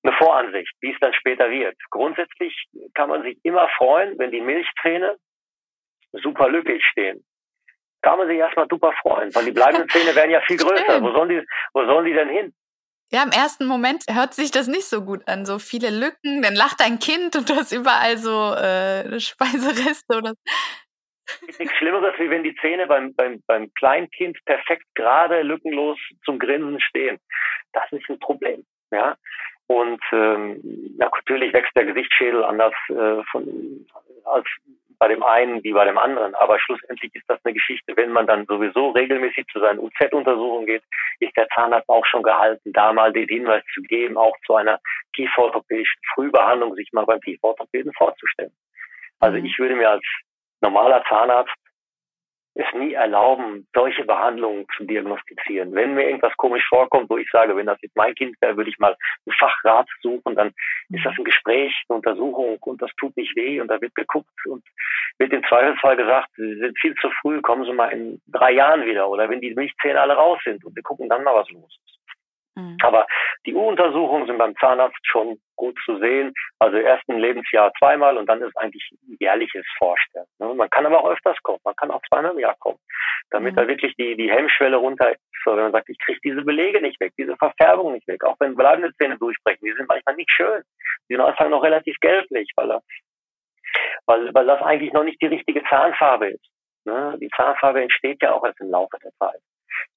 eine 0.03 0.13
Voransicht, 0.17 0.73
wie 0.81 0.93
es 0.93 0.99
dann 1.01 1.15
später 1.15 1.51
wird. 1.51 1.77
Grundsätzlich 1.91 2.67
kann 2.95 3.09
man 3.09 3.23
sich 3.23 3.39
immer 3.43 3.69
freuen, 3.77 4.19
wenn 4.19 4.31
die 4.31 4.41
Milchzähne 4.41 5.17
super 6.23 6.49
lückig 6.49 6.83
stehen. 6.91 7.25
Kann 8.03 8.19
man 8.19 8.29
sich 8.29 8.39
erstmal 8.39 8.67
super 8.69 8.93
freuen, 9.03 9.35
weil 9.35 9.47
die 9.47 9.53
bleibenden 9.53 9.89
Zähne 9.89 10.15
werden 10.15 10.31
ja 10.31 10.41
viel 10.43 10.57
größer. 10.65 11.03
Wo 11.03 11.13
sollen 11.13 11.29
die, 11.29 11.47
wo 11.73 11.85
sollen 11.85 12.05
die 12.05 12.13
denn 12.13 12.29
hin? 12.29 12.55
Ja, 13.13 13.23
im 13.23 13.31
ersten 13.31 13.67
Moment 13.67 14.05
hört 14.11 14.35
sich 14.35 14.51
das 14.51 14.67
nicht 14.67 14.87
so 14.87 15.05
gut 15.05 15.29
an. 15.29 15.47
So 15.47 15.59
viele 15.59 15.91
Lücken, 15.91 16.43
dann 16.43 16.55
lacht 16.57 16.81
ein 16.83 16.99
Kind 16.99 17.37
und 17.37 17.49
du 17.49 17.55
hast 17.55 17.73
überall 17.73 18.17
so 18.17 18.53
äh, 18.55 19.21
Speisereste 19.21 20.17
oder. 20.17 20.35
Ist 21.47 21.59
nichts 21.59 21.77
Schlimmeres, 21.77 22.15
wie 22.19 22.31
wenn 22.31 22.45
die 22.45 22.55
Zähne 22.57 22.87
beim, 22.87 23.15
beim, 23.15 23.43
beim 23.47 23.73
Kleinkind 23.75 24.39
perfekt 24.45 24.85
gerade 24.95 25.43
lückenlos 25.43 25.99
zum 26.25 26.39
Grinsen 26.39 26.81
stehen. 26.81 27.19
Das 27.73 27.91
ist 27.91 28.09
ein 28.09 28.19
Problem. 28.21 28.65
Ja. 28.93 29.17
Und 29.69 30.01
ähm, 30.13 30.61
natürlich 30.97 31.53
wächst 31.53 31.77
der 31.77 31.87
Gesichtsschädel 31.87 32.45
anders 32.45 32.75
äh, 32.89 33.23
von, 33.31 33.87
als 34.25 34.47
bei 34.99 35.09
dem 35.09 35.23
einen 35.23 35.63
wie 35.65 35.73
bei 35.73 35.85
dem 35.85 35.99
anderen. 35.99 36.35
Aber 36.37 36.59
schlussendlich 36.59 37.15
ist 37.15 37.29
das 37.29 37.39
eine 37.45 37.55
Geschichte, 37.55 37.97
wenn 37.97 38.13
man 38.13 38.27
dann 38.27 38.47
sowieso 38.47 38.91
regelmäßig 38.91 39.47
zu 39.53 39.61
seinen 39.61 39.79
UZ-Untersuchungen 39.79 40.67
geht, 40.67 40.83
ist 41.21 41.37
der 41.37 41.49
Zahnarzt 41.49 41.89
auch 41.89 42.05
schon 42.07 42.23
gehalten, 42.23 42.73
da 42.73 42.93
mal 42.93 43.13
den 43.13 43.29
Hinweis 43.29 43.63
zu 43.75 43.83
geben, 43.83 44.17
auch 44.17 44.37
zu 44.47 44.55
einer 44.55 44.81
kieferorthopädischen 45.15 46.01
Frühbehandlung 46.15 46.75
sich 46.75 46.93
mal 46.93 47.05
beim 47.05 47.21
Kieferorthopäden 47.21 47.93
vorzustellen. 47.95 48.53
Also 49.21 49.39
mhm. 49.39 49.45
ich 49.45 49.59
würde 49.59 49.77
mir 49.77 49.91
als 49.91 50.05
normaler 50.61 51.05
Zahnarzt 51.09 51.55
es 52.57 52.67
nie 52.75 52.95
erlauben, 52.95 53.67
solche 53.75 54.05
Behandlungen 54.05 54.67
zu 54.77 54.85
diagnostizieren. 54.85 55.75
Wenn 55.75 55.95
mir 55.95 56.05
irgendwas 56.07 56.37
komisch 56.37 56.67
vorkommt, 56.69 57.11
wo 57.11 57.19
ich 57.19 57.29
sage, 57.31 57.55
wenn 57.55 57.67
das 57.67 57.81
jetzt 57.83 57.97
mein 57.97 58.15
Kind 58.15 58.35
wäre, 58.41 58.57
würde 58.57 58.71
ich 58.71 58.79
mal 58.79 58.97
einen 59.27 59.37
Fachrat 59.39 59.87
suchen, 60.01 60.35
dann 60.35 60.53
ist 60.89 61.05
das 61.05 61.15
ein 61.19 61.25
Gespräch, 61.25 61.75
eine 61.89 61.97
Untersuchung 61.97 62.57
und 62.61 62.81
das 62.81 62.91
tut 62.97 63.17
nicht 63.17 63.37
weh 63.37 63.61
und 63.61 63.69
da 63.69 63.81
wird 63.81 63.95
geguckt 63.95 64.47
und 64.47 64.65
wird 65.19 65.33
im 65.33 65.45
Zweifelsfall 65.45 65.97
gesagt, 65.97 66.31
Sie 66.37 66.55
sind 66.57 66.79
viel 66.79 66.95
zu 66.95 67.11
früh, 67.21 67.43
kommen 67.43 67.65
Sie 67.65 67.73
mal 67.73 67.89
in 67.89 68.21
drei 68.27 68.53
Jahren 68.53 68.87
wieder 68.87 69.09
oder 69.09 69.29
wenn 69.29 69.41
die 69.41 69.55
Milchzähne 69.55 70.01
alle 70.01 70.15
raus 70.15 70.39
sind 70.45 70.65
und 70.65 70.75
wir 70.75 70.83
gucken 70.83 71.09
dann 71.09 71.25
mal, 71.25 71.35
was 71.35 71.51
los 71.51 71.79
ist. 71.85 71.96
Mhm. 72.57 72.79
Aber 72.83 73.07
die 73.45 73.55
U-Untersuchungen 73.55 74.27
sind 74.27 74.39
beim 74.39 74.57
Zahnarzt 74.57 74.99
schon 75.03 75.39
gut 75.57 75.79
zu 75.85 75.99
sehen. 75.99 76.33
Also 76.59 76.79
ersten 76.79 77.19
Lebensjahr 77.19 77.73
zweimal 77.79 78.17
und 78.17 78.27
dann 78.27 78.43
ist 78.43 78.57
eigentlich 78.57 78.91
jährliches 79.21 79.67
Vorstellen. 79.79 80.27
Ne? 80.39 80.55
Man 80.55 80.71
kann 80.71 80.87
aber 80.87 81.05
auch 81.05 81.11
öfters 81.11 81.37
kommen. 81.43 81.61
Man 81.65 81.77
kann 81.77 81.91
auch 81.91 82.03
zweimal 82.09 82.33
im 82.33 82.39
Jahr 82.39 82.57
kommen, 82.59 82.79
damit 83.31 83.53
mhm. 83.53 83.57
da 83.57 83.69
wirklich 83.69 83.95
die, 83.97 84.17
die 84.17 84.31
Hemmschwelle 84.31 84.77
runter 84.77 85.11
ist. 85.13 85.21
So, 85.45 85.53
wenn 85.53 85.65
man 85.65 85.73
sagt, 85.73 85.89
ich 85.91 85.99
kriege 85.99 86.19
diese 86.25 86.43
Belege 86.43 86.81
nicht 86.81 86.99
weg, 86.99 87.13
diese 87.19 87.37
Verfärbung 87.37 87.93
nicht 87.93 88.09
weg, 88.09 88.25
auch 88.25 88.37
wenn 88.41 88.57
bleibende 88.57 88.93
Zähne 88.97 89.17
durchbrechen, 89.19 89.65
die 89.65 89.73
sind 89.73 89.89
manchmal 89.89 90.17
nicht 90.17 90.31
schön. 90.31 90.63
Die 91.09 91.15
sind 91.15 91.21
am 91.21 91.29
Anfang 91.29 91.51
noch 91.51 91.63
relativ 91.63 91.97
gelblich, 92.01 92.51
weil, 92.57 92.81
weil, 94.07 94.35
weil 94.35 94.47
das 94.47 94.63
eigentlich 94.63 94.93
noch 94.93 95.05
nicht 95.05 95.21
die 95.21 95.27
richtige 95.27 95.63
Zahnfarbe 95.65 96.31
ist. 96.31 96.51
Ne? 96.85 97.17
Die 97.21 97.29
Zahnfarbe 97.37 97.83
entsteht 97.83 98.23
ja 98.23 98.33
auch 98.33 98.45
erst 98.45 98.61
im 98.61 98.71
Laufe 98.71 98.97
der 99.03 99.13
Zeit. 99.19 99.41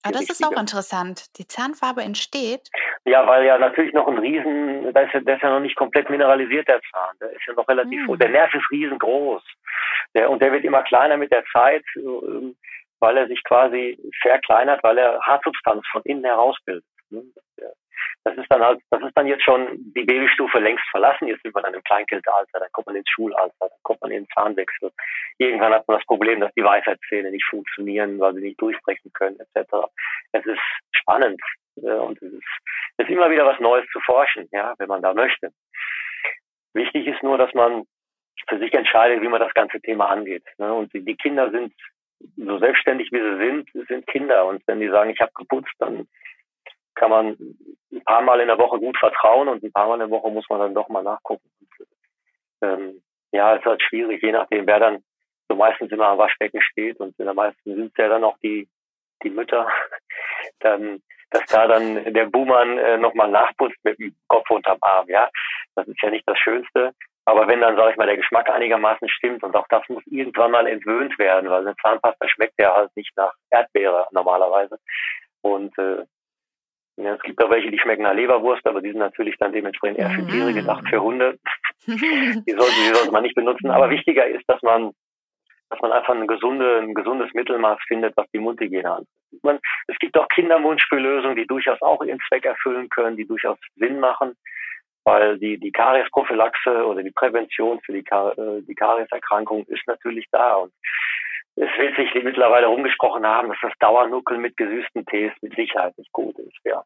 Ah, 0.04 0.12
das 0.12 0.30
ist 0.30 0.46
auch 0.46 0.58
interessant. 0.58 1.26
Die 1.38 1.48
Zahnfarbe 1.48 2.02
entsteht. 2.02 2.70
Ja, 3.06 3.28
weil 3.28 3.46
ja 3.46 3.58
natürlich 3.58 3.94
noch 3.94 4.08
ein 4.08 4.18
Riesen, 4.18 4.94
da 4.94 5.02
ist 5.02 5.14
ja, 5.14 5.20
der 5.20 5.36
ist 5.36 5.42
ja 5.42 5.50
noch 5.50 5.60
nicht 5.60 5.76
komplett 5.76 6.10
mineralisiert, 6.10 6.68
der 6.68 6.80
Zahn. 6.92 7.16
Der 7.20 7.32
ist 7.32 7.46
ja 7.46 7.54
noch 7.54 7.68
relativ, 7.68 8.08
hm. 8.08 8.18
der 8.18 8.30
Nerv 8.30 8.54
ist 8.54 8.72
riesengroß. 8.72 9.44
Der, 10.16 10.30
und 10.30 10.42
der 10.42 10.52
wird 10.52 10.64
immer 10.64 10.84
kleiner 10.84 11.18
mit 11.18 11.32
der 11.32 11.44
Zeit, 11.52 11.84
ähm, 11.98 12.56
weil 13.00 13.18
er 13.18 13.28
sich 13.28 13.44
quasi 13.44 14.00
verkleinert, 14.22 14.84
weil 14.84 14.98
er 14.98 15.20
Hartsubstanz 15.22 15.86
von 15.92 16.02
innen 16.04 16.24
heraus 16.24 16.58
bildet. 16.66 16.86
Ne? 17.10 17.24
Das 18.24 18.38
ist 18.38 18.48
dann 18.50 18.62
halt, 18.62 18.82
das 18.90 19.02
ist 19.02 19.16
dann 19.16 19.28
jetzt 19.28 19.44
schon 19.44 19.68
die 19.96 20.04
Babystufe 20.04 20.60
längst 20.60 20.84
verlassen. 20.92 21.28
Jetzt 21.28 21.44
sind 21.44 21.56
wir 21.56 21.62
dann 21.62 21.74
im 21.74 21.84
Kleinkindalter, 21.84 22.60
dann 22.60 22.72
kommt 22.72 22.88
man 22.88 22.96
ins 22.96 23.10
Schulalter, 23.10 23.54
dann 23.60 23.70
kommt 23.84 24.02
man 24.02 24.12
in 24.12 24.24
den 24.24 24.30
Zahnwechsel. 24.30 24.92
Irgendwann 25.38 25.74
hat 25.74 25.88
man 25.88 25.98
das 25.98 26.06
Problem, 26.06 26.40
dass 26.40 26.54
die 26.54 26.64
Weisheitszähne 26.64 27.32
nicht 27.32 27.46
funktionieren, 27.46 28.20
weil 28.20 28.34
sie 28.36 28.42
nicht 28.42 28.62
durchbrechen 28.62 29.12
können, 29.14 29.40
etc. 29.40 29.72
Es 30.32 30.46
ist 30.46 30.62
spannend 30.92 31.42
äh, 31.78 31.92
und 31.92 32.22
es 32.22 32.34
ist, 32.34 32.44
es 32.98 33.08
ist 33.08 33.12
immer 33.12 33.30
wieder 33.30 33.46
was 33.46 33.60
Neues 33.60 33.88
zu 33.92 34.00
forschen, 34.02 34.48
ja, 34.52 34.74
wenn 34.78 34.90
man 34.90 35.02
da 35.02 35.14
möchte. 35.14 35.52
Wichtig 36.74 37.08
ist 37.08 37.24
nur, 37.24 37.38
dass 37.38 37.54
man 37.54 37.86
für 38.48 38.60
sich 38.60 38.74
entscheidet, 38.74 39.22
wie 39.22 39.28
man 39.28 39.42
das 39.42 39.54
ganze 39.54 39.80
Thema 39.82 40.10
angeht. 40.10 40.44
Ne? 40.58 40.74
Und 40.74 40.94
die, 40.94 41.16
Kinder 41.16 41.52
sind 41.52 41.74
so 42.36 42.60
selbstständig 42.60 43.12
wie 43.12 43.20
sie 43.20 43.38
sind, 43.38 43.88
sind 43.88 44.08
Kinder. 44.08 44.46
Und 44.46 44.62
wenn 44.68 44.80
die 44.80 44.90
sagen, 44.90 45.10
ich 45.10 45.20
habe 45.20 45.32
geputzt, 45.36 45.74
dann 45.80 46.08
kann 47.00 47.10
man 47.10 47.38
ein 47.92 48.04
paar 48.04 48.22
Mal 48.22 48.42
in 48.42 48.48
der 48.48 48.60
Woche 48.60 48.78
gut 48.78 48.98
vertrauen 48.98 49.48
und 49.48 49.64
ein 49.64 49.72
paar 49.72 49.88
Mal 49.88 49.96
in 49.96 50.00
der 50.02 50.10
Woche 50.10 50.30
muss 50.30 50.46
man 50.50 50.60
dann 50.60 50.76
doch 50.76 50.90
mal 50.90 51.02
nachgucken. 51.02 51.50
Ähm, 52.62 53.02
ja, 53.32 53.54
es 53.54 53.62
ist 53.62 53.66
halt 53.66 53.82
schwierig, 53.82 54.22
je 54.22 54.34
nachdem, 54.34 54.68
wer 54.68 54.80
dann 54.80 55.04
so 55.48 55.56
meistens 55.56 55.92
immer 55.92 56.10
am 56.10 56.18
Waschbecken 56.18 56.62
steht 56.62 57.00
und 57.00 57.18
in 57.18 57.26
der 57.26 57.34
meisten 57.34 57.76
sind 57.76 57.92
es 57.92 57.98
ja 57.98 58.10
dann 58.10 58.24
auch 58.24 58.38
die, 58.40 58.68
die 59.24 59.30
Mütter, 59.30 59.68
dann, 60.60 61.02
dass 61.32 61.46
da 61.46 61.68
dann 61.68 62.14
der 62.14 62.26
Buhmann 62.26 62.78
äh, 62.78 62.98
nochmal 62.98 63.32
nachputzt 63.32 63.78
mit 63.84 63.98
dem 63.98 64.16
Kopf 64.28 64.50
unterm 64.50 64.78
Arm, 64.82 65.08
ja. 65.08 65.30
Das 65.76 65.88
ist 65.88 66.02
ja 66.02 66.10
nicht 66.10 66.28
das 66.28 66.38
Schönste. 66.38 66.94
Aber 67.26 67.48
wenn 67.48 67.62
dann, 67.62 67.78
sage 67.78 67.92
ich 67.92 67.98
mal, 67.98 68.08
der 68.08 68.18
Geschmack 68.18 68.50
einigermaßen 68.50 69.08
stimmt 69.08 69.44
und 69.44 69.56
auch 69.56 69.68
das 69.70 69.88
muss 69.88 70.04
irgendwann 70.08 70.52
mal 70.52 70.68
entwöhnt 70.68 71.18
werden, 71.20 71.50
weil 71.50 71.62
eine 71.62 71.76
Zahnpasta 71.78 72.28
schmeckt 72.28 72.60
ja 72.60 72.76
halt 72.76 72.90
nicht 72.96 73.16
nach 73.16 73.34
Erdbeere 73.52 74.08
normalerweise. 74.12 74.80
Und 75.42 75.78
äh, 75.78 76.06
ja, 77.00 77.16
es 77.16 77.22
gibt 77.22 77.42
auch 77.44 77.50
welche, 77.50 77.72
die 77.72 77.80
schmecken 77.80 78.04
nach 78.04 78.14
Leberwurst, 78.14 78.66
aber 78.68 78.82
die 78.82 78.90
sind 78.90 79.00
natürlich 79.00 79.38
dann 79.38 79.54
dementsprechend 79.54 80.00
eher 80.00 80.10
für 80.10 80.28
Tiere 80.28 80.54
gedacht, 80.54 80.88
für 80.90 81.02
Hunde. 81.02 81.40
die, 81.88 81.96
sollte, 81.96 82.46
die 82.46 82.94
sollte 82.94 83.12
man 83.12 83.24
nicht 83.24 83.36
benutzen. 83.36 83.72
Aber 83.72 83.90
wichtiger 83.90 84.28
ist, 84.28 84.44
dass 84.48 84.62
man, 84.62 84.92
dass 85.70 85.80
man 85.82 85.94
einfach 85.94 86.14
ein, 86.14 86.28
gesunde, 86.28 86.80
ein 86.80 86.94
gesundes 86.94 87.34
Mittelmaß 87.34 87.80
findet, 87.88 88.18
was 88.18 88.28
die 88.34 88.40
Mundhygiene 88.40 88.92
angeht. 88.92 89.08
Man, 89.44 89.60
es 89.88 89.98
gibt 90.00 90.18
auch 90.18 90.28
Kindermundspüllösungen, 90.28 91.38
die 91.38 91.48
durchaus 91.48 91.82
auch 91.82 92.04
ihren 92.04 92.20
Zweck 92.28 92.46
erfüllen 92.46 92.90
können, 92.90 93.16
die 93.16 93.26
durchaus 93.26 93.58
Sinn 93.76 94.00
machen, 94.00 94.36
weil 95.06 95.38
die, 95.38 95.58
die 95.58 95.72
Kariesprophylaxe 95.72 96.86
oder 96.86 97.02
die 97.02 97.12
Prävention 97.12 97.80
für 97.86 97.94
die, 97.94 98.04
Kar 98.04 98.38
äh, 98.38 98.62
die 98.62 98.76
Karieserkrankung 98.76 99.66
ist 99.68 99.88
natürlich 99.88 100.26
da. 100.32 100.56
Und 100.56 100.74
es 101.60 101.78
wird 101.78 101.96
sich 101.98 102.24
mittlerweile 102.24 102.68
rumgesprochen 102.68 103.26
haben, 103.26 103.50
dass 103.50 103.58
das 103.62 103.74
Dauernuckeln 103.80 104.40
mit 104.40 104.56
gesüßten 104.56 105.06
Tees 105.06 105.32
mit 105.42 105.56
Sicherheit 105.56 105.98
nicht 105.98 106.12
gut 106.14 106.38
ist. 106.40 106.58
Ja. 106.64 106.84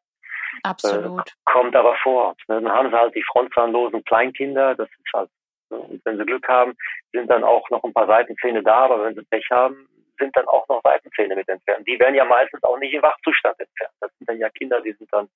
Absolut. 0.64 1.28
Äh, 1.28 1.32
kommt 1.46 1.76
aber 1.76 1.96
vor. 2.02 2.36
Dann 2.48 2.68
haben 2.68 2.90
sie 2.90 2.98
halt 2.98 3.16
die 3.16 3.24
frontzahnlosen 3.24 4.04
Kleinkinder, 4.04 4.76
das 4.76 4.90
ist 4.90 5.14
halt, 5.14 5.30
ne, 5.70 5.78
und 5.78 6.02
wenn 6.06 6.18
sie 6.18 6.26
Glück 6.26 6.48
haben, 6.48 6.74
sind 7.12 7.30
dann 7.30 7.44
auch 7.44 7.70
noch 7.70 7.84
ein 7.84 7.94
paar 7.94 8.08
Seitenzähne 8.08 8.64
da, 8.64 8.86
aber 8.86 9.06
wenn 9.06 9.16
sie 9.16 9.24
Pech 9.30 9.48
haben, 9.52 9.88
sind 10.18 10.36
dann 10.36 10.48
auch 10.48 10.68
noch 10.68 10.82
Seitenzähne 10.84 11.36
mit 11.36 11.48
entfernt. 11.50 11.88
Die 11.88 12.00
werden 12.00 12.16
ja 12.16 12.26
meistens 12.26 12.64
auch 12.64 12.78
nicht 12.80 12.94
im 12.94 13.02
Wachzustand 13.02 13.60
entfernt. 13.60 13.94
Das 14.00 14.12
sind 14.18 14.30
dann 14.30 14.40
ja 14.40 14.50
Kinder, 14.50 14.82
die 14.82 14.94
sind 14.94 15.12
dann 15.12 15.28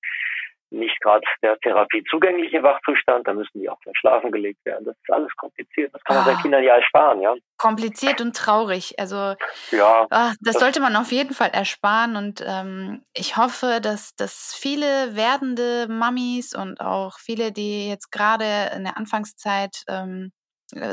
nicht 0.70 1.00
gerade 1.00 1.24
der 1.42 1.58
Therapie 1.60 2.04
zugängliche 2.10 2.62
Wachzustand, 2.62 3.26
da 3.26 3.32
müssen 3.32 3.60
die 3.60 3.68
auch 3.68 3.78
dann 3.84 3.94
schlafen 3.94 4.30
gelegt 4.30 4.64
werden. 4.64 4.84
Das 4.84 4.96
ist 4.96 5.10
alles 5.10 5.34
kompliziert. 5.36 5.94
Das 5.94 6.02
kann 6.04 6.16
man 6.16 6.24
ah. 6.24 6.28
seinen 6.28 6.42
Kindern 6.42 6.62
ja 6.62 6.76
ersparen, 6.76 7.20
ja. 7.20 7.34
Kompliziert 7.56 8.20
und 8.20 8.36
traurig. 8.36 8.98
Also 8.98 9.34
ja, 9.70 10.06
ach, 10.10 10.34
das, 10.40 10.54
das, 10.54 10.60
sollte 10.60 10.80
man 10.80 10.96
auf 10.96 11.10
jeden 11.10 11.34
Fall 11.34 11.50
ersparen 11.52 12.16
und 12.16 12.44
ähm, 12.46 13.02
ich 13.14 13.36
hoffe, 13.36 13.80
dass, 13.82 14.14
dass 14.14 14.54
viele 14.54 15.16
werdende 15.16 15.86
Mamis 15.88 16.54
und 16.54 16.80
auch 16.80 17.18
viele, 17.18 17.52
die 17.52 17.88
jetzt 17.88 18.10
gerade 18.10 18.70
in 18.76 18.84
der 18.84 18.96
Anfangszeit 18.96 19.82
ähm, 19.88 20.32
äh, 20.32 20.37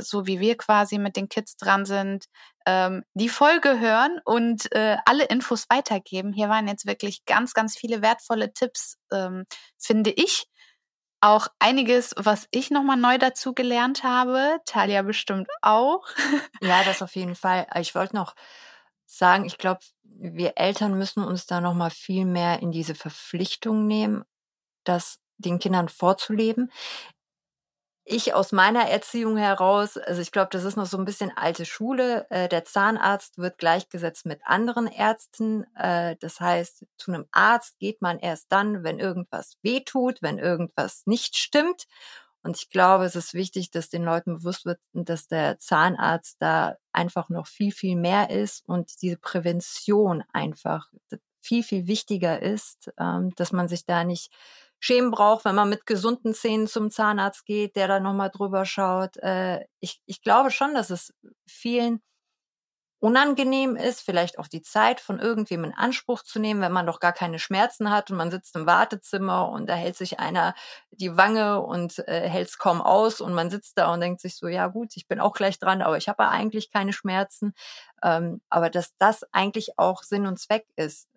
so 0.01 0.25
wie 0.27 0.39
wir 0.39 0.57
quasi 0.57 0.97
mit 0.97 1.15
den 1.15 1.29
Kids 1.29 1.57
dran 1.57 1.85
sind, 1.85 2.25
ähm, 2.65 3.03
die 3.13 3.29
Folge 3.29 3.79
hören 3.79 4.19
und 4.25 4.71
äh, 4.73 4.97
alle 5.05 5.25
Infos 5.25 5.65
weitergeben. 5.69 6.33
Hier 6.33 6.49
waren 6.49 6.67
jetzt 6.67 6.85
wirklich 6.85 7.25
ganz, 7.25 7.53
ganz 7.53 7.77
viele 7.77 8.01
wertvolle 8.01 8.53
Tipps, 8.53 8.97
ähm, 9.11 9.45
finde 9.77 10.11
ich. 10.11 10.47
auch 11.21 11.47
einiges, 11.59 12.13
was 12.17 12.47
ich 12.51 12.69
nochmal 12.69 12.97
neu 12.97 13.17
dazu 13.17 13.53
gelernt 13.53 14.03
habe. 14.03 14.59
Talia 14.65 15.01
bestimmt 15.01 15.49
auch. 15.61 16.05
Ja, 16.61 16.83
das 16.83 17.01
auf 17.01 17.15
jeden 17.15 17.35
Fall. 17.35 17.67
Ich 17.79 17.95
wollte 17.95 18.15
noch 18.15 18.35
sagen, 19.05 19.45
ich 19.45 19.57
glaube, 19.57 19.81
wir 20.03 20.53
Eltern 20.57 20.97
müssen 20.97 21.23
uns 21.23 21.45
da 21.45 21.61
nochmal 21.61 21.91
viel 21.91 22.25
mehr 22.25 22.61
in 22.61 22.71
diese 22.71 22.95
Verpflichtung 22.95 23.87
nehmen, 23.87 24.23
das 24.83 25.19
den 25.37 25.59
Kindern 25.59 25.89
vorzuleben 25.89 26.71
ich 28.05 28.35
aus 28.35 28.51
meiner 28.51 28.87
Erziehung 28.87 29.35
heraus, 29.35 29.97
also 29.97 30.21
ich 30.21 30.31
glaube, 30.31 30.49
das 30.51 30.63
ist 30.63 30.77
noch 30.77 30.85
so 30.85 30.97
ein 30.97 31.05
bisschen 31.05 31.35
alte 31.35 31.65
Schule. 31.65 32.27
Äh, 32.29 32.47
der 32.47 32.63
Zahnarzt 32.63 33.39
wird 33.39 33.57
gleichgesetzt 33.57 34.27
mit 34.27 34.41
anderen 34.45 34.85
Ärzten. 34.85 35.65
Äh, 35.75 36.15
das 36.19 36.39
heißt, 36.39 36.85
zu 36.97 37.11
einem 37.11 37.25
Arzt 37.31 37.79
geht 37.79 38.01
man 38.03 38.19
erst 38.19 38.45
dann, 38.51 38.83
wenn 38.83 38.99
irgendwas 38.99 39.57
wehtut, 39.63 40.21
wenn 40.21 40.37
irgendwas 40.37 41.03
nicht 41.07 41.35
stimmt. 41.35 41.87
Und 42.43 42.57
ich 42.57 42.69
glaube, 42.69 43.05
es 43.05 43.15
ist 43.15 43.33
wichtig, 43.33 43.71
dass 43.71 43.89
den 43.89 44.03
Leuten 44.03 44.37
bewusst 44.37 44.65
wird, 44.65 44.79
dass 44.93 45.27
der 45.27 45.57
Zahnarzt 45.57 46.37
da 46.39 46.77
einfach 46.91 47.29
noch 47.29 47.47
viel, 47.47 47.71
viel 47.71 47.95
mehr 47.95 48.29
ist 48.29 48.63
und 48.69 49.01
diese 49.01 49.17
Prävention 49.17 50.23
einfach 50.31 50.89
viel, 51.41 51.63
viel 51.63 51.87
wichtiger 51.87 52.41
ist, 52.41 52.91
ähm, 52.99 53.33
dass 53.35 53.51
man 53.51 53.67
sich 53.67 53.85
da 53.85 54.03
nicht 54.03 54.31
schämen 54.79 55.11
braucht, 55.11 55.45
wenn 55.45 55.55
man 55.55 55.69
mit 55.69 55.85
gesunden 55.85 56.33
Zähnen 56.33 56.67
zum 56.67 56.91
Zahnarzt 56.91 57.45
geht, 57.45 57.75
der 57.75 57.87
da 57.87 57.99
nochmal 57.99 58.29
drüber 58.29 58.65
schaut. 58.65 59.17
Äh, 59.17 59.65
ich, 59.79 60.01
ich 60.05 60.21
glaube 60.21 60.51
schon, 60.51 60.73
dass 60.73 60.89
es 60.89 61.13
vielen 61.47 62.01
unangenehm 62.99 63.75
ist, 63.75 64.01
vielleicht 64.01 64.39
auch 64.39 64.47
die 64.47 64.63
Zeit 64.63 64.99
von 64.99 65.19
irgendwem 65.19 65.63
in 65.63 65.73
Anspruch 65.73 66.23
zu 66.23 66.39
nehmen, 66.39 66.61
wenn 66.61 66.71
man 66.71 66.87
doch 66.87 66.99
gar 66.99 67.13
keine 67.13 67.37
Schmerzen 67.37 67.91
hat 67.91 68.09
und 68.09 68.17
man 68.17 68.31
sitzt 68.31 68.55
im 68.55 68.65
Wartezimmer 68.65 69.49
und 69.49 69.67
da 69.67 69.75
hält 69.75 69.95
sich 69.95 70.19
einer 70.19 70.55
die 70.91 71.15
Wange 71.15 71.61
und 71.61 71.99
äh, 72.07 72.27
hält 72.27 72.47
es 72.47 72.57
kaum 72.57 72.81
aus 72.81 73.21
und 73.21 73.33
man 73.33 73.51
sitzt 73.51 73.77
da 73.77 73.93
und 73.93 73.99
denkt 74.01 74.21
sich 74.21 74.35
so, 74.37 74.47
ja 74.47 74.67
gut, 74.67 74.93
ich 74.95 75.07
bin 75.07 75.19
auch 75.19 75.33
gleich 75.33 75.59
dran, 75.59 75.83
aber 75.83 75.97
ich 75.97 76.07
habe 76.09 76.27
eigentlich 76.29 76.71
keine 76.71 76.93
Schmerzen. 76.93 77.53
Ähm, 78.01 78.41
aber 78.49 78.69
dass 78.71 78.95
das 78.97 79.23
eigentlich 79.31 79.77
auch 79.77 80.01
Sinn 80.01 80.25
und 80.25 80.39
Zweck 80.39 80.65
ist, 80.75 81.07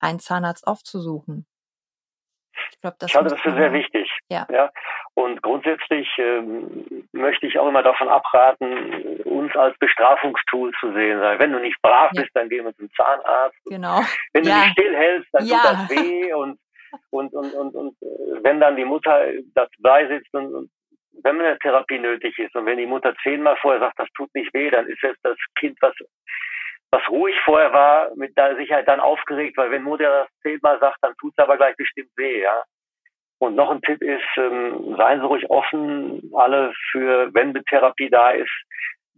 einen 0.00 0.20
Zahnarzt 0.20 0.66
aufzusuchen. 0.66 1.46
Ich, 2.70 2.80
glaub, 2.80 2.98
das 2.98 3.10
ich 3.10 3.16
halte 3.16 3.30
das 3.30 3.40
für 3.40 3.52
sehr 3.52 3.72
wichtig. 3.72 4.10
Ja. 4.28 4.46
ja. 4.50 4.70
Und 5.14 5.42
grundsätzlich 5.42 6.08
ähm, 6.18 7.06
möchte 7.12 7.46
ich 7.46 7.58
auch 7.58 7.68
immer 7.68 7.82
davon 7.82 8.08
abraten, 8.08 9.20
uns 9.24 9.54
als 9.56 9.78
Bestrafungstool 9.78 10.72
zu 10.80 10.92
sehen. 10.92 11.20
Wenn 11.20 11.52
du 11.52 11.60
nicht 11.60 11.80
brav 11.82 12.10
ja. 12.14 12.22
bist, 12.22 12.34
dann 12.34 12.48
gehen 12.48 12.64
wir 12.64 12.74
zum 12.76 12.90
Zahnarzt. 12.94 13.58
Genau. 13.66 14.00
Wenn 14.32 14.44
ja. 14.44 14.54
du 14.54 14.62
dich 14.62 14.72
stillhältst, 14.72 15.28
dann 15.32 15.46
tut 15.46 15.64
das 15.64 15.90
weh. 15.90 16.32
Und, 16.34 16.58
und, 17.10 17.32
und, 17.34 17.54
und, 17.54 17.74
und 17.74 18.02
äh, 18.02 18.42
wenn 18.42 18.60
dann 18.60 18.76
die 18.76 18.84
Mutter 18.84 19.26
dabei 19.54 20.06
sitzt 20.06 20.32
und, 20.34 20.54
und 20.54 20.70
wenn 21.22 21.40
eine 21.40 21.58
Therapie 21.58 21.98
nötig 21.98 22.38
ist 22.38 22.54
und 22.54 22.66
wenn 22.66 22.78
die 22.78 22.86
Mutter 22.86 23.14
zehnmal 23.22 23.56
vorher 23.60 23.80
sagt, 23.80 23.98
das 23.98 24.08
tut 24.16 24.34
nicht 24.34 24.52
weh, 24.52 24.70
dann 24.70 24.86
ist 24.86 25.02
es 25.02 25.16
das 25.22 25.36
Kind, 25.58 25.78
was 25.80 25.94
was 26.94 27.08
ruhig 27.08 27.34
vorher 27.44 27.72
war, 27.72 28.10
mit 28.14 28.36
der 28.36 28.56
Sicherheit 28.56 28.86
dann 28.86 29.00
aufgeregt, 29.00 29.56
weil 29.56 29.70
wenn 29.70 29.82
Mutter 29.82 30.04
das 30.04 30.28
zehnmal 30.42 30.78
sagt, 30.78 30.98
dann 31.02 31.14
tut 31.20 31.32
es 31.36 31.42
aber 31.42 31.56
gleich 31.56 31.76
bestimmt 31.76 32.10
weh, 32.16 32.42
ja. 32.42 32.62
Und 33.38 33.56
noch 33.56 33.70
ein 33.70 33.82
Tipp 33.82 34.00
ist, 34.00 34.22
ähm, 34.36 34.94
seien 34.96 35.20
Sie 35.20 35.26
ruhig 35.26 35.50
offen, 35.50 36.30
alle 36.34 36.72
für, 36.92 37.34
wenn 37.34 37.52
Therapie 37.68 38.08
da 38.10 38.30
ist, 38.30 38.52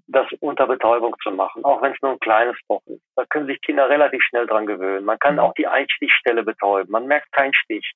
das 0.08 0.26
unter 0.40 0.66
Betäubung 0.66 1.14
zu 1.22 1.30
machen, 1.30 1.64
auch 1.64 1.82
wenn 1.82 1.92
es 1.92 2.00
nur 2.00 2.12
ein 2.12 2.20
kleines 2.20 2.56
Loch 2.68 2.82
ist. 2.86 3.02
Da 3.14 3.24
können 3.26 3.46
sich 3.46 3.60
Kinder 3.60 3.88
relativ 3.90 4.22
schnell 4.22 4.46
dran 4.46 4.66
gewöhnen. 4.66 5.04
Man 5.04 5.18
kann 5.18 5.38
auch 5.38 5.52
die 5.54 5.66
Einstichstelle 5.66 6.44
betäuben. 6.44 6.90
Man 6.90 7.06
merkt 7.06 7.30
keinen 7.32 7.54
Stich. 7.54 7.92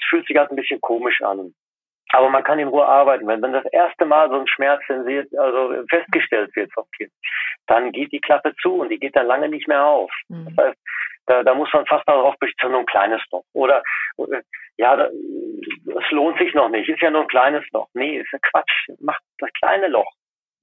Es 0.00 0.06
fühlt 0.08 0.26
sich 0.26 0.36
halt 0.36 0.50
ein 0.50 0.56
bisschen 0.56 0.80
komisch 0.80 1.20
an. 1.22 1.54
Aber 2.10 2.28
man 2.28 2.44
kann 2.44 2.58
in 2.58 2.68
Ruhe 2.68 2.86
arbeiten. 2.86 3.26
Wenn, 3.26 3.42
wenn 3.42 3.52
das 3.52 3.64
erste 3.72 4.04
Mal 4.04 4.28
so 4.28 4.36
ein 4.36 4.46
Schmerz 4.46 4.82
zensiert, 4.86 5.28
also 5.36 5.84
festgestellt 5.88 6.54
wird 6.54 6.72
vom 6.72 6.84
Kind, 6.96 7.10
dann 7.66 7.92
geht 7.92 8.12
die 8.12 8.20
Klappe 8.20 8.54
zu 8.62 8.74
und 8.74 8.90
die 8.90 8.98
geht 8.98 9.16
dann 9.16 9.26
lange 9.26 9.48
nicht 9.48 9.66
mehr 9.66 9.84
auf. 9.84 10.12
Mhm. 10.28 10.54
Das 10.54 10.66
heißt, 10.66 10.78
da, 11.26 11.42
da 11.42 11.54
muss 11.54 11.72
man 11.72 11.86
fast 11.86 12.06
darauf 12.06 12.36
bestehen, 12.38 12.70
nur 12.70 12.80
ein 12.80 12.86
kleines 12.86 13.22
Loch. 13.32 13.44
Oder, 13.54 13.82
ja, 14.76 14.96
das 14.96 16.10
lohnt 16.10 16.38
sich 16.38 16.52
noch 16.54 16.68
nicht, 16.68 16.88
ist 16.88 17.00
ja 17.00 17.10
nur 17.10 17.22
ein 17.22 17.28
kleines 17.28 17.64
Loch. 17.72 17.88
Nee, 17.94 18.18
ist 18.18 18.32
ja 18.32 18.38
Quatsch. 18.50 18.90
Macht 19.00 19.22
das 19.38 19.50
kleine 19.54 19.88
Loch 19.88 20.12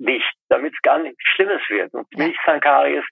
dicht, 0.02 0.34
damit 0.50 0.74
es 0.74 0.82
gar 0.82 1.00
nichts 1.00 1.22
Schlimmes 1.36 1.62
wird. 1.70 1.94
Und 1.94 2.08
Milchzahnkaries, 2.16 3.04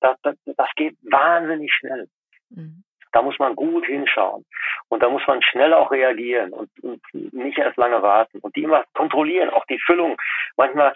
das, 0.00 0.16
das, 0.22 0.36
das 0.44 0.68
geht 0.76 0.96
wahnsinnig 1.02 1.72
schnell. 1.72 2.08
Mhm. 2.50 2.84
Da 3.14 3.22
muss 3.22 3.38
man 3.38 3.54
gut 3.54 3.86
hinschauen. 3.86 4.44
Und 4.88 5.02
da 5.02 5.08
muss 5.08 5.22
man 5.28 5.40
schnell 5.40 5.72
auch 5.72 5.92
reagieren 5.92 6.52
und, 6.52 6.68
und, 6.82 7.00
nicht 7.12 7.58
erst 7.58 7.76
lange 7.76 8.02
warten. 8.02 8.40
Und 8.40 8.56
die 8.56 8.64
immer 8.64 8.84
kontrollieren, 8.92 9.50
auch 9.50 9.64
die 9.66 9.78
Füllung. 9.78 10.16
Manchmal 10.56 10.94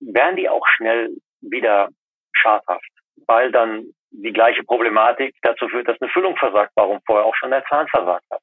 werden 0.00 0.34
die 0.34 0.48
auch 0.48 0.66
schnell 0.66 1.16
wieder 1.40 1.88
schadhaft, 2.32 2.90
weil 3.28 3.52
dann 3.52 3.86
die 4.10 4.32
gleiche 4.32 4.64
Problematik 4.64 5.36
dazu 5.42 5.68
führt, 5.68 5.86
dass 5.86 6.00
eine 6.02 6.10
Füllung 6.10 6.36
versagt, 6.36 6.72
warum 6.74 7.00
vorher 7.06 7.24
auch 7.24 7.36
schon 7.36 7.52
der 7.52 7.64
Zahn 7.66 7.86
versagt 7.86 8.24
hat. 8.32 8.42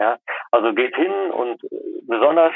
Ja, 0.00 0.18
also 0.50 0.74
geht 0.74 0.96
hin 0.96 1.12
und 1.30 1.60
besonders 2.08 2.54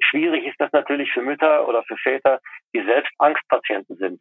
schwierig 0.00 0.44
ist 0.46 0.60
das 0.60 0.72
natürlich 0.72 1.12
für 1.12 1.22
Mütter 1.22 1.68
oder 1.68 1.84
für 1.84 1.96
Väter, 1.96 2.40
die 2.74 2.84
selbst 2.84 3.12
Angstpatienten 3.18 3.96
sind 3.96 4.20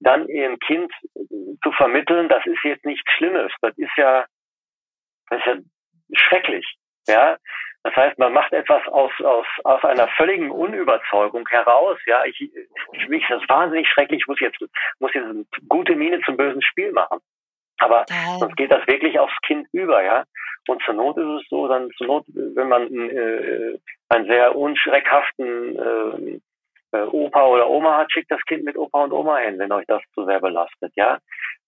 dann 0.00 0.28
ihrem 0.28 0.58
Kind 0.58 0.92
zu 1.62 1.72
vermitteln, 1.72 2.28
das 2.28 2.44
ist 2.46 2.62
jetzt 2.64 2.84
nichts 2.84 3.10
Schlimmes, 3.12 3.52
das 3.62 3.76
ist 3.78 3.96
ja, 3.96 4.26
das 5.30 5.40
ist 5.40 5.46
ja 5.46 5.56
schrecklich. 6.14 6.66
Ja, 7.08 7.36
das 7.86 7.94
heißt, 7.94 8.18
man 8.18 8.32
macht 8.32 8.52
etwas 8.52 8.84
aus, 8.88 9.12
aus, 9.22 9.46
aus 9.62 9.84
einer 9.84 10.08
völligen 10.16 10.50
Unüberzeugung 10.50 11.46
heraus. 11.48 11.98
Ja, 12.06 12.24
ich, 12.24 12.40
ich, 12.40 13.08
mich 13.08 13.24
das 13.28 13.48
wahnsinnig 13.48 13.88
schrecklich. 13.88 14.22
Ich 14.22 14.26
muss 14.26 14.40
jetzt, 14.40 14.58
muss 14.98 15.14
jetzt 15.14 15.26
eine 15.26 15.44
gute 15.68 15.94
Miene 15.94 16.20
zum 16.22 16.36
bösen 16.36 16.62
Spiel 16.62 16.90
machen. 16.90 17.20
Aber 17.78 18.04
Geil. 18.08 18.38
sonst 18.40 18.56
geht 18.56 18.72
das 18.72 18.84
wirklich 18.88 19.20
aufs 19.20 19.40
Kind 19.42 19.68
über, 19.72 20.02
ja. 20.02 20.24
Und 20.66 20.82
zur 20.82 20.94
Not 20.94 21.16
ist 21.16 21.42
es 21.42 21.48
so, 21.48 21.68
dann 21.68 21.90
zur 21.96 22.08
Not, 22.08 22.24
wenn 22.26 22.68
man 22.68 22.92
äh, 22.92 23.78
einen 24.08 24.26
sehr 24.26 24.56
unschreckhaften 24.56 25.78
äh, 25.78 26.40
äh, 27.02 27.06
Opa 27.06 27.44
oder 27.44 27.68
Oma 27.68 27.98
hat, 27.98 28.12
schickt 28.12 28.30
das 28.30 28.42
Kind 28.46 28.64
mit 28.64 28.76
Opa 28.76 29.04
und 29.04 29.12
Oma 29.12 29.38
hin, 29.38 29.58
wenn 29.58 29.72
euch 29.72 29.86
das 29.86 30.02
zu 30.14 30.24
sehr 30.24 30.40
belastet, 30.40 30.92
ja. 30.96 31.18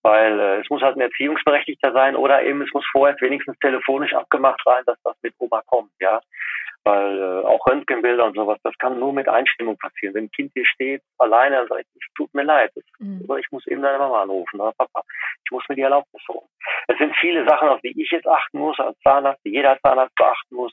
Weil 0.03 0.38
äh, 0.38 0.61
es 0.61 0.71
muss 0.71 0.83
halt 0.83 0.97
ein 0.97 1.01
Erziehungsberechtigter 1.01 1.93
sein 1.93 2.17
oder 2.17 2.43
eben 2.43 2.62
es 2.62 2.73
muss 2.73 2.87
vorher 2.93 3.17
wenigstens 3.21 3.59
telefonisch 3.59 4.14
abgemacht 4.14 4.61
sein, 4.64 4.83
dass 4.87 4.99
das 5.03 5.17
mit 5.23 5.35
Oma 5.38 5.62
kommt, 5.67 5.93
ja. 6.01 6.21
Weil 6.85 7.19
äh, 7.19 7.47
auch 7.47 7.67
Röntgenbilder 7.67 8.25
und 8.25 8.37
sowas, 8.37 8.59
das 8.62 8.77
kann 8.79 8.99
nur 8.99 9.12
mit 9.12 9.29
Einstimmung 9.29 9.77
passieren. 9.79 10.14
Wenn 10.14 10.25
ein 10.25 10.31
Kind 10.31 10.53
hier 10.55 10.64
steht, 10.67 11.03
alleine, 11.19 11.57
dann 11.57 11.69
sagt, 11.69 11.85
es 11.95 12.14
tut 12.17 12.33
mir 12.35 12.45
leid, 12.45 12.71
das, 12.75 12.85
mhm. 12.99 13.25
oder 13.29 13.38
ich 13.38 13.51
muss 13.51 13.67
eben 13.67 13.83
deine 13.83 13.99
Mama 13.99 14.23
anrufen 14.23 14.61
oder 14.61 14.73
Papa. 14.73 15.03
Ich 15.45 15.51
muss 15.51 15.64
mir 15.69 15.75
die 15.75 15.83
Erlaubnis 15.83 16.23
holen. 16.29 16.47
Es 16.87 16.99
sind 16.99 17.14
viele 17.17 17.47
Sachen, 17.47 17.69
auf 17.69 17.81
die 17.81 18.01
ich 18.01 18.11
jetzt 18.11 18.27
achten 18.27 18.59
muss 18.59 18.79
als 18.79 18.99
Zahnarzt, 19.01 19.45
die 19.45 19.51
jeder 19.51 19.79
Zahnarzt 19.81 20.14
beachten 20.14 20.55
muss. 20.55 20.73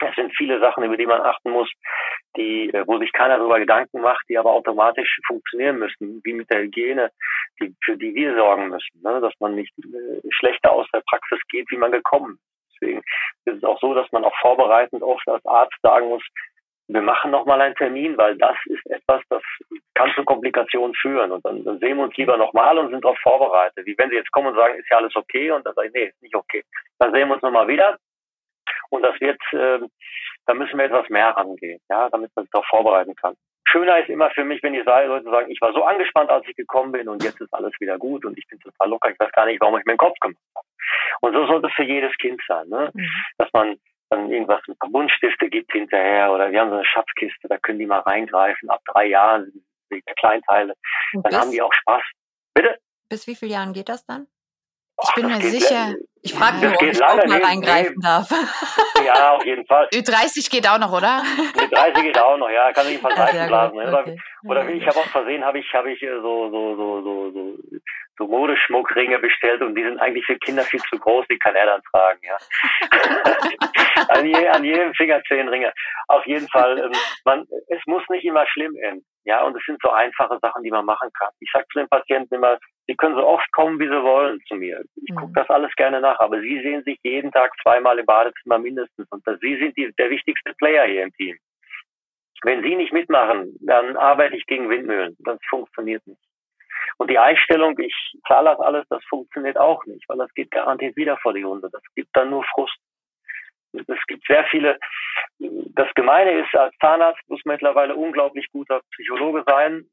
Es 0.00 0.14
sind 0.16 0.34
viele 0.36 0.60
Sachen, 0.60 0.84
über 0.84 0.96
die 0.96 1.06
man 1.06 1.20
achten 1.20 1.50
muss, 1.50 1.70
die, 2.36 2.68
äh, 2.70 2.84
wo 2.86 2.98
sich 2.98 3.12
keiner 3.12 3.38
darüber 3.38 3.58
Gedanken 3.58 4.00
macht, 4.00 4.24
die 4.28 4.36
aber 4.36 4.52
automatisch 4.52 5.18
funktionieren 5.26 5.78
müssen, 5.78 6.20
wie 6.24 6.32
mit 6.32 6.50
der 6.50 6.62
Hygiene, 6.62 7.10
die, 7.60 7.74
für 7.84 7.96
die 7.96 8.14
wir 8.14 8.36
sorgen 8.36 8.68
müssen, 8.68 9.02
ne? 9.02 9.20
dass 9.20 9.32
man 9.38 9.54
nicht 9.54 9.72
äh, 9.78 10.20
schlechter 10.30 10.72
aus 10.72 10.86
der 10.92 11.02
Praxis 11.08 11.38
geht, 11.48 11.70
wie 11.70 11.76
man 11.76 11.92
gekommen 11.92 12.34
ist. 12.34 12.80
Deswegen 12.80 12.98
ist 13.44 13.56
es 13.58 13.64
auch 13.64 13.80
so, 13.80 13.94
dass 13.94 14.10
man 14.10 14.24
auch 14.24 14.34
vorbereitend 14.40 15.02
oft 15.02 15.26
als 15.28 15.44
Arzt 15.46 15.76
sagen 15.82 16.08
muss, 16.08 16.22
wir 16.88 17.00
machen 17.00 17.30
nochmal 17.30 17.60
einen 17.62 17.74
Termin, 17.76 18.16
weil 18.18 18.36
das 18.36 18.56
ist 18.66 18.84
etwas, 18.90 19.22
das 19.30 19.42
kann 19.94 20.12
zu 20.14 20.24
Komplikationen 20.24 20.94
führen. 20.94 21.32
Und 21.32 21.44
dann, 21.44 21.64
dann 21.64 21.78
sehen 21.78 21.96
wir 21.96 22.04
uns 22.04 22.16
lieber 22.16 22.36
nochmal 22.36 22.76
und 22.78 22.90
sind 22.90 23.02
darauf 23.02 23.18
vorbereitet. 23.20 23.86
Wie 23.86 23.96
wenn 23.96 24.10
Sie 24.10 24.16
jetzt 24.16 24.30
kommen 24.32 24.48
und 24.48 24.56
sagen, 24.56 24.78
ist 24.78 24.90
ja 24.90 24.98
alles 24.98 25.16
okay? 25.16 25.50
Und 25.50 25.64
dann 25.64 25.74
sage 25.74 25.88
ich, 25.88 25.94
nee, 25.94 26.04
ist 26.04 26.22
nicht 26.22 26.34
okay. 26.34 26.62
Dann 26.98 27.12
sehen 27.12 27.28
wir 27.28 27.34
uns 27.34 27.42
nochmal 27.42 27.68
wieder 27.68 27.96
und 28.94 29.02
das 29.02 29.20
wird, 29.20 29.40
äh, 29.52 29.80
da 30.46 30.54
müssen 30.54 30.78
wir 30.78 30.86
etwas 30.86 31.08
mehr 31.08 31.30
rangehen, 31.30 31.80
ja, 31.88 32.08
damit 32.10 32.30
man 32.34 32.44
sich 32.44 32.52
darauf 32.52 32.66
vorbereiten 32.66 33.14
kann. 33.16 33.34
Schöner 33.66 33.98
ist 33.98 34.08
immer 34.08 34.30
für 34.30 34.44
mich, 34.44 34.62
wenn 34.62 34.74
die 34.74 34.80
Leute 34.80 35.28
sagen, 35.30 35.50
ich 35.50 35.60
war 35.60 35.72
so 35.72 35.82
angespannt, 35.82 36.30
als 36.30 36.46
ich 36.46 36.54
gekommen 36.54 36.92
bin 36.92 37.08
und 37.08 37.24
jetzt 37.24 37.40
ist 37.40 37.52
alles 37.52 37.72
wieder 37.80 37.98
gut 37.98 38.24
und 38.24 38.38
ich 38.38 38.46
bin 38.46 38.60
total 38.60 38.88
locker. 38.88 39.10
Ich 39.10 39.18
weiß 39.18 39.32
gar 39.32 39.46
nicht, 39.46 39.60
warum 39.60 39.78
ich 39.78 39.84
mir 39.84 39.94
den 39.94 39.98
Kopf 39.98 40.18
gemacht 40.20 40.38
habe. 40.54 40.66
Und 41.22 41.34
so 41.34 41.46
sollte 41.46 41.68
es 41.68 41.74
für 41.74 41.84
jedes 41.84 42.14
Kind 42.18 42.40
sein, 42.46 42.68
ne? 42.68 42.90
Mhm. 42.94 43.08
dass 43.38 43.48
man 43.52 43.76
dann 44.10 44.30
irgendwas 44.30 44.60
mit 44.68 44.78
Buntstifte 44.78 45.48
gibt 45.48 45.72
hinterher 45.72 46.30
oder 46.30 46.50
wir 46.50 46.60
haben 46.60 46.70
so 46.70 46.76
eine 46.76 46.84
Schatzkiste, 46.84 47.48
da 47.48 47.58
können 47.58 47.78
die 47.78 47.86
mal 47.86 48.00
reingreifen. 48.00 48.70
Ab 48.70 48.82
drei 48.92 49.06
Jahren 49.06 49.64
der 49.90 50.14
Kleinteile, 50.14 50.74
dann 51.12 51.34
haben 51.34 51.50
die 51.50 51.62
auch 51.62 51.72
Spaß. 51.72 52.02
Bitte? 52.54 52.78
Bis 53.08 53.26
wie 53.26 53.34
viele 53.34 53.52
Jahren 53.52 53.72
geht 53.72 53.88
das 53.88 54.04
dann? 54.06 54.26
Ich 55.02 55.14
bin 55.14 55.26
mir 55.26 55.40
sicher. 55.40 55.94
Ich 56.22 56.32
frage 56.32 56.58
nur, 56.58 56.74
ob 56.74 56.82
ich 56.82 57.02
auch 57.04 57.16
mal 57.26 57.42
reingreifen 57.42 58.00
darf. 58.00 58.30
Ja, 59.04 59.32
auf 59.32 59.44
jeden 59.44 59.66
Fall. 59.66 59.88
Ü30 59.92 60.50
geht 60.50 60.66
auch 60.66 60.78
noch, 60.78 60.92
oder? 60.92 61.22
Ü30 61.54 62.02
geht 62.02 62.18
auch 62.18 62.38
noch, 62.38 62.48
ja. 62.48 62.72
Kann 62.72 62.86
ich 62.86 62.96
ein 62.96 63.02
paar 63.02 63.14
Seiten 63.14 63.46
blasen. 63.48 63.76
Ne? 63.76 63.98
Okay. 63.98 64.18
Oder, 64.48 64.66
ich 64.68 64.86
habe 64.86 64.98
auch 64.98 65.06
versehen, 65.08 65.44
habe 65.44 65.58
ich, 65.58 65.74
habe 65.74 65.92
ich 65.92 66.00
so, 66.00 66.50
so, 66.50 66.76
so, 66.76 67.02
so, 67.02 67.30
so, 67.30 67.56
so 68.18 68.26
Modeschmuckringe 68.26 69.18
bestellt 69.18 69.60
und 69.62 69.74
die 69.74 69.82
sind 69.82 69.98
eigentlich 69.98 70.24
für 70.24 70.38
Kinder 70.38 70.62
viel 70.62 70.80
zu 70.82 70.98
groß, 70.98 71.26
die 71.30 71.38
kann 71.38 71.54
er 71.56 71.66
dann 71.66 71.82
tragen, 71.82 72.20
ja. 72.22 72.38
an, 74.08 74.26
je, 74.26 74.48
an 74.48 74.64
jedem 74.64 74.94
Finger 74.94 75.20
zehn 75.28 75.48
Ringe. 75.48 75.72
Auf 76.08 76.24
jeden 76.26 76.48
Fall, 76.48 76.78
ähm, 76.78 76.92
man, 77.24 77.46
es 77.68 77.80
muss 77.86 78.02
nicht 78.08 78.24
immer 78.24 78.46
schlimm 78.46 78.76
enden, 78.76 79.04
ja, 79.24 79.42
und 79.42 79.56
es 79.56 79.62
sind 79.66 79.80
so 79.82 79.90
einfache 79.90 80.38
Sachen, 80.40 80.62
die 80.62 80.70
man 80.70 80.84
machen 80.84 81.10
kann. 81.18 81.30
Ich 81.40 81.50
sage 81.52 81.66
zu 81.72 81.78
den 81.78 81.88
Patienten 81.88 82.34
immer, 82.34 82.58
sie 82.86 82.94
können 82.96 83.14
so 83.14 83.26
oft 83.26 83.50
kommen, 83.52 83.78
wie 83.78 83.88
sie 83.88 84.02
wollen 84.02 84.40
zu 84.46 84.54
mir. 84.54 84.82
Ich 84.96 85.12
mhm. 85.12 85.16
gucke 85.16 85.32
das 85.34 85.48
alles 85.50 85.74
gerne 85.76 86.00
nach, 86.00 86.18
aber 86.20 86.40
sie 86.40 86.60
sehen 86.60 86.82
sich 86.84 86.98
jeden 87.02 87.32
Tag 87.32 87.52
zweimal 87.62 87.98
im 87.98 88.06
Badezimmer 88.06 88.58
mindestens 88.58 89.06
und 89.10 89.24
sie 89.40 89.56
sind 89.56 89.76
die, 89.76 89.92
der 89.98 90.10
wichtigste 90.10 90.54
Player 90.54 90.86
hier 90.86 91.04
im 91.04 91.12
Team. 91.12 91.36
Wenn 92.42 92.62
Sie 92.62 92.76
nicht 92.76 92.92
mitmachen, 92.92 93.56
dann 93.60 93.96
arbeite 93.96 94.36
ich 94.36 94.44
gegen 94.44 94.68
Windmühlen. 94.68 95.16
Das 95.20 95.38
funktioniert 95.48 96.06
nicht. 96.06 96.20
Und 96.98 97.10
die 97.10 97.18
Einstellung, 97.18 97.78
ich 97.78 97.94
zahle 98.28 98.50
das 98.50 98.60
alles, 98.60 98.86
das 98.90 99.02
funktioniert 99.06 99.56
auch 99.56 99.84
nicht, 99.86 100.06
weil 100.08 100.18
das 100.18 100.32
geht 100.34 100.50
garantiert 100.50 100.94
wieder 100.94 101.16
vor 101.16 101.32
die 101.32 101.44
Hunde. 101.44 101.70
Das 101.72 101.82
gibt 101.94 102.14
dann 102.14 102.30
nur 102.30 102.44
Frust. 102.44 102.76
Es 103.72 104.06
gibt 104.06 104.24
sehr 104.26 104.44
viele. 104.50 104.78
Das 105.38 105.88
Gemeine 105.94 106.38
ist, 106.40 106.54
als 106.54 106.76
Zahnarzt 106.78 107.22
muss 107.28 107.40
man 107.44 107.54
mittlerweile 107.54 107.96
unglaublich 107.96 108.46
guter 108.52 108.82
Psychologe 108.92 109.42
sein 109.46 109.88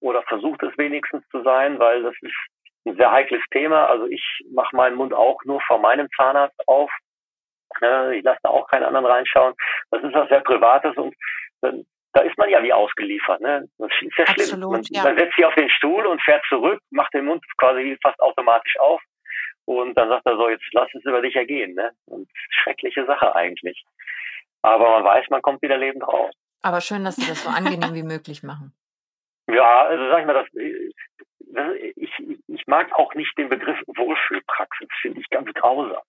oder 0.00 0.22
versucht 0.22 0.62
es 0.62 0.76
wenigstens 0.78 1.26
zu 1.30 1.42
sein, 1.42 1.78
weil 1.78 2.02
das 2.02 2.14
ist 2.20 2.36
ein 2.86 2.96
sehr 2.96 3.10
heikles 3.10 3.42
Thema. 3.50 3.86
Also 3.86 4.06
ich 4.06 4.22
mache 4.52 4.74
meinen 4.74 4.96
Mund 4.96 5.12
auch 5.12 5.42
nur 5.44 5.60
vor 5.62 5.78
meinem 5.78 6.08
Zahnarzt 6.16 6.60
auf. 6.66 6.90
Ich 8.12 8.24
lasse 8.24 8.40
da 8.42 8.50
auch 8.50 8.66
keinen 8.68 8.84
anderen 8.84 9.06
reinschauen. 9.06 9.54
Das 9.90 10.02
ist 10.02 10.14
was 10.14 10.28
sehr 10.28 10.40
Privates 10.40 10.96
und 10.96 11.14
da 11.60 12.22
ist 12.22 12.36
man 12.38 12.48
ja 12.48 12.62
wie 12.62 12.72
ausgeliefert. 12.72 13.40
Ne? 13.40 13.68
Das 13.78 13.90
ist 14.00 14.18
ja 14.18 14.26
schlimm. 14.26 14.44
Absolut, 14.44 14.72
man, 14.72 14.82
ja. 14.90 15.02
man 15.02 15.18
setzt 15.18 15.36
sich 15.36 15.44
auf 15.44 15.54
den 15.54 15.70
Stuhl 15.70 16.06
und 16.06 16.22
fährt 16.22 16.44
zurück, 16.48 16.80
macht 16.90 17.12
den 17.14 17.26
Mund 17.26 17.44
quasi 17.58 17.96
fast 18.02 18.18
automatisch 18.20 18.76
auf 18.80 19.00
und 19.66 19.94
dann 19.98 20.08
sagt 20.08 20.24
er 20.24 20.36
so, 20.36 20.48
jetzt 20.48 20.64
lass 20.72 20.88
es 20.94 21.04
über 21.04 21.20
dich 21.20 21.36
ergehen. 21.36 21.74
Ne? 21.74 21.92
Und 22.06 22.28
schreckliche 22.62 23.04
Sache 23.04 23.34
eigentlich. 23.34 23.84
Aber 24.62 24.90
man 24.90 25.04
weiß, 25.04 25.26
man 25.28 25.42
kommt 25.42 25.60
wieder 25.62 25.76
lebend 25.76 26.06
raus. 26.08 26.32
Aber 26.62 26.80
schön, 26.80 27.04
dass 27.04 27.16
Sie 27.16 27.26
das 27.28 27.44
so 27.44 27.50
angenehm 27.50 27.94
wie 27.94 28.02
möglich 28.02 28.42
machen. 28.42 28.72
Ja, 29.48 29.86
also 29.86 30.08
sag 30.10 30.20
ich 30.20 30.26
mal, 30.26 30.34
das, 30.34 30.46
das, 31.52 31.74
ich, 31.96 32.12
ich 32.46 32.66
mag 32.66 32.92
auch 32.98 33.14
nicht 33.14 33.36
den 33.38 33.48
Begriff 33.48 33.78
Wohlfühlpraxis, 33.86 34.88
finde 35.00 35.20
ich 35.20 35.30
ganz 35.30 35.52
grausam. 35.54 36.02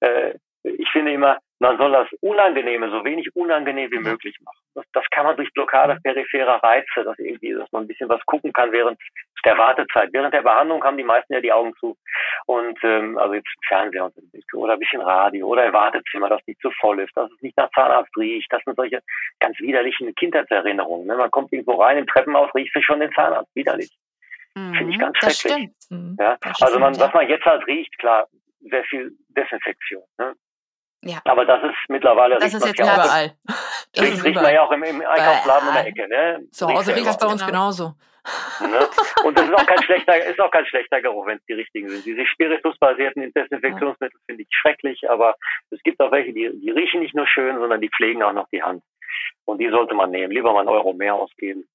Äh, 0.00 0.34
ich 0.64 0.90
finde 0.90 1.12
immer, 1.12 1.38
man 1.60 1.78
soll 1.78 1.92
das 1.92 2.08
Unangenehme 2.20 2.90
so 2.90 3.04
wenig 3.04 3.34
unangenehm 3.36 3.90
wie 3.90 3.98
möglich 3.98 4.36
machen. 4.40 4.63
Das, 4.74 4.84
das 4.92 5.04
kann 5.10 5.24
man 5.24 5.36
durch 5.36 5.52
Blockade 5.52 5.98
peripherer 6.02 6.62
Reize, 6.62 7.04
dass 7.04 7.18
irgendwie, 7.18 7.52
dass 7.52 7.70
man 7.72 7.84
ein 7.84 7.88
bisschen 7.88 8.08
was 8.08 8.24
gucken 8.26 8.52
kann 8.52 8.72
während 8.72 8.98
der 9.44 9.58
Wartezeit. 9.58 10.10
Während 10.12 10.34
der 10.34 10.42
Behandlung 10.42 10.82
haben 10.82 10.96
die 10.96 11.04
meisten 11.04 11.32
ja 11.32 11.40
die 11.40 11.52
Augen 11.52 11.74
zu. 11.76 11.96
Und 12.46 12.78
ähm, 12.82 13.18
also 13.18 13.34
jetzt 13.34 13.48
Fernseher 13.68 14.04
und 14.04 14.14
oder 14.54 14.74
ein 14.74 14.78
bisschen 14.78 15.00
Radio 15.00 15.46
oder 15.46 15.66
im 15.66 15.72
Wartezimmer, 15.72 16.28
das 16.28 16.40
nicht 16.46 16.60
zu 16.60 16.70
voll 16.80 17.00
ist, 17.00 17.16
dass 17.16 17.30
es 17.30 17.42
nicht 17.42 17.56
nach 17.56 17.70
Zahnarzt 17.70 18.16
riecht. 18.16 18.52
Das 18.52 18.62
sind 18.64 18.76
solche 18.76 19.00
ganz 19.40 19.58
widerlichen 19.60 20.14
Kindheitserinnerungen. 20.14 21.06
Ne? 21.06 21.16
Man 21.16 21.30
kommt 21.30 21.52
irgendwo 21.52 21.74
rein 21.74 21.98
im 21.98 22.06
Treppenhaus, 22.06 22.54
riecht 22.54 22.72
sich 22.72 22.84
schon 22.84 23.00
den 23.00 23.12
Zahnarzt 23.12 23.54
widerlich. 23.54 23.90
Mhm, 24.54 24.74
Finde 24.74 24.92
ich 24.92 24.98
ganz 24.98 25.18
schrecklich. 25.18 25.70
Mhm, 25.90 26.16
ja? 26.18 26.36
Also 26.60 26.78
man, 26.78 26.98
was 26.98 27.12
man 27.12 27.28
jetzt 27.28 27.44
halt 27.44 27.66
riecht, 27.66 27.96
klar, 27.98 28.28
sehr 28.60 28.84
viel 28.84 29.12
Desinfektion. 29.28 30.02
Ne? 30.18 30.34
Ja. 31.04 31.20
Aber 31.24 31.44
das 31.44 31.62
ist 31.62 31.76
mittlerweile 31.88 32.36
das 32.36 32.54
ist 32.54 32.64
jetzt 32.66 32.78
ja 32.78 32.84
überall. 32.84 33.32
Das 33.92 34.04
riecht, 34.04 34.24
riecht 34.24 34.42
man 34.42 34.52
ja 34.52 34.62
auch 34.62 34.72
im, 34.72 34.82
im 34.82 35.00
Einkaufsladen 35.00 35.68
in 35.68 35.74
der 35.74 35.86
Ecke. 35.86 36.08
Ne? 36.08 36.48
Zu 36.50 36.68
Hause 36.68 36.96
riecht 36.96 37.06
es 37.06 37.18
bei 37.18 37.26
uns 37.26 37.40
genau. 37.44 37.52
genauso. 37.52 37.94
Ne? 38.60 38.88
Und 39.24 39.38
das 39.38 39.46
ist 39.46 39.54
auch 39.54 39.66
kein 39.66 39.82
schlechter, 39.82 40.24
ist 40.24 40.40
auch 40.40 40.50
kein 40.50 40.66
schlechter 40.66 41.02
Geruch, 41.02 41.26
wenn 41.26 41.36
es 41.36 41.44
die 41.46 41.52
richtigen 41.52 41.88
sind. 41.88 42.06
Diese 42.06 42.24
spiritusbasierten 42.26 43.32
Desinfektionsmittel 43.32 44.18
finde 44.26 44.42
ich 44.42 44.48
schrecklich, 44.50 45.08
aber 45.10 45.36
es 45.70 45.82
gibt 45.82 46.00
auch 46.00 46.10
welche, 46.10 46.32
die, 46.32 46.50
die 46.60 46.70
riechen 46.70 47.00
nicht 47.00 47.14
nur 47.14 47.26
schön, 47.26 47.58
sondern 47.58 47.80
die 47.80 47.90
pflegen 47.90 48.22
auch 48.22 48.32
noch 48.32 48.48
die 48.48 48.62
Hand. 48.62 48.82
Und 49.44 49.58
die 49.58 49.68
sollte 49.68 49.94
man 49.94 50.10
nehmen. 50.10 50.32
Lieber 50.32 50.52
mal 50.52 50.60
einen 50.60 50.68
Euro 50.68 50.94
mehr 50.94 51.14
ausgeben. 51.14 51.68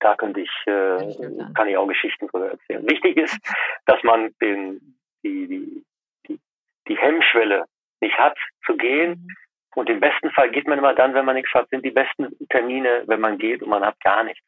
Da 0.00 0.16
könnte 0.16 0.40
ich, 0.40 0.50
äh, 0.66 1.52
kann 1.54 1.68
ich 1.68 1.76
auch 1.76 1.86
Geschichten 1.86 2.28
drüber 2.28 2.50
erzählen. 2.50 2.86
Wichtig 2.88 3.16
ist, 3.16 3.38
dass 3.86 4.02
man 4.02 4.34
den, 4.40 4.98
die, 5.24 5.48
die, 5.48 5.84
die, 6.28 6.40
die 6.88 6.96
Hemmschwelle 6.96 7.64
nicht 8.00 8.16
hat, 8.18 8.36
zu 8.66 8.76
gehen. 8.76 9.10
Mhm. 9.10 9.28
Und 9.76 9.90
im 9.90 10.00
besten 10.00 10.30
Fall 10.30 10.50
geht 10.50 10.68
man 10.68 10.78
immer 10.78 10.94
dann, 10.94 11.14
wenn 11.14 11.24
man 11.24 11.34
nichts 11.34 11.52
hat, 11.52 11.68
sind 11.70 11.84
die 11.84 11.90
besten 11.90 12.36
Termine, 12.48 13.02
wenn 13.06 13.20
man 13.20 13.38
geht 13.38 13.62
und 13.62 13.70
man 13.70 13.84
hat 13.84 13.98
gar 14.00 14.22
nichts. 14.22 14.44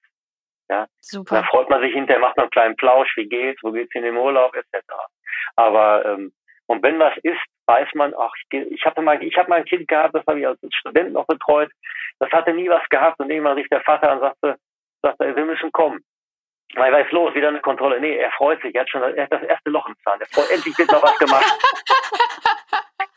Ja, 0.68 0.86
Super. 1.00 1.36
Dann 1.36 1.44
freut 1.44 1.70
man 1.70 1.80
sich 1.80 1.92
hinterher, 1.92 2.20
macht 2.20 2.36
man 2.36 2.44
einen 2.44 2.50
kleinen 2.50 2.76
Plausch, 2.76 3.16
wie 3.16 3.28
geht's, 3.28 3.62
wo 3.62 3.72
geht's 3.72 3.94
in 3.94 4.02
den 4.02 4.16
Urlaub, 4.16 4.54
etc. 4.54 4.84
Aber 5.54 6.04
ähm, 6.04 6.32
und 6.66 6.82
wenn 6.82 6.98
was 6.98 7.16
ist, 7.22 7.40
weiß 7.66 7.88
man, 7.94 8.14
ach, 8.18 8.32
ich, 8.50 8.60
ich 8.72 8.84
hatte 8.84 9.02
mal, 9.02 9.22
ich 9.22 9.36
habe 9.36 9.48
mal 9.48 9.56
ein 9.56 9.64
Kind 9.64 9.86
gehabt, 9.88 10.14
das 10.14 10.26
habe 10.26 10.40
ich 10.40 10.46
als 10.46 10.58
Student 10.74 11.12
noch 11.12 11.26
betreut, 11.26 11.70
das 12.18 12.30
hatte 12.30 12.52
nie 12.52 12.68
was 12.68 12.88
gehabt 12.88 13.20
und 13.20 13.30
irgendwann 13.30 13.56
rief 13.56 13.68
der 13.68 13.82
Vater 13.82 14.12
und 14.12 14.20
sagte, 14.20 14.56
sagte, 15.02 15.36
wir 15.36 15.44
müssen 15.44 15.70
kommen. 15.72 16.00
Weil 16.74 16.92
was 16.92 17.06
ist 17.06 17.12
los? 17.12 17.34
Wieder 17.34 17.48
eine 17.48 17.60
Kontrolle. 17.60 18.00
Nee, 18.00 18.16
er 18.16 18.32
freut 18.32 18.60
sich. 18.60 18.74
Er 18.74 18.80
hat 18.80 18.90
schon 18.90 19.02
er 19.02 19.22
hat 19.22 19.32
das 19.32 19.42
erste 19.42 19.70
Loch 19.70 19.86
im 19.86 19.94
Zahn. 20.02 20.20
Er 20.20 20.26
freut, 20.26 20.50
endlich 20.50 20.76
wird 20.76 20.90
noch 20.90 21.02
was 21.02 21.16
gemacht. 21.18 21.44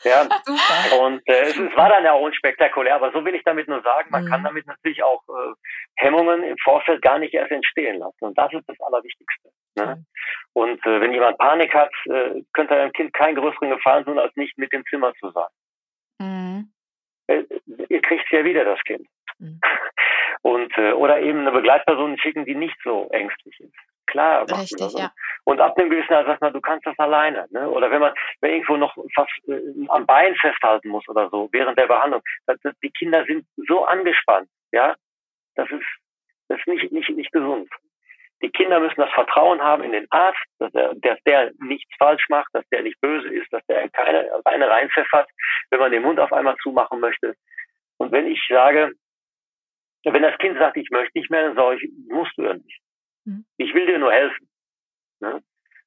ja. 0.03 0.23
Super. 0.45 1.01
Und 1.01 1.21
äh, 1.27 1.41
es, 1.43 1.57
es, 1.57 1.75
war 1.75 1.89
dann 1.89 2.03
ja 2.03 2.13
auch 2.13 2.21
unspektakulär, 2.21 2.95
aber 2.95 3.11
so 3.11 3.23
will 3.25 3.35
ich 3.35 3.43
damit 3.43 3.67
nur 3.67 3.81
sagen, 3.81 4.09
man 4.11 4.25
mhm. 4.25 4.29
kann 4.29 4.43
damit 4.43 4.65
natürlich 4.67 5.03
auch 5.03 5.21
äh, 5.27 5.53
Hemmungen 5.95 6.43
im 6.43 6.57
Vorfeld 6.63 7.01
gar 7.01 7.19
nicht 7.19 7.33
erst 7.33 7.51
entstehen 7.51 7.99
lassen. 7.99 8.25
Und 8.25 8.37
das 8.37 8.51
ist 8.53 8.67
das 8.67 8.79
Allerwichtigste. 8.79 9.49
Ne? 9.75 9.95
Mhm. 9.95 10.05
Und 10.53 10.85
äh, 10.85 11.01
wenn 11.01 11.13
jemand 11.13 11.37
Panik 11.37 11.73
hat, 11.73 11.91
äh, 12.05 12.41
könnte 12.53 12.75
einem 12.75 12.93
Kind 12.93 13.13
keinen 13.13 13.35
größeren 13.35 13.69
Gefallen 13.69 14.05
tun, 14.05 14.19
als 14.19 14.35
nicht 14.35 14.57
mit 14.57 14.71
dem 14.71 14.83
Zimmer 14.89 15.13
zu 15.15 15.31
sein. 15.31 15.49
Mhm. 16.19 16.71
Äh, 17.27 17.43
ihr 17.89 18.01
kriegt 18.01 18.31
ja 18.31 18.43
wieder 18.43 18.65
das 18.65 18.79
Kind. 18.83 19.07
Mhm. 19.39 19.59
Und 20.41 20.77
äh, 20.77 20.93
oder 20.93 21.19
eben 21.19 21.39
eine 21.39 21.51
Begleitperson 21.51 22.17
schicken, 22.19 22.45
die 22.45 22.55
nicht 22.55 22.77
so 22.83 23.09
ängstlich 23.11 23.59
ist. 23.59 23.73
Klar, 24.09 24.41
Richtig, 24.49 24.77
das. 24.79 24.93
ja. 24.93 25.11
Und 25.43 25.61
ab 25.61 25.75
dem 25.75 25.89
gewissen 25.91 26.13
Alter 26.13 26.31
sagt 26.31 26.41
man, 26.41 26.51
du 26.51 26.61
kannst 26.61 26.85
das 26.87 26.97
alleine. 26.97 27.45
Ne? 27.51 27.69
Oder 27.69 27.91
wenn 27.91 28.01
man 28.01 28.13
wenn 28.41 28.53
irgendwo 28.53 28.75
noch 28.75 28.95
fast 29.13 29.31
äh, 29.47 29.61
am 29.89 30.07
Bein 30.07 30.35
festhalten 30.35 30.89
muss 30.89 31.07
oder 31.07 31.29
so 31.29 31.47
während 31.51 31.77
der 31.77 31.85
Behandlung. 31.85 32.21
Das, 32.47 32.57
das, 32.63 32.73
die 32.81 32.89
Kinder 32.89 33.23
sind 33.25 33.45
so 33.67 33.85
angespannt, 33.85 34.49
ja. 34.71 34.95
Das 35.55 35.69
ist 35.69 35.85
das 36.47 36.57
ist 36.57 36.67
nicht 36.67 36.91
nicht 36.91 37.09
nicht 37.09 37.31
gesund. 37.31 37.69
Die 38.41 38.49
Kinder 38.49 38.79
müssen 38.79 38.99
das 38.99 39.11
Vertrauen 39.11 39.61
haben 39.61 39.83
in 39.83 39.91
den 39.91 40.07
Arzt, 40.09 40.43
dass, 40.57 40.73
er, 40.73 40.95
dass 40.95 41.19
der 41.27 41.51
nichts 41.59 41.93
falsch 41.99 42.25
macht, 42.29 42.47
dass 42.53 42.67
der 42.69 42.81
nicht 42.81 42.99
böse 43.01 43.27
ist, 43.27 43.51
dass 43.53 43.63
der 43.67 43.89
keine 43.89 44.31
eine 44.45 44.69
reinpfeffert, 44.69 45.29
wenn 45.69 45.79
man 45.79 45.91
den 45.91 46.01
Mund 46.01 46.19
auf 46.19 46.33
einmal 46.33 46.55
zumachen 46.63 46.99
möchte. 46.99 47.35
Und 47.97 48.11
wenn 48.11 48.25
ich 48.25 48.41
sage, 48.49 48.93
wenn 50.03 50.23
das 50.23 50.37
Kind 50.39 50.57
sagt, 50.57 50.77
ich 50.77 50.89
möchte 50.89 51.15
nicht 51.15 51.29
mehr, 51.29 51.43
dann 51.43 51.55
sage 51.55 51.75
ich, 51.75 51.91
musst 52.07 52.35
du 52.37 52.43
ja 52.43 52.53
nicht. 52.55 52.81
Mhm. 53.29 53.45
Ich 53.57 53.73
will 53.73 53.85
dir 53.85 53.99
nur 53.99 54.11
helfen. 54.11 54.49
Ne? 55.19 55.41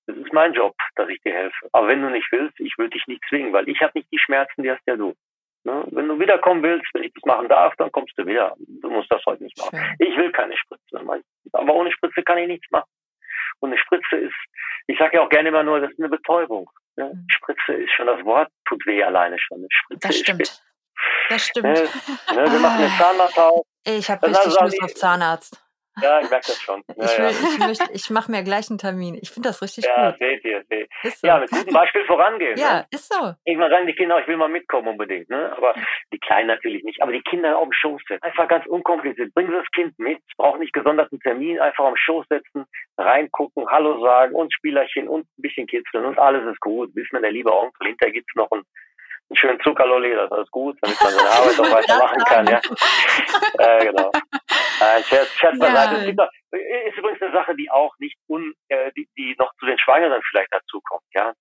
Das 0.06 0.16
ist 0.16 0.32
mein 0.32 0.52
Job, 0.52 0.74
dass 0.96 1.08
ich 1.08 1.20
dir 1.22 1.32
helfe. 1.32 1.68
Aber 1.72 1.88
wenn 1.88 2.02
du 2.02 2.10
nicht 2.10 2.30
willst, 2.32 2.58
ich 2.60 2.76
will 2.78 2.90
dich 2.90 3.06
nicht 3.06 3.22
zwingen, 3.28 3.52
weil 3.52 3.68
ich 3.68 3.80
habe 3.80 3.92
nicht 3.94 4.10
die 4.12 4.18
Schmerzen, 4.18 4.62
die 4.62 4.70
hast 4.70 4.82
ja 4.86 4.96
du. 4.96 5.14
Ne? 5.64 5.84
Wenn 5.90 6.08
du 6.08 6.18
wiederkommen 6.18 6.62
willst, 6.62 6.86
wenn 6.92 7.04
ich 7.04 7.12
das 7.14 7.24
machen 7.24 7.48
darf, 7.48 7.74
dann 7.76 7.92
kommst 7.92 8.18
du 8.18 8.26
wieder. 8.26 8.54
Du 8.58 8.90
musst 8.90 9.12
das 9.12 9.24
heute 9.26 9.44
nicht 9.44 9.56
machen. 9.58 9.78
Schön. 9.78 10.08
Ich 10.08 10.16
will 10.16 10.32
keine 10.32 10.56
Spritze. 10.56 11.00
Aber 11.52 11.74
ohne 11.74 11.92
Spritze 11.92 12.22
kann 12.22 12.38
ich 12.38 12.48
nichts 12.48 12.68
machen. 12.70 12.90
Und 13.60 13.70
eine 13.70 13.78
Spritze 13.78 14.16
ist, 14.16 14.34
ich 14.88 14.98
sage 14.98 15.16
ja 15.16 15.22
auch 15.22 15.28
gerne 15.28 15.50
immer 15.50 15.62
nur, 15.62 15.80
das 15.80 15.92
ist 15.92 16.00
eine 16.00 16.08
Betäubung. 16.08 16.68
Ne? 16.96 17.12
Mhm. 17.14 17.26
Spritze 17.28 17.74
ist 17.74 17.92
schon 17.92 18.06
das 18.06 18.24
Wort, 18.24 18.50
tut 18.64 18.84
weh 18.86 19.02
alleine 19.04 19.38
schon. 19.38 19.58
Eine 19.58 19.68
Spritze 19.70 20.08
das 20.08 20.16
stimmt. 20.16 20.42
Ist 20.42 20.62
das 21.28 21.46
stimmt. 21.46 21.66
Ne? 21.66 21.88
Ne? 22.34 22.52
Wir 22.52 22.58
machen 22.58 22.80
eine 22.82 22.90
Zahnarzt 22.98 23.38
auf. 23.38 23.64
Ich 23.84 24.10
habe 24.10 24.26
richtig 24.26 24.60
Lust 24.60 24.82
auf 24.82 24.94
Zahnarzt. 24.94 25.64
Ja, 26.00 26.20
ich 26.20 26.30
merke 26.30 26.46
das 26.46 26.60
schon. 26.60 26.82
Ja, 26.96 27.04
ich, 27.04 27.18
will, 27.18 27.48
ich, 27.52 27.58
möchte, 27.58 27.92
ich 27.92 28.10
mache 28.10 28.30
mir 28.30 28.42
gleich 28.42 28.70
einen 28.70 28.78
Termin. 28.78 29.18
Ich 29.20 29.30
finde 29.30 29.48
das 29.48 29.60
richtig 29.60 29.84
ja, 29.84 30.10
gut. 30.10 30.18
Seht 30.18 30.44
ihr, 30.44 30.64
seht. 30.68 30.88
So. 31.16 31.26
Ja, 31.26 31.38
mit 31.38 31.50
gutem 31.50 31.72
Beispiel 31.72 32.04
vorangehen. 32.06 32.58
Ja, 32.58 32.80
ne? 32.80 32.86
ist 32.90 33.12
so. 33.12 33.34
Irgendwann 33.44 33.70
sagen 33.70 33.86
die 33.86 33.94
Kinder, 33.94 34.18
ich 34.20 34.26
will 34.26 34.36
mal 34.36 34.48
mitkommen 34.48 34.88
unbedingt. 34.88 35.28
Ne? 35.28 35.52
Aber 35.56 35.74
die 36.12 36.18
Kleinen 36.18 36.48
natürlich 36.48 36.84
nicht. 36.84 37.02
Aber 37.02 37.12
die 37.12 37.22
Kinder 37.22 37.58
auf 37.58 37.64
dem 37.64 37.72
Schoß 37.72 38.00
setzen. 38.08 38.22
Einfach 38.22 38.48
ganz 38.48 38.66
unkompliziert. 38.66 39.34
Bringen 39.34 39.50
Sie 39.50 39.56
das 39.56 39.70
Kind 39.72 39.98
mit. 39.98 40.18
Braucht 40.36 40.60
nicht 40.60 40.72
gesonderten 40.72 41.20
Termin. 41.20 41.58
Einfach 41.60 41.84
am 41.84 41.96
Schoß 41.96 42.26
setzen, 42.28 42.64
reingucken, 42.96 43.66
Hallo 43.68 44.00
sagen 44.02 44.34
und 44.34 44.52
Spielerchen 44.54 45.08
und 45.08 45.22
ein 45.22 45.42
bisschen 45.42 45.66
kitzeln 45.66 46.04
und 46.04 46.18
alles 46.18 46.46
ist 46.50 46.60
gut. 46.60 46.94
Bis 46.94 47.06
man 47.12 47.22
der 47.22 47.32
liebe 47.32 47.52
Onkel. 47.52 47.88
Hinterher 47.88 48.12
gibt's 48.12 48.34
noch 48.34 48.50
ein 48.50 48.62
einen 49.32 49.36
schönen 49.36 49.60
Zuckerlolli, 49.60 50.14
das 50.14 50.30
ist 50.40 50.50
gut, 50.50 50.76
damit 50.82 50.96
man 51.02 51.12
seine 51.12 51.30
Arbeit 51.30 51.60
auch 51.60 51.72
weitermachen 51.72 52.24
kann, 52.24 52.46
ja. 52.46 52.60
äh, 53.58 53.84
genau. 53.86 54.10
Äh, 54.82 55.02
Scherz, 55.04 55.28
Scherz 55.34 55.58
beiseite. 55.58 56.04
Gibt 56.04 56.20
auch, 56.20 56.30
ist 56.52 56.98
übrigens 56.98 57.22
eine 57.22 57.32
Sache, 57.32 57.54
die 57.54 57.70
auch 57.70 57.94
nicht 57.98 58.16
un, 58.28 58.54
äh, 58.68 58.90
die, 58.96 59.08
die 59.16 59.36
noch 59.38 59.52
zu 59.58 59.66
den 59.66 59.78
Schwangeren 59.78 60.20
vielleicht 60.30 60.52
dazukommt, 60.52 61.04
ja. 61.14 61.32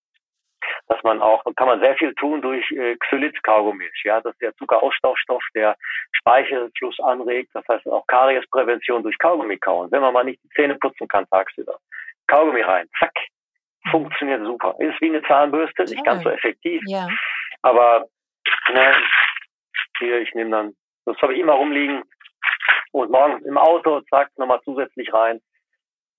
Dass 0.88 1.02
man 1.04 1.22
auch, 1.22 1.44
kann 1.56 1.68
man 1.68 1.80
sehr 1.80 1.96
viel 1.96 2.14
tun 2.14 2.42
durch 2.42 2.70
äh, 2.72 2.96
Xylit-Kaugummis, 2.98 4.04
ja. 4.04 4.22
Das 4.22 4.34
ist 4.34 4.42
der 4.42 4.56
Zuckerausstauschstoff, 4.56 5.44
der 5.56 5.76
Speichelfluss 6.12 7.00
anregt. 7.00 7.50
Das 7.54 7.68
heißt 7.68 7.88
auch 7.88 8.06
Kariesprävention 8.08 9.04
durch 9.04 9.18
Kaugummi 9.18 9.58
kauen. 9.58 9.92
Wenn 9.92 10.02
man 10.02 10.14
mal 10.14 10.24
nicht 10.24 10.42
die 10.44 10.50
Zähne 10.50 10.76
putzen 10.76 11.08
kann 11.08 11.28
tagsüber. 11.30 11.78
Kaugummi 12.28 12.62
rein, 12.62 12.88
zack, 13.00 13.14
Funktioniert 13.90 14.46
super. 14.46 14.76
Ist 14.80 15.02
wie 15.02 15.10
eine 15.10 15.24
Zahnbürste, 15.24 15.84
nicht 15.84 16.06
ganz 16.06 16.24
so 16.24 16.30
effektiv. 16.30 16.84
Ja. 16.86 17.08
Aber 17.64 18.06
ne, 18.72 18.96
hier, 19.98 20.22
ich 20.22 20.34
nehme 20.36 20.52
dann, 20.52 20.74
das 21.06 21.18
habe 21.22 21.34
ich 21.34 21.40
immer 21.40 21.54
rumliegen. 21.54 22.04
Und 22.92 23.12
morgens 23.12 23.46
im 23.46 23.58
Auto, 23.58 24.02
zack, 24.10 24.30
nochmal 24.38 24.62
zusätzlich 24.64 25.14
rein. 25.14 25.42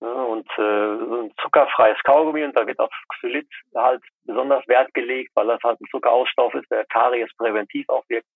Ja, 0.01 0.11
und 0.11 0.47
äh, 0.57 0.61
ein 0.61 1.33
zuckerfreies 1.41 1.97
Kaugummi 2.03 2.43
und 2.43 2.55
da 2.57 2.67
wird 2.67 2.79
auf 2.79 2.91
Xylit 3.17 3.47
halt 3.73 4.03
besonders 4.25 4.67
Wert 4.67 4.93
gelegt, 4.93 5.31
weil 5.35 5.47
das 5.47 5.61
halt 5.63 5.79
ein 5.79 5.87
Zuckerausstoff 5.89 6.53
ist, 6.55 6.69
der 6.69 6.85
Karies 6.85 7.29
präventiv 7.37 7.87
auch 7.87 8.03
wirkt. 8.09 8.27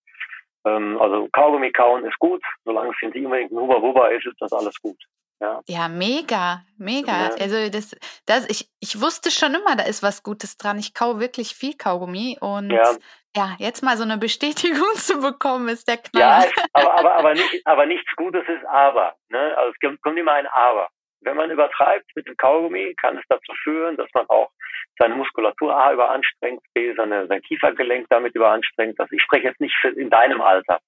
Ähm, 0.66 0.98
also 1.02 1.28
Kaugummi 1.34 1.72
kauen 1.72 2.06
ist 2.06 2.18
gut, 2.20 2.42
solange 2.64 2.92
es 2.92 2.96
nicht 3.02 3.26
unbedingt 3.26 3.52
ein 3.52 3.58
Huba-Buba 3.58 4.08
ist, 4.08 4.26
ist 4.28 4.42
das 4.42 4.54
alles 4.54 4.80
gut. 4.82 4.98
Ja. 5.40 5.62
ja, 5.68 5.88
mega, 5.88 6.64
mega. 6.78 7.12
Ja. 7.12 7.36
Also 7.40 7.70
das, 7.70 7.96
das, 8.26 8.50
ich, 8.50 8.72
ich 8.80 9.00
wusste 9.00 9.30
schon 9.30 9.54
immer, 9.54 9.76
da 9.76 9.84
ist 9.84 10.02
was 10.02 10.24
Gutes 10.24 10.58
dran. 10.58 10.80
Ich 10.80 10.96
kau 10.96 11.20
wirklich 11.20 11.54
viel 11.54 11.76
Kaugummi 11.78 12.38
und 12.42 12.72
ja, 12.72 12.96
ja 13.38 13.56
jetzt 13.60 13.84
mal 13.84 13.96
so 13.98 14.04
eine 14.04 14.18
Bestätigung 14.18 14.92
zu 14.96 15.20
bekommen, 15.22 15.70
ist 15.70 15.88
der 15.88 15.98
Knaller. 15.98 16.46
Ja, 16.46 16.52
aber, 16.74 17.00
aber, 17.00 17.16
aber, 17.16 17.34
nicht, 17.34 17.66
aber 17.66 17.86
nichts 17.86 18.12
Gutes 18.16 18.44
ist 18.48 18.66
aber. 18.66 19.16
Ne? 19.30 19.56
Also 19.58 19.74
es 19.80 20.02
kommt 20.02 20.18
immer 20.18 20.34
ein 20.34 20.48
Aber. 20.48 20.90
Wenn 21.22 21.36
man 21.36 21.50
übertreibt 21.50 22.06
mit 22.16 22.28
dem 22.28 22.38
Kaugummi, 22.38 22.94
kann 23.02 23.18
es 23.18 23.24
dazu 23.28 23.52
führen, 23.64 23.98
dass 23.98 24.08
man 24.14 24.26
auch 24.30 24.52
seine 25.00 25.16
Muskulatur 25.16 25.76
A 25.76 25.94
überanstrengt, 25.94 26.62
B 26.74 26.94
seine, 26.96 27.28
sein 27.28 27.42
Kiefergelenk 27.42 28.08
damit 28.10 28.36
überanstrengt. 28.36 29.00
Das, 29.00 29.12
ich 29.12 29.22
spreche 29.22 29.48
jetzt 29.48 29.60
nicht 29.60 29.76
für, 29.82 29.90
in 29.90 30.10
deinem 30.10 30.42
Alter. 30.42 30.80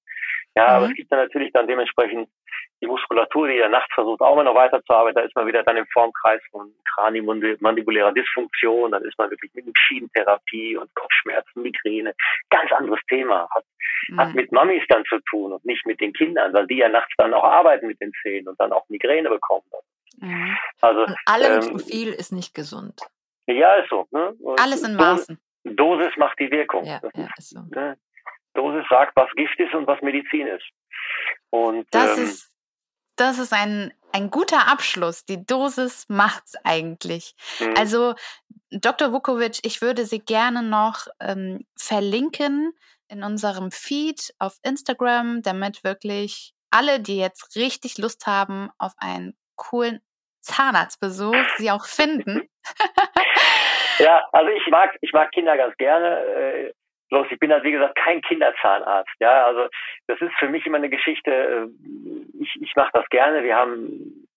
Ja, 0.55 0.63
mhm. 0.63 0.69
aber 0.69 0.85
es 0.87 0.93
gibt 0.93 1.11
dann 1.11 1.19
natürlich 1.19 1.51
dann 1.53 1.67
dementsprechend 1.67 2.29
die 2.81 2.87
Muskulatur, 2.87 3.47
die 3.47 3.55
ja 3.55 3.69
nachts 3.69 3.93
versucht, 3.93 4.21
auch 4.21 4.35
mal 4.35 4.43
noch 4.43 4.55
weiterzuarbeiten. 4.55 5.15
Da 5.15 5.21
ist 5.21 5.35
man 5.35 5.47
wieder 5.47 5.63
dann 5.63 5.77
im 5.77 5.85
Formkreis 5.87 6.41
von 6.51 6.73
Kraniomandibulärer 6.95 8.13
Dysfunktion. 8.13 8.91
Dann 8.91 9.03
ist 9.03 9.17
man 9.17 9.29
wirklich 9.29 9.53
mit 9.53 9.65
Schienentherapie 9.77 10.77
und 10.77 10.93
Kopfschmerzen, 10.95 11.61
Migräne. 11.61 12.13
Ganz 12.49 12.71
anderes 12.71 12.99
Thema. 13.09 13.49
Hat, 13.53 13.65
mhm. 14.07 14.19
hat 14.19 14.33
mit 14.33 14.51
Mamis 14.51 14.83
dann 14.89 15.03
zu 15.05 15.19
tun 15.29 15.53
und 15.53 15.65
nicht 15.65 15.85
mit 15.85 15.99
den 15.99 16.13
Kindern, 16.13 16.53
weil 16.53 16.67
die 16.67 16.77
ja 16.77 16.89
nachts 16.89 17.13
dann 17.17 17.33
auch 17.33 17.43
arbeiten 17.43 17.87
mit 17.87 17.99
den 17.99 18.13
Zähnen 18.21 18.47
und 18.47 18.59
dann 18.59 18.71
auch 18.71 18.87
Migräne 18.89 19.29
bekommen. 19.29 19.65
Mhm. 20.17 20.57
Also, 20.81 21.01
und 21.01 21.15
allem 21.25 21.53
ähm, 21.55 21.61
zu 21.61 21.79
viel 21.79 22.09
ist 22.13 22.31
nicht 22.31 22.53
gesund. 22.53 23.01
Ja, 23.47 23.75
ist 23.75 23.89
so. 23.89 24.07
Ne? 24.11 24.35
Alles 24.57 24.83
in 24.83 24.95
Maßen. 24.95 25.39
Dosis 25.63 26.15
macht 26.17 26.39
die 26.39 26.51
Wirkung. 26.51 26.85
Ja, 26.85 27.01
ja, 27.15 27.27
ist 27.37 27.49
so. 27.49 27.61
Ne? 27.69 27.97
Dosis 28.53 28.85
sagt, 28.89 29.15
was 29.15 29.29
Gift 29.35 29.59
ist 29.59 29.73
und 29.73 29.87
was 29.87 30.01
Medizin 30.01 30.47
ist. 30.47 30.65
Und, 31.49 31.87
das 31.91 32.17
ähm, 32.17 32.23
ist 32.25 32.48
das 33.19 33.39
ist 33.39 33.53
ein, 33.53 33.93
ein 34.11 34.29
guter 34.31 34.67
Abschluss. 34.67 35.25
Die 35.25 35.45
Dosis 35.45 36.05
macht's 36.09 36.55
eigentlich. 36.63 37.35
Mhm. 37.59 37.73
Also, 37.77 38.15
Dr. 38.71 39.11
Vukovic, 39.11 39.59
ich 39.63 39.81
würde 39.81 40.05
Sie 40.05 40.19
gerne 40.19 40.61
noch 40.63 41.07
ähm, 41.19 41.65
verlinken 41.75 42.73
in 43.07 43.23
unserem 43.23 43.71
Feed 43.71 44.33
auf 44.39 44.57
Instagram, 44.63 45.41
damit 45.41 45.83
wirklich 45.83 46.53
alle, 46.71 46.99
die 46.99 47.17
jetzt 47.17 47.55
richtig 47.55 47.97
Lust 47.97 48.27
haben 48.27 48.69
auf 48.77 48.93
einen 48.97 49.35
coolen 49.55 50.01
Zahnarztbesuch, 50.41 51.35
sie 51.57 51.71
auch 51.71 51.85
finden. 51.85 52.47
ja, 53.99 54.23
also 54.31 54.49
ich 54.51 54.67
mag, 54.67 54.95
ich 55.01 55.11
mag 55.11 55.31
Kinder 55.31 55.57
ganz 55.57 55.75
gerne. 55.77 56.73
Äh, 57.09 57.15
bloß 57.15 57.27
ich 57.31 57.39
bin 57.39 57.51
halt, 57.51 57.63
wie 57.63 57.71
gesagt, 57.71 57.95
kein 57.95 58.21
Kinderzahnarzt. 58.21 59.13
Ja, 59.19 59.45
also 59.45 59.67
das 60.07 60.21
ist 60.21 60.33
für 60.39 60.49
mich 60.49 60.65
immer 60.65 60.77
eine 60.77 60.89
Geschichte. 60.89 61.31
Äh, 61.31 61.67
ich, 62.41 62.61
ich 62.61 62.75
mache 62.75 62.91
das 62.93 63.07
gerne. 63.09 63.43
Wir 63.43 63.55
haben 63.55 64.27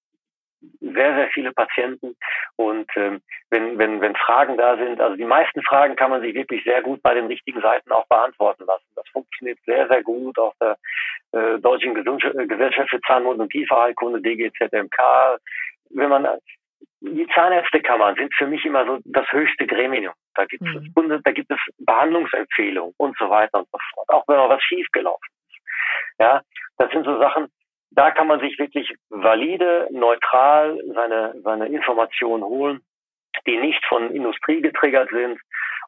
sehr, 0.81 1.15
sehr 1.15 1.29
viele 1.33 1.53
Patienten. 1.53 2.17
Und 2.57 2.89
ähm, 2.97 3.21
wenn, 3.51 3.79
wenn, 3.79 4.01
wenn 4.01 4.15
Fragen 4.17 4.57
da 4.57 4.77
sind, 4.77 5.01
also 5.01 5.17
die 5.17 5.25
meisten 5.25 5.63
Fragen 5.63 5.97
kann 5.97 6.11
man 6.11 6.21
sich 6.21 6.35
wirklich 6.35 6.65
sehr 6.65 6.83
gut 6.83 7.03
bei 7.03 7.15
den 7.15 7.27
richtigen 7.27 7.61
Seiten 7.61 7.91
auch 7.93 8.07
beantworten 8.07 8.65
lassen. 8.67 8.87
Das 8.95 9.09
funktioniert 9.09 9.59
sehr, 9.67 9.89
sehr 9.89 10.03
gut 10.03 10.39
auf 10.39 10.55
der 10.61 10.77
äh, 11.33 11.59
Deutschen 11.59 11.95
Gesellschaft 11.95 12.91
für 12.91 13.01
Zahnmund- 13.03 13.41
und 13.41 13.51
Kieferheilkunde, 13.51 14.21
DGZMK. 14.21 14.99
Wenn 15.91 16.09
man 16.09 16.29
die 17.01 17.27
Zahnärztekammern 17.35 18.15
sind 18.15 18.35
für 18.35 18.47
mich 18.47 18.65
immer 18.65 18.87
so 18.87 18.99
das 19.05 19.31
höchste 19.33 19.67
Gremium. 19.67 20.13
Da 20.35 20.45
gibt 20.47 20.63
es 20.63 20.75
mhm. 20.75 21.23
da 21.25 21.33
gibt 21.33 21.51
es 21.51 21.59
Behandlungsempfehlungen 21.79 22.95
und 22.97 23.17
so 23.19 23.29
weiter 23.29 23.59
und 23.59 23.69
so 23.71 23.79
fort. 23.95 24.09
Auch 24.09 24.25
wenn 24.29 24.37
mal 24.37 24.49
was 24.49 24.63
schiefgelaufen 24.63 25.29
ist. 25.49 25.61
Ja, 26.19 26.43
das 26.79 26.91
sind 26.91 27.05
so 27.05 27.19
Sachen, 27.19 27.49
da 27.91 28.11
kann 28.11 28.27
man 28.27 28.41
sich 28.41 28.59
wirklich 28.59 28.95
valide, 29.11 29.89
neutral 29.91 30.79
seine, 30.95 31.35
seine 31.43 31.67
Informationen 31.67 32.43
holen, 32.43 32.81
die 33.47 33.57
nicht 33.59 33.85
von 33.87 34.11
Industrie 34.11 34.61
getriggert 34.61 35.11
sind. 35.11 35.39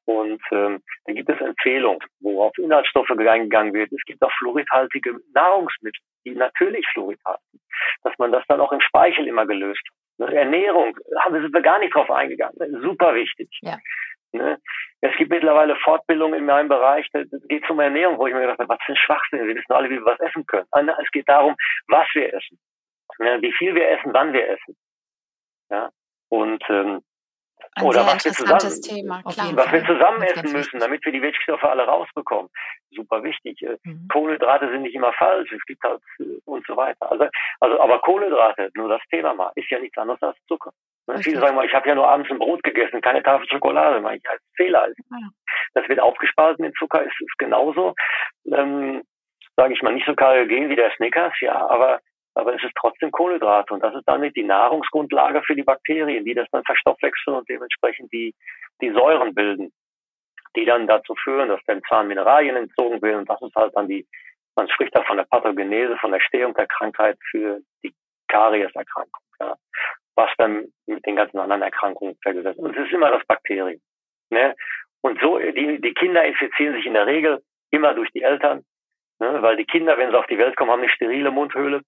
Und 0.06 0.42
ähm, 0.52 0.82
da 1.06 1.14
gibt 1.14 1.30
es 1.30 1.40
Empfehlungen, 1.40 2.00
wo 2.20 2.42
auf 2.42 2.58
Inhaltsstoffe 2.58 3.10
eingegangen 3.10 3.72
wird. 3.72 3.90
Es 3.90 4.04
gibt 4.04 4.22
auch 4.22 4.32
fluoridhaltige 4.32 5.16
Nahrungsmittel, 5.32 6.00
die 6.26 6.34
natürlich 6.34 6.86
Fluorid 6.92 7.18
haben. 7.24 7.42
Dass 8.02 8.12
man 8.18 8.30
das 8.30 8.44
dann 8.48 8.60
auch 8.60 8.72
im 8.72 8.82
Speichel 8.82 9.26
immer 9.26 9.46
gelöst 9.46 9.80
hat. 10.18 10.32
Ernährung, 10.32 10.96
haben 11.20 11.42
wir 11.42 11.62
gar 11.62 11.78
nicht 11.78 11.94
drauf 11.94 12.10
eingegangen. 12.10 12.54
Super 12.82 13.14
wichtig. 13.14 13.48
Ja. 13.62 13.78
Ne? 14.34 14.58
Es 15.00 15.16
gibt 15.16 15.30
mittlerweile 15.30 15.76
Fortbildungen 15.76 16.38
in 16.38 16.46
meinem 16.46 16.68
Bereich, 16.68 17.08
es 17.12 17.28
geht 17.48 17.68
um 17.70 17.78
Ernährung, 17.78 18.18
wo 18.18 18.26
ich 18.26 18.34
mir 18.34 18.40
gedacht 18.40 18.58
habe, 18.58 18.68
was 18.68 18.82
für 18.84 18.92
ein 18.92 18.96
Schwachsinn, 18.96 19.46
wir 19.46 19.54
wissen 19.54 19.72
alle, 19.72 19.88
wie 19.88 19.98
wir 19.98 20.04
was 20.04 20.20
essen 20.20 20.44
können. 20.46 20.66
Es 21.02 21.10
geht 21.12 21.28
darum, 21.28 21.54
was 21.86 22.06
wir 22.14 22.34
essen, 22.34 22.58
ja, 23.20 23.40
wie 23.40 23.52
viel 23.52 23.74
wir 23.74 23.88
essen, 23.90 24.12
wann 24.12 24.32
wir 24.32 24.48
essen. 24.48 24.76
Ja? 25.70 25.90
Und 26.30 26.64
ähm, 26.68 27.02
ein 27.76 27.84
oder 27.84 28.06
was 28.06 28.24
wir 28.24 28.32
zusammen, 28.32 28.82
Thema, 28.82 29.22
was 29.24 29.72
wir 29.72 29.84
zusammen 29.84 30.22
essen 30.22 30.52
müssen, 30.52 30.80
damit 30.80 31.04
wir 31.04 31.12
die 31.12 31.22
Wirkstoffe 31.22 31.64
alle 31.64 31.84
rausbekommen. 31.84 32.50
Super 32.90 33.22
wichtig. 33.22 33.62
Äh, 33.62 33.78
mhm. 33.84 34.08
Kohlenhydrate 34.12 34.70
sind 34.70 34.82
nicht 34.82 34.94
immer 34.94 35.12
falsch, 35.12 35.52
es 35.52 35.64
gibt 35.66 35.82
halt 35.84 36.00
äh, 36.18 36.24
und 36.44 36.66
so 36.66 36.76
weiter. 36.76 37.10
Also, 37.10 37.28
also 37.60 37.80
aber 37.80 38.00
Kohlenhydrate, 38.00 38.70
nur 38.74 38.88
das 38.88 39.02
Thema 39.10 39.34
mal, 39.34 39.52
ist 39.54 39.70
ja 39.70 39.78
nichts 39.78 39.96
anderes 39.96 40.22
als 40.22 40.36
Zucker. 40.46 40.72
Ne? 41.06 41.18
Viele 41.22 41.40
sagen 41.40 41.56
mal, 41.56 41.66
ich 41.66 41.74
habe 41.74 41.88
ja 41.88 41.94
nur 41.94 42.08
abends 42.08 42.30
ein 42.30 42.38
Brot 42.38 42.62
gegessen, 42.62 43.00
keine 43.00 43.22
Tafel 43.22 43.46
Schokolade, 43.48 44.02
weil 44.02 44.16
ich 44.16 44.28
als 44.28 44.42
Fehler. 44.56 44.88
Ja. 44.88 45.18
Das 45.74 45.88
wird 45.88 46.00
aufgespalten 46.00 46.64
in 46.64 46.72
Zucker, 46.74 47.02
ist, 47.02 47.20
ist 47.20 47.38
genauso, 47.38 47.94
ähm, 48.52 49.02
sage 49.56 49.74
ich 49.74 49.82
mal, 49.82 49.92
nicht 49.92 50.06
so 50.06 50.14
kalorigen 50.14 50.70
wie 50.70 50.76
der 50.76 50.92
Snickers, 50.92 51.34
ja, 51.40 51.54
aber 51.68 52.00
aber 52.36 52.52
es 52.56 52.64
ist 52.64 52.74
trotzdem 52.74 53.12
Kohlenhydrate 53.12 53.72
und 53.72 53.84
das 53.84 53.94
ist 53.94 54.08
damit 54.08 54.34
die 54.34 54.42
Nahrungsgrundlage 54.42 55.40
für 55.42 55.54
die 55.54 55.62
Bakterien, 55.62 56.24
die 56.24 56.34
das 56.34 56.48
dann 56.50 56.64
verstoffwechseln 56.64 57.36
und 57.36 57.48
dementsprechend 57.48 58.12
die, 58.12 58.34
die 58.82 58.90
Säuren 58.90 59.32
bilden, 59.36 59.72
die 60.56 60.64
dann 60.64 60.88
dazu 60.88 61.14
führen, 61.14 61.48
dass 61.48 61.62
dem 61.68 61.80
Zahn 61.88 62.08
Mineralien 62.08 62.56
entzogen 62.56 63.00
werden 63.02 63.20
und 63.20 63.30
das 63.30 63.40
ist 63.40 63.54
halt 63.54 63.76
dann 63.76 63.86
die, 63.86 64.04
man 64.56 64.68
spricht 64.68 64.96
da 64.96 65.04
von 65.04 65.16
der 65.16 65.26
Pathogenese, 65.30 65.96
von 65.98 66.10
der 66.10 66.18
Stehung 66.18 66.54
der 66.54 66.66
Krankheit 66.66 67.16
für 67.30 67.60
die 67.84 67.94
Karieserkrankung. 68.26 69.22
Ja 69.38 69.54
was 70.16 70.30
dann 70.38 70.66
mit 70.86 71.04
den 71.06 71.16
ganzen 71.16 71.38
anderen 71.38 71.62
Erkrankungen 71.62 72.16
vergesetzt. 72.22 72.58
Und 72.58 72.76
es 72.76 72.86
ist 72.86 72.92
immer 72.92 73.10
das 73.10 73.24
Bakterium. 73.26 73.80
Ne? 74.30 74.54
Und 75.00 75.20
so, 75.20 75.38
die, 75.38 75.80
die 75.80 75.94
Kinder 75.94 76.24
infizieren 76.24 76.74
sich 76.74 76.86
in 76.86 76.94
der 76.94 77.06
Regel 77.06 77.42
immer 77.70 77.94
durch 77.94 78.10
die 78.12 78.22
Eltern, 78.22 78.64
ne? 79.20 79.42
weil 79.42 79.56
die 79.56 79.66
Kinder, 79.66 79.98
wenn 79.98 80.10
sie 80.10 80.18
auf 80.18 80.26
die 80.26 80.38
Welt 80.38 80.56
kommen, 80.56 80.70
haben 80.70 80.82
eine 80.82 80.90
sterile 80.90 81.30
Mundhöhle. 81.30 81.82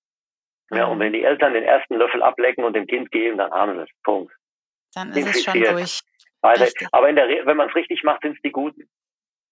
Mhm. 0.71 0.77
Ja, 0.77 0.87
und 0.87 0.99
wenn 0.99 1.13
die 1.13 1.23
Eltern 1.23 1.55
den 1.55 1.65
ersten 1.65 1.95
Löffel 1.95 2.23
ablecken 2.23 2.65
und 2.65 2.75
dem 2.75 2.87
Kind 2.87 3.11
geben, 3.11 3.39
dann 3.39 3.53
haben 3.53 3.77
sie 3.77 3.83
es. 3.83 3.91
Punkt. 4.03 4.35
Dann 4.95 5.11
ist 5.11 5.19
Infiziert. 5.19 5.37
es 5.37 5.63
schon 5.63 5.77
durch. 5.77 6.01
Weil, 6.43 6.73
aber 6.93 7.09
in 7.09 7.17
der, 7.17 7.47
wenn 7.47 7.57
man 7.57 7.69
es 7.69 7.75
richtig 7.75 8.03
macht, 8.03 8.23
sind 8.23 8.37
es 8.37 8.43
die 8.43 8.53
Guten. 8.53 8.89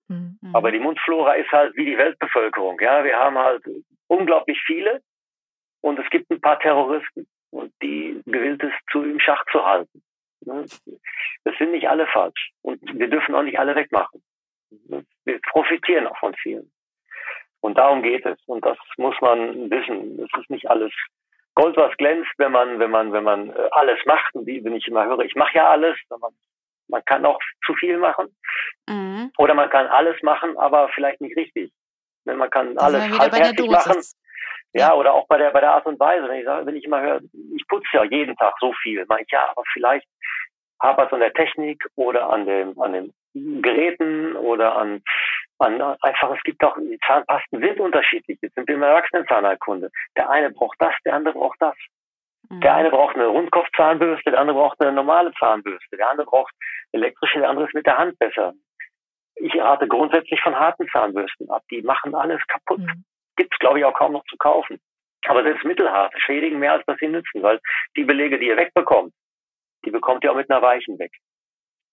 Mhm. 0.09 0.39
Aber 0.53 0.71
die 0.71 0.79
Mundflora 0.79 1.35
ist 1.35 1.51
halt 1.51 1.75
wie 1.77 1.87
die 1.87 1.97
Weltbevölkerung. 1.97 2.79
Ja, 2.81 3.05
wir 3.05 3.17
haben 3.17 3.39
halt 3.39 3.63
unglaublich 4.09 4.61
viele 4.67 5.01
und 5.81 5.99
es 5.99 6.09
gibt 6.11 6.31
ein 6.31 6.41
paar 6.41 6.59
Terroristen 6.61 7.27
und 7.55 7.73
die 7.83 8.21
gewillt 8.27 8.63
ist, 8.63 8.75
zu 8.91 9.03
im 9.03 9.21
Schach 9.21 9.45
zu 9.51 9.65
halten. 9.65 10.03
Ne? 10.41 10.65
Das 11.45 11.57
sind 11.59 11.71
nicht 11.71 11.89
alle 11.89 12.07
falsch. 12.09 12.51
Und 12.63 12.81
wir 12.99 13.09
dürfen 13.09 13.35
auch 13.35 13.43
nicht 13.43 13.59
alle 13.59 13.75
wegmachen. 13.75 14.23
Wir 15.25 15.41
profitieren 15.51 16.07
auch 16.07 16.19
von 16.19 16.35
vielen. 16.35 16.71
Und 17.61 17.79
darum 17.79 18.03
geht 18.03 18.27
es. 18.27 18.39
Und 18.47 18.65
das 18.65 18.77
muss 18.97 19.15
man 19.21 19.71
wissen. 19.71 20.21
Es 20.21 20.41
ist 20.41 20.51
nicht 20.51 20.69
alles 20.69 20.93
Gold, 21.55 21.77
was 21.77 21.97
glänzt, 21.97 22.33
wenn 22.39 22.51
man, 22.51 22.81
wenn 22.81 22.91
man, 22.91 23.13
wenn 23.13 23.25
man 23.25 23.51
äh, 23.51 23.69
alles 23.71 23.99
macht. 24.05 24.35
Und 24.35 24.47
wie, 24.47 24.63
wenn 24.65 24.75
ich 24.75 24.89
immer 24.89 25.05
höre, 25.05 25.21
ich 25.21 25.37
mache 25.37 25.57
ja 25.57 25.71
alles, 25.71 25.97
man, 26.11 26.33
man 26.89 27.05
kann 27.05 27.25
auch 27.25 27.39
zu 27.65 27.75
viel 27.75 27.99
machen. 27.99 28.37
Mhm. 28.89 29.31
Oder 29.39 29.55
man 29.55 29.71
kann 29.71 29.87
alles 29.87 30.21
machen, 30.23 30.59
aber 30.59 30.89
vielleicht 30.89 31.21
nicht 31.21 31.37
richtig. 31.37 31.73
Man 32.25 32.51
kann 32.51 32.77
alles 32.79 33.03
halbherzig 33.19 33.71
machen. 33.71 34.03
Ja, 34.75 34.93
oder 34.95 35.15
auch 35.15 35.27
bei 35.29 35.39
der, 35.39 35.51
bei 35.51 35.61
der 35.61 35.73
Art 35.73 35.87
und 35.87 36.01
Weise. 36.01 36.29
Wenn 36.29 36.41
ich 36.41 36.45
sage, 36.45 36.67
wenn 36.67 36.77
ich 36.77 36.85
immer 36.85 37.01
höre, 37.01 37.21
ich 37.57 37.67
putze 37.69 37.87
ja 37.93 38.05
jeden 38.05 38.37
Tag 38.37 38.55
so 38.61 38.73
viel, 38.83 39.05
meine 39.09 39.23
ich, 39.23 39.31
ja, 39.31 39.49
aber 39.51 39.63
vielleicht 39.73 40.07
hapert 40.83 41.07
es 41.07 41.13
an 41.13 41.21
der 41.21 41.33
Technik 41.33 41.87
oder 41.95 42.29
an 42.29 42.45
dem, 42.45 42.79
an 42.81 42.93
den 42.93 43.15
Geräten 43.63 44.35
oder 44.37 44.77
an, 44.77 45.03
an 45.59 45.81
einfach, 45.81 46.37
es 46.37 46.43
gibt 46.43 46.63
auch, 46.65 46.77
die 46.77 46.99
Zahnpasten 47.07 47.61
sind 47.61 47.79
unterschiedlich. 47.81 48.39
Jetzt 48.43 48.55
sind 48.55 48.67
wir 48.67 48.75
im 48.75 48.83
Erwachsenenzahnheilkunde. 48.83 49.91
Der 50.17 50.29
eine 50.29 50.51
braucht 50.51 50.77
das, 50.81 50.95
der 51.05 51.15
andere 51.15 51.35
braucht 51.35 51.61
das. 51.61 51.77
Der 52.51 52.73
mhm. 52.73 52.79
eine 52.79 52.91
braucht 52.91 53.15
eine 53.15 53.27
Rundkopfzahnbürste, 53.27 54.31
der 54.33 54.41
andere 54.41 54.57
braucht 54.57 54.81
eine 54.81 54.93
normale 54.93 55.33
Zahnbürste, 55.39 55.97
der 55.97 56.11
andere 56.11 56.27
braucht 56.27 56.53
elektrische, 56.93 57.39
der 57.39 57.49
andere 57.49 57.67
ist 57.67 57.75
mit 57.75 57.87
der 57.87 57.97
Hand 57.97 58.19
besser. 58.19 58.55
Ich 59.37 59.55
rate 59.57 59.89
grundsätzlich 59.89 60.41
von 60.41 60.59
harten 60.59 60.89
Zahnbürsten 60.89 61.49
ab. 61.51 61.63
Die 61.71 61.83
machen 61.83 62.15
alles 62.15 62.41
kaputt. 62.47 62.81
Mhm. 62.81 63.05
Gibt's, 63.37 63.59
glaube 63.59 63.79
ich, 63.79 63.85
auch 63.85 63.95
kaum 63.95 64.13
noch 64.13 64.25
zu 64.27 64.37
kaufen. 64.37 64.81
Aber 65.27 65.43
selbst 65.43 65.65
mittelharte 65.65 66.19
schädigen 66.21 66.59
mehr, 66.59 66.73
als 66.73 66.85
dass 66.87 66.99
sie 66.99 67.09
nützen, 67.09 67.43
weil 67.43 67.61
die 67.97 68.05
Belege, 68.05 68.39
die 68.39 68.49
ihr 68.49 68.57
wegbekommt, 68.57 69.13
die 69.85 69.91
bekommt 69.91 70.25
ihr 70.25 70.33
auch 70.33 70.37
mit 70.37 70.51
einer 70.51 70.63
weichen 70.63 70.99
weg. 70.99 71.13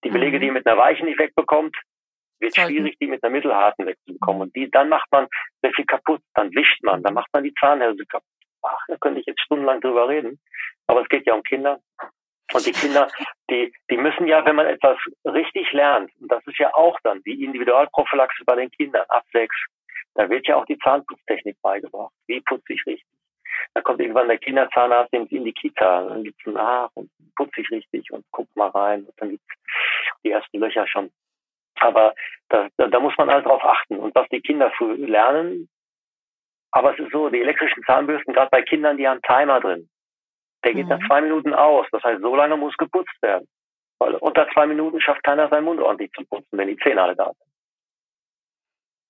Die 0.04 0.10
Belege, 0.10 0.38
mhm. 0.38 0.42
die 0.42 0.48
ihr 0.48 0.54
mit 0.54 0.68
einer 0.68 0.78
weichen 0.78 1.06
nicht 1.06 1.20
wegbekommt, 1.20 1.76
wird 2.40 2.56
Sollten. 2.56 2.74
schwierig, 2.74 2.98
die 3.00 3.08
mit 3.08 3.24
einer 3.24 3.32
mittelharten 3.32 3.86
wegzubekommen. 3.86 4.44
Und 4.44 4.56
die, 4.56 4.70
dann 4.70 4.90
macht 4.90 5.10
man 5.12 5.28
sehr 5.62 5.72
viel 5.74 5.86
kaputt, 5.86 6.22
dann 6.34 6.54
wischt 6.54 6.84
man, 6.84 7.04
dann 7.04 7.14
macht 7.14 7.30
man 7.34 7.44
die 7.44 7.54
Zahnhälse 7.54 8.06
kaputt. 8.06 8.28
Ach, 8.64 8.86
da 8.88 8.98
könnte 8.98 9.20
ich 9.20 9.26
jetzt 9.26 9.42
stundenlang 9.42 9.82
drüber 9.82 10.08
reden. 10.10 10.40
Aber 10.88 11.02
es 11.02 11.10
geht 11.10 11.26
ja 11.26 11.34
um 11.34 11.44
Kinder. 11.44 11.80
Und 12.54 12.66
die 12.66 12.74
Kinder, 12.74 13.08
die, 13.50 13.74
die 13.90 13.98
müssen 13.98 14.28
ja, 14.28 14.46
wenn 14.46 14.56
man 14.56 14.66
etwas 14.66 14.98
richtig 15.26 15.72
lernt, 15.72 16.12
und 16.20 16.30
das 16.30 16.46
ist 16.48 16.58
ja 16.60 16.74
auch 16.74 17.00
dann 17.04 17.22
die 17.24 17.44
Individualprophylaxe 17.44 18.44
bei 18.46 18.56
den 18.56 18.70
Kindern 18.72 19.06
ab 19.08 19.24
sechs, 19.32 19.56
da 20.16 20.30
wird 20.30 20.48
ja 20.48 20.58
auch 20.58 20.66
die 20.66 20.78
Zahnputztechnik 20.80 21.58
beigebracht. 21.62 22.14
Wie 22.28 22.42
putze 22.42 22.74
ich 22.74 22.86
richtig? 22.86 23.08
Da 23.74 23.82
kommt 23.82 24.00
irgendwann 24.00 24.28
der 24.28 24.38
Kinderzahnarzt 24.38 25.14
in 25.14 25.28
die 25.28 25.54
Kita, 25.54 26.06
dann 26.06 26.24
gibt's 26.24 26.46
ein 26.46 26.58
Ach 26.58 26.90
und 26.96 27.10
putze 27.36 27.62
ich 27.62 27.70
richtig 27.72 28.12
und 28.12 28.26
guck 28.32 28.54
mal 28.56 28.70
rein 28.70 29.04
und 29.04 29.14
dann 29.18 29.30
gibt's 29.30 29.46
die 30.24 30.32
ersten 30.32 30.60
Löcher 30.60 30.88
schon. 30.88 31.12
Aber 31.80 32.14
da, 32.50 32.68
da, 32.78 32.88
da 32.88 33.00
muss 33.00 33.18
man 33.18 33.30
halt 33.30 33.46
drauf 33.46 33.64
achten. 33.64 33.98
Und 33.98 34.14
was 34.14 34.28
die 34.30 34.42
Kinder 34.42 34.72
früh 34.72 34.94
lernen, 34.94 35.70
aber 36.72 36.94
es 36.94 37.00
ist 37.00 37.12
so, 37.12 37.30
die 37.30 37.42
elektrischen 37.42 37.84
Zahnbürsten, 37.84 38.34
gerade 38.34 38.50
bei 38.50 38.62
Kindern, 38.62 38.98
die 38.98 39.08
haben 39.08 39.22
Timer 39.22 39.60
drin. 39.60 39.90
Der 40.64 40.74
geht 40.74 40.86
mhm. 40.86 40.90
nach 40.90 41.08
zwei 41.08 41.22
Minuten 41.22 41.54
aus. 41.54 41.88
Das 41.92 42.04
heißt, 42.04 42.22
so 42.22 42.36
lange 42.36 42.56
muss 42.56 42.76
geputzt 42.78 43.22
werden. 43.22 43.48
Weil 44.00 44.16
unter 44.16 44.48
zwei 44.54 44.66
Minuten 44.68 45.02
schafft 45.02 45.24
keiner 45.24 45.50
seinen 45.50 45.66
Mund 45.66 45.80
ordentlich 45.80 46.12
zu 46.14 46.26
putzen, 46.26 46.58
wenn 46.58 46.68
die 46.68 46.78
Zähne 46.78 47.02
alle 47.02 47.16
da 47.16 47.26
sind. 47.26 47.51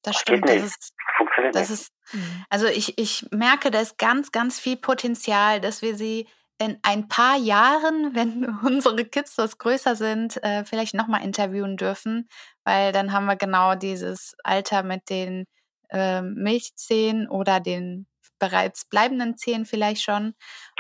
Das 0.04 0.18
stimmt. 0.18 0.48
Das 0.48 0.64
ist, 0.64 0.94
Funktioniert 1.18 1.56
das 1.56 1.70
nicht. 1.70 1.82
ist, 1.82 1.94
mhm. 2.14 2.46
also 2.50 2.68
ich, 2.68 2.98
ich 2.98 3.26
merke, 3.32 3.72
da 3.72 3.82
ist 3.82 3.98
ganz, 3.98 4.32
ganz 4.32 4.60
viel 4.60 4.78
Potenzial, 4.78 5.62
dass 5.62 5.82
wir 5.82 5.96
sie 5.96 6.28
in 6.60 6.78
ein 6.84 7.08
paar 7.08 7.38
Jahren, 7.38 8.16
wenn 8.16 8.46
unsere 8.64 9.06
Kids 9.06 9.38
was 9.38 9.58
größer 9.58 9.96
sind, 9.96 10.42
äh, 10.44 10.64
vielleicht 10.66 10.94
nochmal 10.94 11.24
interviewen 11.24 11.78
dürfen, 11.78 12.28
weil 12.64 12.92
dann 12.92 13.12
haben 13.12 13.26
wir 13.26 13.36
genau 13.36 13.76
dieses 13.76 14.36
Alter 14.44 14.84
mit 14.84 15.10
den 15.10 15.46
äh, 15.90 16.22
Milchzähnen 16.22 17.28
oder 17.28 17.60
den 17.60 18.08
bereits 18.40 18.90
bleibenden 18.90 19.38
Zähnen 19.38 19.66
vielleicht 19.66 20.02
schon. 20.02 20.34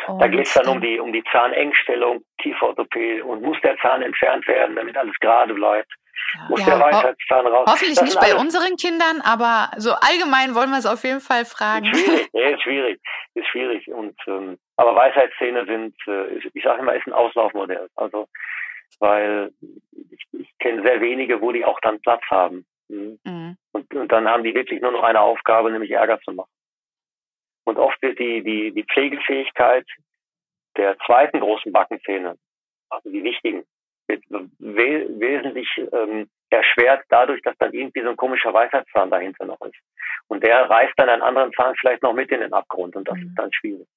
Und 0.07 0.19
da 0.19 0.27
geht 0.27 0.47
es 0.47 0.53
dann 0.53 0.67
um 0.67 0.81
die, 0.81 0.99
um 0.99 1.13
die 1.13 1.23
Zahnengstellung, 1.31 2.23
Kieferorthopädie 2.41 3.21
und 3.21 3.43
muss 3.43 3.57
der 3.61 3.77
Zahn 3.77 4.01
entfernt 4.01 4.47
werden, 4.47 4.75
damit 4.75 4.97
alles 4.97 5.15
gerade 5.19 5.53
bleibt. 5.53 5.93
Muss 6.49 6.59
ja, 6.61 6.65
der 6.65 6.79
Weisheitszahn 6.79 7.47
raus. 7.47 7.67
Hoffentlich 7.69 7.97
das 7.97 8.03
nicht 8.03 8.19
bei 8.19 8.35
unseren 8.35 8.75
Kindern, 8.77 9.21
aber 9.21 9.71
so 9.77 9.91
allgemein 9.91 10.55
wollen 10.55 10.69
wir 10.69 10.77
es 10.77 10.85
auf 10.85 11.03
jeden 11.03 11.19
Fall 11.19 11.45
fragen. 11.45 11.85
Ist 11.85 11.99
schwierig, 11.99 12.29
ja, 12.33 12.49
ist 12.49 12.61
schwierig, 12.61 13.01
ist 13.35 13.47
schwierig. 13.47 13.87
Und, 13.89 14.15
ähm, 14.27 14.57
aber 14.77 14.95
Weisheitszähne 14.95 15.65
sind, 15.65 15.95
äh, 16.07 16.37
ich 16.53 16.63
sage 16.63 16.81
immer, 16.81 16.95
ist 16.95 17.07
ein 17.07 17.13
Auslaufmodell. 17.13 17.89
Also, 17.95 18.27
weil 18.99 19.51
ich, 20.11 20.23
ich 20.31 20.49
kenne 20.59 20.83
sehr 20.83 21.01
wenige, 21.01 21.41
wo 21.41 21.51
die 21.51 21.65
auch 21.65 21.79
dann 21.81 22.01
Platz 22.01 22.23
haben. 22.29 22.65
Mhm. 22.87 23.19
Mhm. 23.23 23.57
Und, 23.71 23.93
und 23.93 24.11
dann 24.11 24.27
haben 24.27 24.43
die 24.43 24.53
wirklich 24.53 24.81
nur 24.81 24.91
noch 24.91 25.03
eine 25.03 25.21
Aufgabe, 25.21 25.71
nämlich 25.71 25.91
Ärger 25.91 26.19
zu 26.21 26.31
machen. 26.31 26.51
Und 27.63 27.77
oft 27.77 28.01
wird 28.01 28.19
die, 28.19 28.43
die, 28.43 28.71
die 28.73 28.83
Pflegefähigkeit 28.83 29.85
der 30.77 30.97
zweiten 31.05 31.39
großen 31.39 31.71
Backenzähne, 31.71 32.37
also 32.89 33.09
die 33.09 33.23
wichtigen, 33.23 33.63
wesentlich 34.07 35.69
ähm, 35.77 36.29
erschwert 36.49 37.03
dadurch, 37.09 37.41
dass 37.43 37.57
dann 37.57 37.73
irgendwie 37.73 38.01
so 38.01 38.09
ein 38.09 38.17
komischer 38.17 38.53
Weisheitszahn 38.53 39.09
dahinter 39.09 39.45
noch 39.45 39.61
ist. 39.61 39.79
Und 40.27 40.43
der 40.43 40.69
reißt 40.69 40.93
dann 40.97 41.09
einen 41.09 41.21
anderen 41.21 41.51
Zahn 41.53 41.75
vielleicht 41.79 42.03
noch 42.03 42.13
mit 42.13 42.29
in 42.31 42.41
den 42.41 42.53
Abgrund 42.53 42.95
und 42.95 43.07
das 43.07 43.17
mhm. 43.17 43.27
ist 43.27 43.35
dann 43.35 43.53
schwierig. 43.53 43.87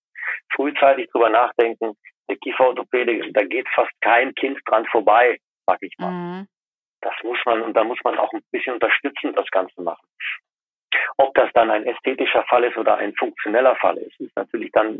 Frühzeitig 0.54 1.10
drüber 1.10 1.30
nachdenken, 1.30 1.96
der 2.28 2.36
Kieferorthopäde, 2.36 3.32
da 3.32 3.44
geht 3.44 3.68
fast 3.74 3.92
kein 4.00 4.34
Kind 4.34 4.60
dran 4.64 4.86
vorbei, 4.86 5.38
sag 5.66 5.78
ich 5.82 5.94
mal. 5.98 6.10
Mhm. 6.10 6.48
Das 7.00 7.14
muss 7.22 7.38
man, 7.44 7.62
und 7.62 7.76
da 7.76 7.84
muss 7.84 7.98
man 8.02 8.18
auch 8.18 8.32
ein 8.32 8.42
bisschen 8.50 8.74
unterstützend 8.74 9.36
das 9.38 9.50
Ganze 9.50 9.82
machen. 9.82 10.06
Ob 11.16 11.34
das 11.34 11.50
dann 11.54 11.70
ein 11.70 11.86
ästhetischer 11.86 12.44
Fall 12.44 12.64
ist 12.64 12.76
oder 12.76 12.96
ein 12.96 13.14
funktioneller 13.14 13.76
Fall 13.76 13.96
ist, 13.98 14.18
ist 14.20 14.36
natürlich 14.36 14.70
dann 14.72 14.96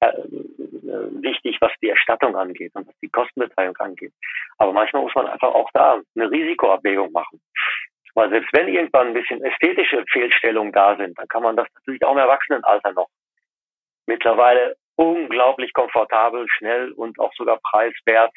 äh, 0.00 0.06
äh, 0.06 1.22
wichtig, 1.22 1.58
was 1.60 1.72
die 1.80 1.88
Erstattung 1.88 2.36
angeht 2.36 2.72
und 2.74 2.86
was 2.86 2.94
die 3.00 3.08
Kostenbeteiligung 3.08 3.76
angeht. 3.78 4.12
Aber 4.58 4.72
manchmal 4.72 5.02
muss 5.02 5.14
man 5.14 5.26
einfach 5.26 5.54
auch 5.54 5.70
da 5.72 6.00
eine 6.14 6.30
Risikoabwägung 6.30 7.12
machen. 7.12 7.40
Weil 8.14 8.30
selbst 8.30 8.52
wenn 8.52 8.68
irgendwann 8.68 9.08
ein 9.08 9.14
bisschen 9.14 9.42
ästhetische 9.42 10.04
Fehlstellungen 10.10 10.72
da 10.72 10.96
sind, 10.96 11.18
dann 11.18 11.28
kann 11.28 11.42
man 11.42 11.56
das 11.56 11.66
natürlich 11.74 12.04
auch 12.04 12.12
im 12.12 12.18
Erwachsenenalter 12.18 12.92
noch 12.92 13.08
mittlerweile 14.06 14.76
unglaublich 14.96 15.72
komfortabel, 15.72 16.46
schnell 16.48 16.92
und 16.92 17.18
auch 17.18 17.32
sogar 17.34 17.58
preiswert 17.70 18.32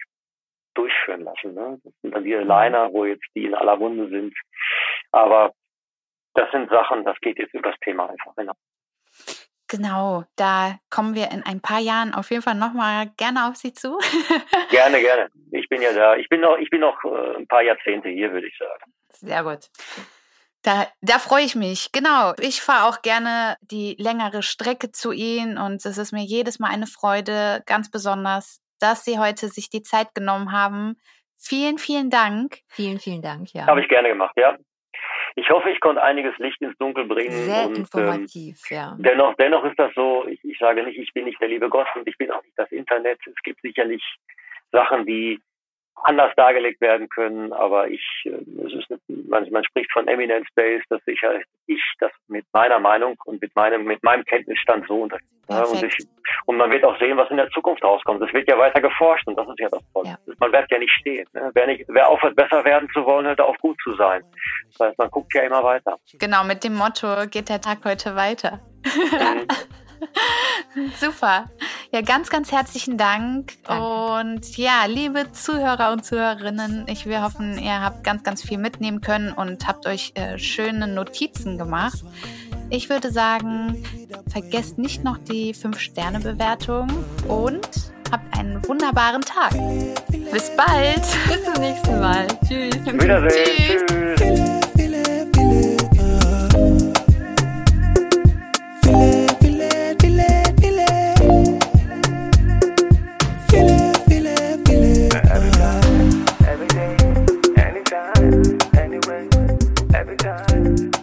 durchführen 0.76 1.22
lassen. 1.22 1.54
Ne? 1.54 1.80
Das 1.84 1.94
sind 2.02 2.16
dann 2.16 2.24
die 2.24 2.34
Liner, 2.34 2.92
wo 2.92 3.06
jetzt 3.06 3.26
die 3.36 3.46
in 3.46 3.56
aller 3.56 3.78
Munde 3.78 4.08
sind. 4.10 4.36
Aber 5.12 5.54
das 6.36 6.52
sind 6.52 6.70
Sachen, 6.70 7.04
das 7.04 7.20
geht 7.22 7.40
jetzt 7.40 7.54
über 7.54 7.72
das 7.72 7.80
Thema 7.80 8.10
einfach 8.10 8.34
hinaus. 8.38 8.58
Genau, 9.68 10.24
da 10.36 10.78
kommen 10.92 11.16
wir 11.16 11.32
in 11.32 11.44
ein 11.44 11.60
paar 11.60 11.80
Jahren 11.80 12.14
auf 12.14 12.30
jeden 12.30 12.44
Fall 12.44 12.54
nochmal 12.54 13.08
gerne 13.18 13.48
auf 13.48 13.56
Sie 13.56 13.74
zu. 13.74 13.98
gerne, 14.70 15.02
gerne. 15.02 15.30
Ich 15.52 15.68
bin 15.70 15.82
ja 15.82 15.92
da. 15.92 16.16
Ich 16.16 16.30
bin 16.30 16.42
noch, 16.42 16.58
ich 16.58 16.70
bin 16.70 16.82
noch 16.82 17.04
äh, 17.04 17.38
ein 17.38 17.48
paar 17.48 17.64
Jahrzehnte 17.64 18.10
hier, 18.10 18.32
würde 18.32 18.48
ich 18.48 18.58
sagen. 18.60 18.94
Sehr 19.10 19.44
gut. 19.44 19.70
Da, 20.62 20.88
da 21.02 21.18
freue 21.18 21.44
ich 21.44 21.56
mich. 21.56 21.92
Genau. 21.92 22.34
Ich 22.40 22.62
fahre 22.62 22.88
auch 22.88 23.02
gerne 23.02 23.58
die 23.62 23.96
längere 23.98 24.44
Strecke 24.44 24.92
zu 24.92 25.12
Ihnen 25.12 25.58
und 25.58 25.84
es 25.84 25.98
ist 25.98 26.12
mir 26.12 26.24
jedes 26.24 26.60
Mal 26.60 26.70
eine 26.70 26.88
Freude, 26.88 27.64
ganz 27.66 27.90
besonders, 27.90 28.62
dass 28.80 29.04
Sie 29.04 29.18
heute 29.18 29.48
sich 29.48 29.70
die 29.70 29.82
Zeit 29.82 30.14
genommen 30.14 30.52
haben. 30.52 30.96
Vielen, 31.40 31.80
vielen 31.80 32.12
Dank. 32.12 32.60
Vielen, 32.68 33.00
vielen 33.00 33.24
Dank, 33.24 33.52
ja. 33.54 33.66
Habe 33.66 33.82
ich 33.82 33.90
gerne 33.90 34.10
gemacht, 34.10 34.36
ja 34.38 34.58
ich 35.36 35.50
hoffe, 35.50 35.70
ich 35.70 35.80
konnte 35.82 36.02
einiges 36.02 36.38
Licht 36.38 36.62
ins 36.62 36.78
Dunkel 36.78 37.06
bringen. 37.06 37.32
Sehr 37.32 37.68
und, 37.68 37.78
informativ, 37.78 38.58
ähm, 38.70 38.78
ja. 38.78 38.96
Dennoch, 38.98 39.36
dennoch 39.36 39.66
ist 39.66 39.78
das 39.78 39.94
so, 39.94 40.26
ich, 40.28 40.44
ich 40.44 40.58
sage 40.58 40.84
nicht, 40.84 40.98
ich 40.98 41.14
bin 41.14 41.26
nicht 41.26 41.40
der 41.42 41.50
liebe 41.50 41.70
Gott 41.70 41.88
und 41.96 42.08
ich 42.08 42.18
bin 42.18 42.32
auch 42.32 42.42
nicht 42.44 42.58
das 42.58 42.72
Internet. 42.72 43.20
Es 43.26 43.42
gibt 43.44 43.62
sicherlich 43.62 44.02
Sachen, 44.72 45.06
die 45.06 45.42
anders 46.04 46.34
dargelegt 46.36 46.82
werden 46.82 47.10
können, 47.10 47.54
aber 47.54 47.88
ich, 47.88 48.04
äh, 48.26 48.38
es 48.66 48.74
ist, 48.74 48.88
man, 49.08 49.50
man 49.50 49.64
spricht 49.64 49.92
von 49.92 50.08
Eminence 50.08 50.48
Base, 50.56 50.84
dass 50.90 51.02
ich, 51.06 51.22
ich 51.68 51.82
das 52.00 52.12
mit 52.28 52.46
meiner 52.54 52.80
Meinung 52.80 53.16
und 53.26 53.42
mit 53.42 53.56
meinem, 53.56 53.86
mit 53.86 54.04
meinem 54.04 54.24
Kenntnisstand 54.26 54.86
so 54.88 55.02
unter, 55.02 55.18
ja, 55.50 55.64
und, 55.64 55.84
ich, 55.84 55.98
und 56.46 56.58
man 56.58 56.72
wird 56.72 56.84
auch 56.84 56.98
sehen, 56.98 57.18
was 57.18 57.30
in 57.30 57.38
der 57.38 57.50
Zukunft 57.52 57.84
rauskommt. 57.84 58.22
Es 58.22 58.34
wird 58.34 58.50
ja 58.50 58.58
weiter 58.58 58.82
geforscht 58.82 59.28
und 59.28 59.38
das 59.38 59.48
ist 59.48 59.60
ja 59.60 59.70
das 59.70 59.82
Tolle. 59.94 60.10
Ja. 60.10 60.34
Man 60.40 60.50
bleibt 60.50 60.72
ja 60.72 60.80
nicht 60.80 60.92
stehen. 61.00 61.28
Ne? 61.34 61.52
Wer, 61.54 61.68
nicht, 61.68 61.86
wer 61.88 62.10
aufhört, 62.10 62.36
besser 62.36 62.66
werden 62.66 62.90
zu 62.94 63.06
wollen, 63.06 63.28
hört 63.28 63.40
auf 63.40 63.56
gut 63.60 63.78
zu 63.84 63.94
sein. 63.96 64.24
Das 64.72 64.88
heißt, 64.88 64.98
man 64.98 65.12
guckt 65.12 65.34
ja 65.36 65.44
immer 65.44 65.64
weiter. 65.64 65.98
Genau, 66.14 66.44
mit 66.44 66.64
dem 66.64 66.76
Motto 66.76 67.28
geht 67.30 67.50
der 67.50 67.62
Tag 67.62 67.86
heute 67.86 68.16
weiter. 68.16 68.60
Mhm. 68.86 69.48
Super. 71.00 71.50
Ja, 71.92 72.02
ganz, 72.02 72.30
ganz 72.30 72.52
herzlichen 72.52 72.98
Dank. 72.98 73.54
Danke. 73.64 74.20
Und 74.20 74.58
ja, 74.58 74.86
liebe 74.88 75.32
Zuhörer 75.32 75.92
und 75.92 76.06
Zuhörerinnen, 76.06 76.88
ich 76.88 77.06
will 77.06 77.22
hoffen, 77.22 77.58
ihr 77.58 77.82
habt 77.82 78.04
ganz, 78.04 78.24
ganz 78.24 78.44
viel 78.44 78.58
mitnehmen 78.58 79.02
können 79.02 79.32
und 79.32 79.68
habt 79.68 79.86
euch 79.88 80.12
äh, 80.16 80.38
schöne 80.38 80.88
Notizen 80.88 81.58
gemacht. 81.58 82.04
Ich 82.70 82.90
würde 82.90 83.12
sagen, 83.12 83.84
vergesst 84.28 84.78
nicht 84.78 85.04
noch 85.04 85.18
die 85.18 85.54
5-Sterne-Bewertung 85.54 86.88
und 87.28 87.70
habt 88.12 88.38
einen 88.38 88.68
wunderbaren 88.68 89.22
Tag. 89.22 89.52
Bis 90.32 90.52
bald. 90.56 91.02
Bis 91.28 91.44
zum 91.44 91.62
nächsten 91.62 92.00
Mal. 92.00 92.28
Tschüss. 92.48 92.76
Wiedersehen. 92.86 93.86
Tschüss. 93.88 94.60
Tschüss. 94.76 95.75
side. 110.38 110.95